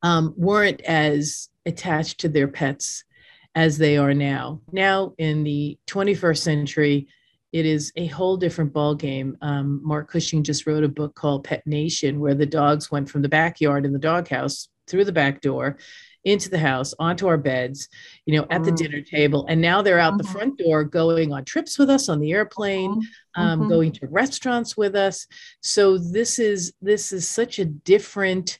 um, 0.04 0.34
weren't 0.38 0.82
as 0.82 1.50
attached 1.66 2.20
to 2.20 2.30
their 2.30 2.48
pets 2.48 3.04
as 3.56 3.78
they 3.78 3.98
are 3.98 4.14
now. 4.14 4.62
Now, 4.72 5.14
in 5.18 5.44
the 5.44 5.78
21st 5.88 6.38
century, 6.38 7.08
it 7.54 7.68
is 7.68 7.94
a 7.96 8.08
whole 8.08 8.36
different 8.36 8.74
ballgame. 8.74 9.36
Um, 9.42 9.80
Mark 9.84 10.10
Cushing 10.12 10.44
just 10.44 10.66
wrote 10.66 10.84
a 10.84 10.90
book 10.90 11.14
called 11.14 11.44
Pet 11.44 11.66
Nation, 11.68 12.20
where 12.20 12.34
the 12.34 12.48
dogs 12.48 12.92
went 12.92 13.08
from 13.08 13.22
the 13.22 13.30
backyard 13.30 13.86
in 13.86 13.94
the 13.94 14.00
doghouse 14.00 14.68
through 14.88 15.06
the 15.06 15.12
back 15.12 15.40
door 15.40 15.78
into 16.26 16.50
the 16.50 16.58
house, 16.58 16.94
onto 17.00 17.28
our 17.28 17.38
beds, 17.38 17.90
you 18.26 18.36
know, 18.36 18.48
at 18.50 18.64
the 18.64 18.72
mm. 18.72 18.78
dinner 18.78 19.02
table. 19.02 19.46
And 19.48 19.62
now 19.62 19.82
they're 19.82 20.00
out 20.00 20.14
mm-hmm. 20.14 20.26
the 20.26 20.34
front 20.34 20.58
door 20.58 20.84
going 20.84 21.32
on 21.32 21.46
trips 21.46 21.78
with 21.78 21.90
us 21.90 22.10
on 22.10 22.20
the 22.20 22.32
airplane, 22.32 22.92
mm-hmm. 22.92 23.42
Um, 23.42 23.60
mm-hmm. 23.60 23.70
going 23.70 23.92
to 23.94 24.08
restaurants 24.08 24.76
with 24.76 24.96
us. 24.96 25.28
So 25.62 25.98
this 25.98 26.40
is 26.40 26.74
this 26.82 27.14
is 27.14 27.28
such 27.28 27.60
a 27.60 27.66
different 27.66 28.60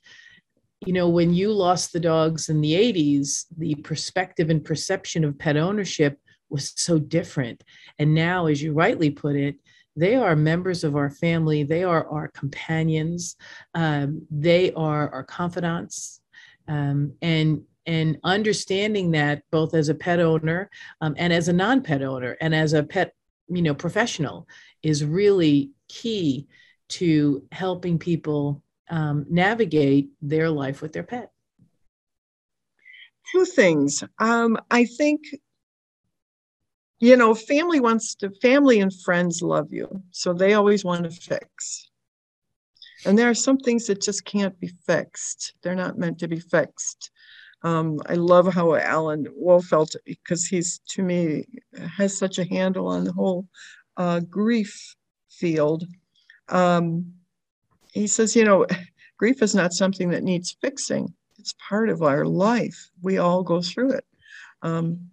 you 0.86 0.92
know, 0.92 1.08
when 1.08 1.34
you 1.34 1.52
lost 1.54 1.94
the 1.94 2.00
dogs 2.00 2.50
in 2.50 2.60
the 2.60 2.74
80s, 2.74 3.46
the 3.58 3.76
perspective 3.76 4.50
and 4.50 4.64
perception 4.64 5.24
of 5.24 5.40
pet 5.40 5.56
ownership 5.56 6.20
was 6.54 6.72
so 6.78 7.00
different. 7.00 7.64
And 8.00 8.14
now, 8.14 8.46
as 8.46 8.62
you 8.62 8.72
rightly 8.72 9.10
put 9.10 9.36
it, 9.36 9.56
they 9.96 10.16
are 10.16 10.36
members 10.36 10.84
of 10.84 10.96
our 10.96 11.10
family. 11.10 11.64
They 11.64 11.84
are 11.84 12.08
our 12.08 12.30
companions. 12.30 13.36
Um, 13.74 14.26
they 14.32 14.72
are 14.74 15.10
our 15.10 15.24
confidants. 15.24 16.22
Um, 16.68 17.14
and 17.22 17.64
and 17.86 18.18
understanding 18.24 19.12
that 19.12 19.44
both 19.52 19.74
as 19.74 19.90
a 19.90 19.96
pet 19.96 20.22
owner 20.22 20.70
um, 21.02 21.16
and 21.18 21.34
as 21.34 21.50
a 21.50 21.54
non-pet 21.54 22.02
owner 22.02 22.38
and 22.40 22.56
as 22.56 22.72
a 22.72 22.82
pet 22.82 23.14
you 23.50 23.62
know 23.62 23.74
professional 23.74 24.48
is 24.82 25.04
really 25.04 25.72
key 25.90 26.48
to 26.88 27.46
helping 27.52 28.00
people 28.00 28.64
um, 28.90 29.26
navigate 29.30 30.12
their 30.22 30.50
life 30.50 30.82
with 30.82 30.94
their 30.94 31.04
pet 31.04 31.32
two 33.34 33.44
things 33.44 34.02
um, 34.20 34.58
i 34.72 34.86
think 34.86 35.22
you 37.04 37.18
know, 37.18 37.36
family 37.36 37.82
wants 37.82 38.16
to, 38.16 38.30
family 38.42 38.80
and 38.80 38.94
friends 39.02 39.42
love 39.42 39.74
you. 39.74 40.02
So 40.12 40.32
they 40.32 40.54
always 40.54 40.86
want 40.86 41.04
to 41.04 41.12
fix. 41.12 41.90
And 43.06 43.20
there 43.20 43.30
are 43.30 43.36
some 43.36 43.58
things 43.58 43.88
that 43.88 44.02
just 44.02 44.24
can't 44.24 44.58
be 44.62 44.72
fixed. 44.88 45.54
They're 45.62 45.76
not 45.76 45.98
meant 45.98 46.18
to 46.20 46.30
be 46.30 46.40
fixed. 46.40 47.12
Um, 47.62 48.00
I 48.06 48.14
love 48.14 48.54
how 48.54 48.76
Alan 48.76 49.28
Wolfelt, 49.38 49.98
because 50.06 50.46
he's 50.46 50.80
to 50.92 51.04
me 51.04 51.44
has 51.98 52.18
such 52.18 52.38
a 52.38 52.46
handle 52.46 52.88
on 52.88 53.04
the 53.04 53.12
whole 53.12 53.48
uh, 53.98 54.22
grief 54.22 54.96
field. 55.30 55.86
Um, 56.48 57.14
he 57.92 58.08
says, 58.08 58.34
you 58.34 58.46
know, 58.46 58.66
grief 59.18 59.42
is 59.42 59.54
not 59.54 59.74
something 59.74 60.10
that 60.12 60.24
needs 60.24 60.56
fixing. 60.62 61.14
It's 61.38 61.54
part 61.68 61.90
of 61.90 62.02
our 62.02 62.24
life. 62.24 62.92
We 63.02 63.18
all 63.18 63.44
go 63.44 63.62
through 63.62 63.92
it. 63.92 64.06
Um, 64.62 65.10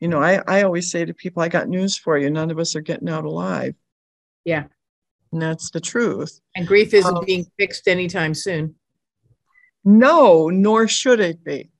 you 0.00 0.08
know, 0.08 0.22
I, 0.22 0.42
I 0.48 0.62
always 0.62 0.90
say 0.90 1.04
to 1.04 1.14
people, 1.14 1.42
I 1.42 1.48
got 1.48 1.68
news 1.68 1.96
for 1.96 2.18
you. 2.18 2.30
None 2.30 2.50
of 2.50 2.58
us 2.58 2.74
are 2.74 2.80
getting 2.80 3.08
out 3.08 3.24
alive. 3.24 3.74
Yeah. 4.44 4.64
And 5.30 5.40
that's 5.40 5.70
the 5.70 5.80
truth. 5.80 6.40
And 6.56 6.66
grief 6.66 6.92
isn't 6.94 7.16
um, 7.16 7.24
being 7.24 7.46
fixed 7.58 7.86
anytime 7.86 8.34
soon. 8.34 8.74
No, 9.84 10.48
nor 10.48 10.88
should 10.88 11.20
it 11.20 11.44
be. 11.44 11.70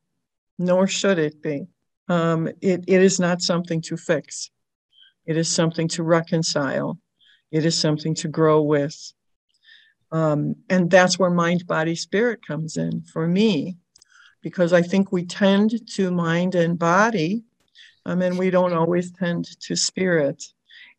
Nor 0.58 0.86
should 0.86 1.18
it 1.18 1.42
be. 1.42 1.66
Um, 2.08 2.48
it, 2.60 2.84
it 2.86 3.02
is 3.02 3.18
not 3.18 3.40
something 3.40 3.80
to 3.82 3.96
fix. 3.96 4.50
It 5.26 5.36
is 5.36 5.48
something 5.48 5.88
to 5.88 6.02
reconcile. 6.02 6.98
It 7.50 7.64
is 7.64 7.76
something 7.76 8.14
to 8.16 8.28
grow 8.28 8.62
with. 8.62 9.12
Um, 10.12 10.56
and 10.68 10.90
that's 10.90 11.18
where 11.18 11.30
mind, 11.30 11.66
body, 11.66 11.94
spirit 11.94 12.46
comes 12.46 12.76
in 12.76 13.02
for 13.02 13.26
me, 13.26 13.76
because 14.42 14.72
I 14.72 14.82
think 14.82 15.12
we 15.12 15.24
tend 15.24 15.86
to 15.94 16.10
mind 16.10 16.54
and 16.54 16.78
body 16.78 17.44
I 18.10 18.14
mean, 18.14 18.36
we 18.36 18.50
don't 18.50 18.72
always 18.72 19.12
tend 19.12 19.46
to 19.60 19.76
spirit. 19.76 20.42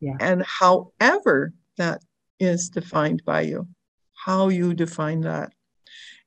Yeah. 0.00 0.16
And 0.20 0.42
however 0.44 1.52
that 1.76 2.02
is 2.40 2.68
defined 2.68 3.22
by 3.24 3.42
you, 3.42 3.68
how 4.14 4.48
you 4.48 4.74
define 4.74 5.20
that. 5.22 5.52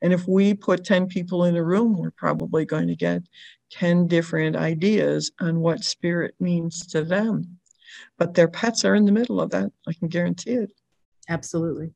And 0.01 0.13
if 0.13 0.27
we 0.27 0.53
put 0.53 0.86
10 0.86 1.07
people 1.07 1.45
in 1.45 1.55
a 1.55 1.63
room, 1.63 1.97
we're 1.97 2.11
probably 2.11 2.65
going 2.65 2.88
to 2.88 2.95
get 2.95 3.23
10 3.71 4.07
different 4.07 4.55
ideas 4.55 5.31
on 5.39 5.59
what 5.59 5.83
spirit 5.83 6.36
means 6.39 6.86
to 6.88 7.03
them. 7.03 7.57
But 8.17 8.33
their 8.33 8.47
pets 8.47 8.86
are 8.86 8.95
in 8.95 9.05
the 9.05 9.11
middle 9.11 9.41
of 9.41 9.49
that. 9.51 9.71
I 9.88 9.93
can 9.93 10.07
guarantee 10.07 10.51
it. 10.51 10.71
Absolutely. 11.27 11.91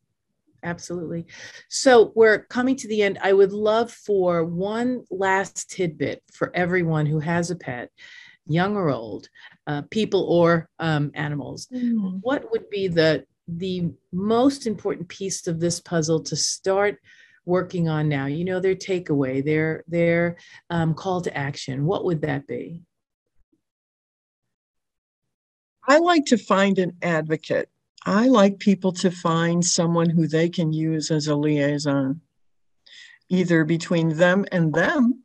Absolutely. 0.64 1.26
So 1.70 2.12
we're 2.16 2.40
coming 2.46 2.76
to 2.78 2.88
the 2.88 3.02
end. 3.04 3.20
I 3.22 3.34
would 3.34 3.54
love 3.54 3.92
for 3.92 4.44
one 4.44 5.06
last 5.10 5.70
tidbit 5.70 6.24
for 6.34 6.52
everyone 6.56 7.06
who 7.06 7.20
has 7.20 7.52
a 7.52 7.56
pet 7.56 7.92
young 8.50 8.76
or 8.76 8.90
old, 8.90 9.30
uh, 9.68 9.84
people 9.92 10.24
or 10.24 10.68
um, 10.80 11.12
animals, 11.14 11.68
mm. 11.74 12.20
what 12.22 12.52
would 12.52 12.70
be 12.70 12.88
the 12.88 13.26
the 13.48 13.90
most 14.12 14.68
important 14.68 15.08
piece 15.08 15.48
of 15.48 15.60
this 15.60 15.80
puzzle 15.80 16.22
to 16.22 16.36
start 16.36 17.00
working 17.46 17.88
on 17.88 18.10
now? 18.10 18.26
You 18.26 18.44
know, 18.44 18.60
their 18.60 18.76
takeaway, 18.76 19.44
their 19.44 19.84
their 19.88 20.38
um, 20.70 20.94
call 20.94 21.22
to 21.22 21.38
action. 21.38 21.86
What 21.86 22.06
would 22.06 22.22
that 22.24 22.48
be? 22.48 22.84
I 25.88 25.98
like 26.00 26.26
to 26.26 26.38
find 26.38 26.78
an 26.78 26.98
advocate. 27.02 27.70
I 28.06 28.28
like 28.28 28.60
people 28.60 28.92
to 28.94 29.12
find 29.12 29.66
someone 29.66 30.10
who 30.10 30.28
they 30.28 30.50
can 30.50 30.72
use 30.72 31.12
as 31.12 31.28
a 31.28 31.36
liaison, 31.36 32.22
either 33.28 33.66
between 33.66 34.10
them 34.10 34.46
and 34.52 34.74
them 34.74 35.24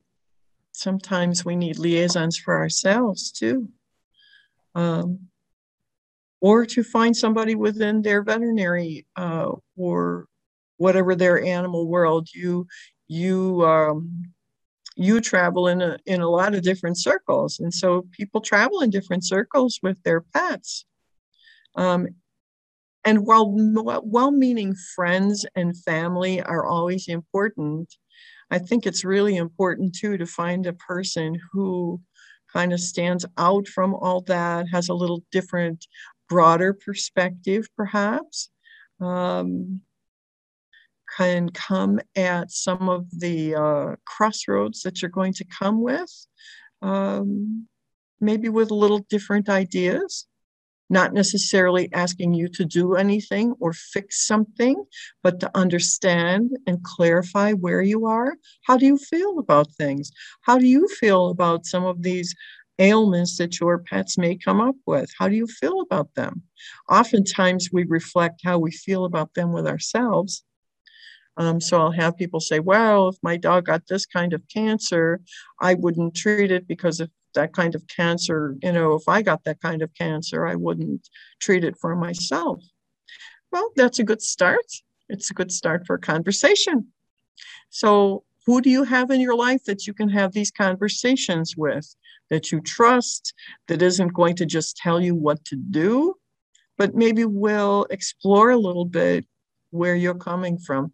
sometimes 0.74 1.44
we 1.44 1.56
need 1.56 1.78
liaisons 1.78 2.36
for 2.36 2.58
ourselves 2.58 3.30
too. 3.30 3.68
Um, 4.74 5.28
or 6.40 6.66
to 6.66 6.82
find 6.82 7.16
somebody 7.16 7.54
within 7.54 8.02
their 8.02 8.22
veterinary 8.22 9.06
uh, 9.16 9.52
or 9.76 10.26
whatever 10.76 11.14
their 11.14 11.42
animal 11.42 11.86
world 11.88 12.28
you 12.34 12.66
you 13.06 13.64
um, 13.64 14.24
you 14.96 15.20
travel 15.20 15.68
in 15.68 15.80
a 15.80 15.96
in 16.06 16.20
a 16.20 16.28
lot 16.28 16.54
of 16.54 16.62
different 16.62 16.98
circles 16.98 17.60
and 17.60 17.72
so 17.72 18.06
people 18.10 18.40
travel 18.40 18.80
in 18.80 18.90
different 18.90 19.24
circles 19.24 19.78
with 19.82 20.02
their 20.02 20.20
pets 20.20 20.84
um, 21.76 22.08
and 23.04 23.24
while 23.24 23.54
well-meaning 24.04 24.74
friends 24.94 25.46
and 25.54 25.76
family 25.78 26.42
are 26.42 26.66
always 26.66 27.06
important 27.08 27.94
I 28.54 28.58
think 28.60 28.86
it's 28.86 29.04
really 29.04 29.34
important 29.36 29.96
too 29.96 30.16
to 30.16 30.26
find 30.26 30.64
a 30.64 30.74
person 30.74 31.36
who 31.50 32.00
kind 32.52 32.72
of 32.72 32.78
stands 32.78 33.26
out 33.36 33.66
from 33.66 33.96
all 33.96 34.20
that, 34.28 34.66
has 34.70 34.88
a 34.88 34.94
little 34.94 35.24
different, 35.32 35.88
broader 36.28 36.72
perspective, 36.72 37.66
perhaps. 37.76 38.50
Um, 39.00 39.80
can 41.16 41.48
come 41.48 41.98
at 42.14 42.52
some 42.52 42.88
of 42.88 43.06
the 43.18 43.56
uh, 43.56 43.96
crossroads 44.06 44.82
that 44.82 45.02
you're 45.02 45.10
going 45.10 45.32
to 45.32 45.44
come 45.46 45.80
with, 45.80 46.26
um, 46.80 47.66
maybe 48.20 48.48
with 48.48 48.70
a 48.70 48.74
little 48.74 49.04
different 49.10 49.48
ideas 49.48 50.28
not 50.90 51.12
necessarily 51.12 51.92
asking 51.92 52.34
you 52.34 52.48
to 52.48 52.64
do 52.64 52.94
anything 52.94 53.54
or 53.60 53.72
fix 53.72 54.26
something, 54.26 54.84
but 55.22 55.40
to 55.40 55.50
understand 55.56 56.56
and 56.66 56.82
clarify 56.82 57.52
where 57.52 57.82
you 57.82 58.06
are. 58.06 58.34
How 58.62 58.76
do 58.76 58.86
you 58.86 58.98
feel 58.98 59.38
about 59.38 59.72
things? 59.72 60.10
How 60.42 60.58
do 60.58 60.66
you 60.66 60.86
feel 60.88 61.30
about 61.30 61.66
some 61.66 61.84
of 61.84 62.02
these 62.02 62.34
ailments 62.78 63.38
that 63.38 63.60
your 63.60 63.78
pets 63.78 64.18
may 64.18 64.36
come 64.36 64.60
up 64.60 64.76
with? 64.86 65.10
How 65.18 65.28
do 65.28 65.36
you 65.36 65.46
feel 65.46 65.80
about 65.80 66.14
them? 66.14 66.42
Oftentimes, 66.90 67.70
we 67.72 67.84
reflect 67.84 68.40
how 68.44 68.58
we 68.58 68.70
feel 68.70 69.04
about 69.04 69.34
them 69.34 69.52
with 69.52 69.66
ourselves. 69.66 70.44
Um, 71.36 71.60
so 71.60 71.80
I'll 71.80 71.90
have 71.90 72.16
people 72.16 72.40
say, 72.40 72.60
well, 72.60 73.08
if 73.08 73.16
my 73.22 73.36
dog 73.36 73.66
got 73.66 73.86
this 73.88 74.06
kind 74.06 74.32
of 74.32 74.42
cancer, 74.52 75.20
I 75.60 75.74
wouldn't 75.74 76.14
treat 76.14 76.52
it 76.52 76.68
because 76.68 77.00
if 77.00 77.10
that 77.34 77.52
kind 77.52 77.74
of 77.74 77.86
cancer, 77.86 78.56
you 78.62 78.72
know, 78.72 78.94
if 78.94 79.08
I 79.08 79.22
got 79.22 79.44
that 79.44 79.60
kind 79.60 79.82
of 79.82 79.94
cancer, 79.94 80.46
I 80.46 80.54
wouldn't 80.54 81.08
treat 81.40 81.64
it 81.64 81.76
for 81.78 81.94
myself. 81.94 82.62
Well, 83.52 83.70
that's 83.76 83.98
a 83.98 84.04
good 84.04 84.22
start. 84.22 84.66
It's 85.08 85.30
a 85.30 85.34
good 85.34 85.52
start 85.52 85.86
for 85.86 85.94
a 85.94 86.00
conversation. 86.00 86.88
So, 87.70 88.24
who 88.46 88.60
do 88.60 88.68
you 88.68 88.84
have 88.84 89.10
in 89.10 89.20
your 89.20 89.36
life 89.36 89.64
that 89.64 89.86
you 89.86 89.94
can 89.94 90.08
have 90.10 90.32
these 90.32 90.50
conversations 90.50 91.56
with, 91.56 91.94
that 92.30 92.52
you 92.52 92.60
trust, 92.60 93.32
that 93.68 93.80
isn't 93.80 94.12
going 94.12 94.36
to 94.36 94.46
just 94.46 94.76
tell 94.76 95.00
you 95.00 95.14
what 95.14 95.44
to 95.46 95.56
do, 95.56 96.14
but 96.76 96.94
maybe 96.94 97.24
will 97.24 97.86
explore 97.90 98.50
a 98.50 98.56
little 98.56 98.84
bit 98.84 99.24
where 99.70 99.94
you're 99.94 100.14
coming 100.14 100.58
from? 100.58 100.92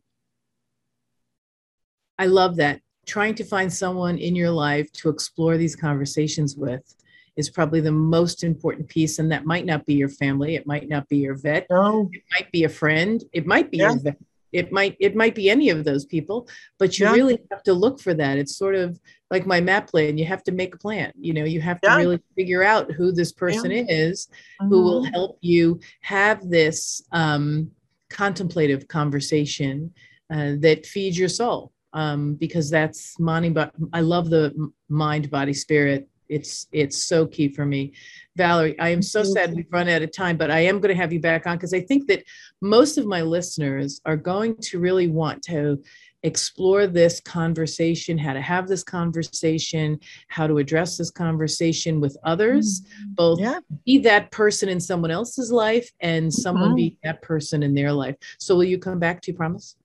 I 2.18 2.26
love 2.26 2.57
that 2.57 2.80
trying 3.11 3.34
to 3.34 3.44
find 3.44 3.72
someone 3.72 4.18
in 4.18 4.36
your 4.36 4.52
life 4.52 4.90
to 4.92 5.08
explore 5.08 5.56
these 5.56 5.74
conversations 5.74 6.54
with 6.54 6.94
is 7.36 7.50
probably 7.50 7.80
the 7.80 7.90
most 7.90 8.44
important 8.44 8.88
piece. 8.88 9.18
And 9.18 9.32
that 9.32 9.44
might 9.44 9.66
not 9.66 9.84
be 9.84 9.94
your 9.94 10.08
family. 10.08 10.54
It 10.54 10.64
might 10.64 10.88
not 10.88 11.08
be 11.08 11.16
your 11.16 11.34
vet. 11.34 11.66
No. 11.70 12.08
It 12.12 12.22
might 12.30 12.52
be 12.52 12.62
a 12.64 12.68
friend. 12.68 13.22
It 13.32 13.46
might 13.46 13.68
be 13.70 13.78
yeah. 13.78 13.90
your 13.90 13.98
vet. 13.98 14.16
It 14.52 14.72
might 14.72 14.96
it 14.98 15.14
might 15.14 15.36
be 15.36 15.48
any 15.48 15.70
of 15.70 15.84
those 15.84 16.04
people, 16.04 16.48
but 16.78 16.98
you 16.98 17.06
yeah. 17.06 17.12
really 17.12 17.38
have 17.52 17.62
to 17.64 17.72
look 17.72 18.00
for 18.00 18.14
that. 18.14 18.36
It's 18.36 18.56
sort 18.56 18.74
of 18.74 18.98
like 19.30 19.46
my 19.46 19.61
map 19.61 19.88
plan. 19.88 20.18
You 20.18 20.24
have 20.24 20.42
to 20.44 20.52
make 20.52 20.74
a 20.74 20.78
plan. 20.78 21.12
You 21.20 21.34
know, 21.34 21.44
you 21.44 21.61
have 21.61 21.80
to 21.82 21.88
yeah. 21.88 21.96
really 21.96 22.20
figure 22.36 22.64
out 22.64 22.90
who 22.90 23.12
this 23.12 23.32
person 23.32 23.70
is, 23.70 24.26
mm-hmm. 24.26 24.68
who 24.68 24.82
will 24.82 25.02
mm-hmm. 25.02 25.14
help 25.14 25.38
you 25.40 25.78
have 26.00 26.50
this 26.50 27.00
um, 27.12 27.70
contemplative 28.08 28.88
conversation 28.88 29.94
uh, 30.34 30.54
that 30.58 30.84
feeds 30.84 31.16
your 31.16 31.28
soul 31.28 31.72
um, 31.93 32.34
because 32.34 32.70
that's 32.70 33.18
mind. 33.18 33.55
But 33.55 33.72
I 33.93 34.01
love 34.01 34.30
the 34.30 34.70
mind, 34.88 35.30
body, 35.30 35.53
spirit. 35.53 36.09
It's 36.28 36.68
it's 36.72 37.03
so 37.05 37.26
key 37.26 37.49
for 37.49 37.66
me. 37.66 37.93
Valerie, 38.36 38.78
I 38.78 38.91
am 38.91 39.03
so 39.03 39.24
sad 39.24 39.53
we've 39.55 39.72
run 39.72 39.88
out 39.88 40.03
of 40.03 40.12
time, 40.12 40.36
but 40.36 40.51
I 40.51 40.61
am 40.61 40.78
going 40.80 40.95
to 40.95 41.01
have 41.01 41.12
you 41.12 41.20
back 41.20 41.47
on 41.47 41.57
because 41.57 41.74
I 41.74 41.80
think 41.80 42.07
that 42.07 42.22
most 42.62 42.99
of 42.99 43.07
my 43.07 43.22
listeners 43.22 44.01
are 44.07 44.16
going 44.16 44.57
to 44.59 44.78
really 44.78 45.09
want 45.09 45.43
to 45.45 45.82
explore 46.22 46.86
this 46.86 47.20
conversation, 47.20 48.18
how 48.18 48.32
to 48.32 48.41
have 48.41 48.68
this 48.68 48.84
conversation, 48.84 49.99
how 50.28 50.47
to 50.47 50.59
address 50.59 50.97
this 50.97 51.11
conversation 51.11 52.01
with 52.01 52.16
others, 52.24 52.82
mm-hmm. 52.82 53.12
both 53.14 53.41
yeah. 53.41 53.61
be 53.86 53.99
that 53.99 54.30
person 54.30 54.68
in 54.68 54.80
someone 54.80 55.11
else's 55.11 55.51
life 55.51 55.91
and 56.01 56.32
someone 56.32 56.68
mm-hmm. 56.68 56.76
be 56.76 56.99
that 57.03 57.22
person 57.22 57.62
in 57.62 57.74
their 57.74 57.93
life. 57.93 58.16
So 58.38 58.55
will 58.55 58.64
you 58.64 58.78
come 58.78 58.99
back? 58.99 59.22
Do 59.22 59.32
you 59.32 59.36
promise? 59.36 59.76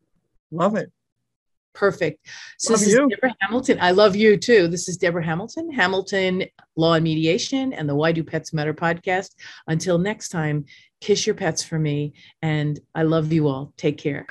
Love 0.51 0.75
it. 0.75 0.91
Perfect. 1.75 2.25
So 2.57 2.73
love 2.73 2.79
this 2.79 2.89
you. 2.89 3.03
is 3.03 3.09
Debra 3.09 3.35
Hamilton. 3.41 3.77
I 3.81 3.91
love 3.91 4.15
you 4.15 4.37
too. 4.37 4.67
This 4.67 4.87
is 4.87 4.97
Debra 4.97 5.23
Hamilton, 5.23 5.71
Hamilton 5.71 6.45
Law 6.75 6.93
and 6.93 7.03
Mediation, 7.03 7.73
and 7.73 7.87
the 7.87 7.95
Why 7.95 8.11
Do 8.11 8.23
Pets 8.23 8.53
Matter 8.53 8.73
podcast. 8.73 9.35
Until 9.67 9.97
next 9.97 10.29
time, 10.29 10.65
kiss 11.01 11.27
your 11.27 11.35
pets 11.35 11.63
for 11.63 11.77
me, 11.77 12.13
and 12.41 12.79
I 12.95 13.03
love 13.03 13.31
you 13.31 13.47
all. 13.47 13.73
Take 13.77 13.97
care. 13.97 14.25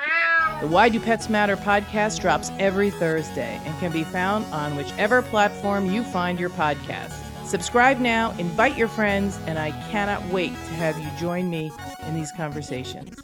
The 0.61 0.69
Why 0.69 0.89
Do 0.89 0.99
Pets 0.99 1.29
Matter 1.29 1.57
podcast 1.57 2.21
drops 2.21 2.51
every 2.59 2.91
Thursday 2.91 3.61
and 3.65 3.79
can 3.79 3.93
be 3.93 4.05
found 4.05 4.47
on 4.47 4.77
whichever 4.77 5.21
platform 5.21 5.91
you 5.91 6.03
find 6.03 6.41
your 6.41 6.51
podcast. 6.51 7.13
Subscribe 7.47 8.01
now, 8.01 8.31
invite 8.39 8.77
your 8.77 8.89
friends, 8.89 9.39
and 9.47 9.59
I 9.59 9.71
cannot 9.91 10.25
wait 10.33 10.53
to 10.53 10.75
have 10.75 10.99
you 10.99 11.09
join 11.21 11.51
me 11.51 11.71
in 12.07 12.15
these 12.15 12.33
conversations. 12.33 13.15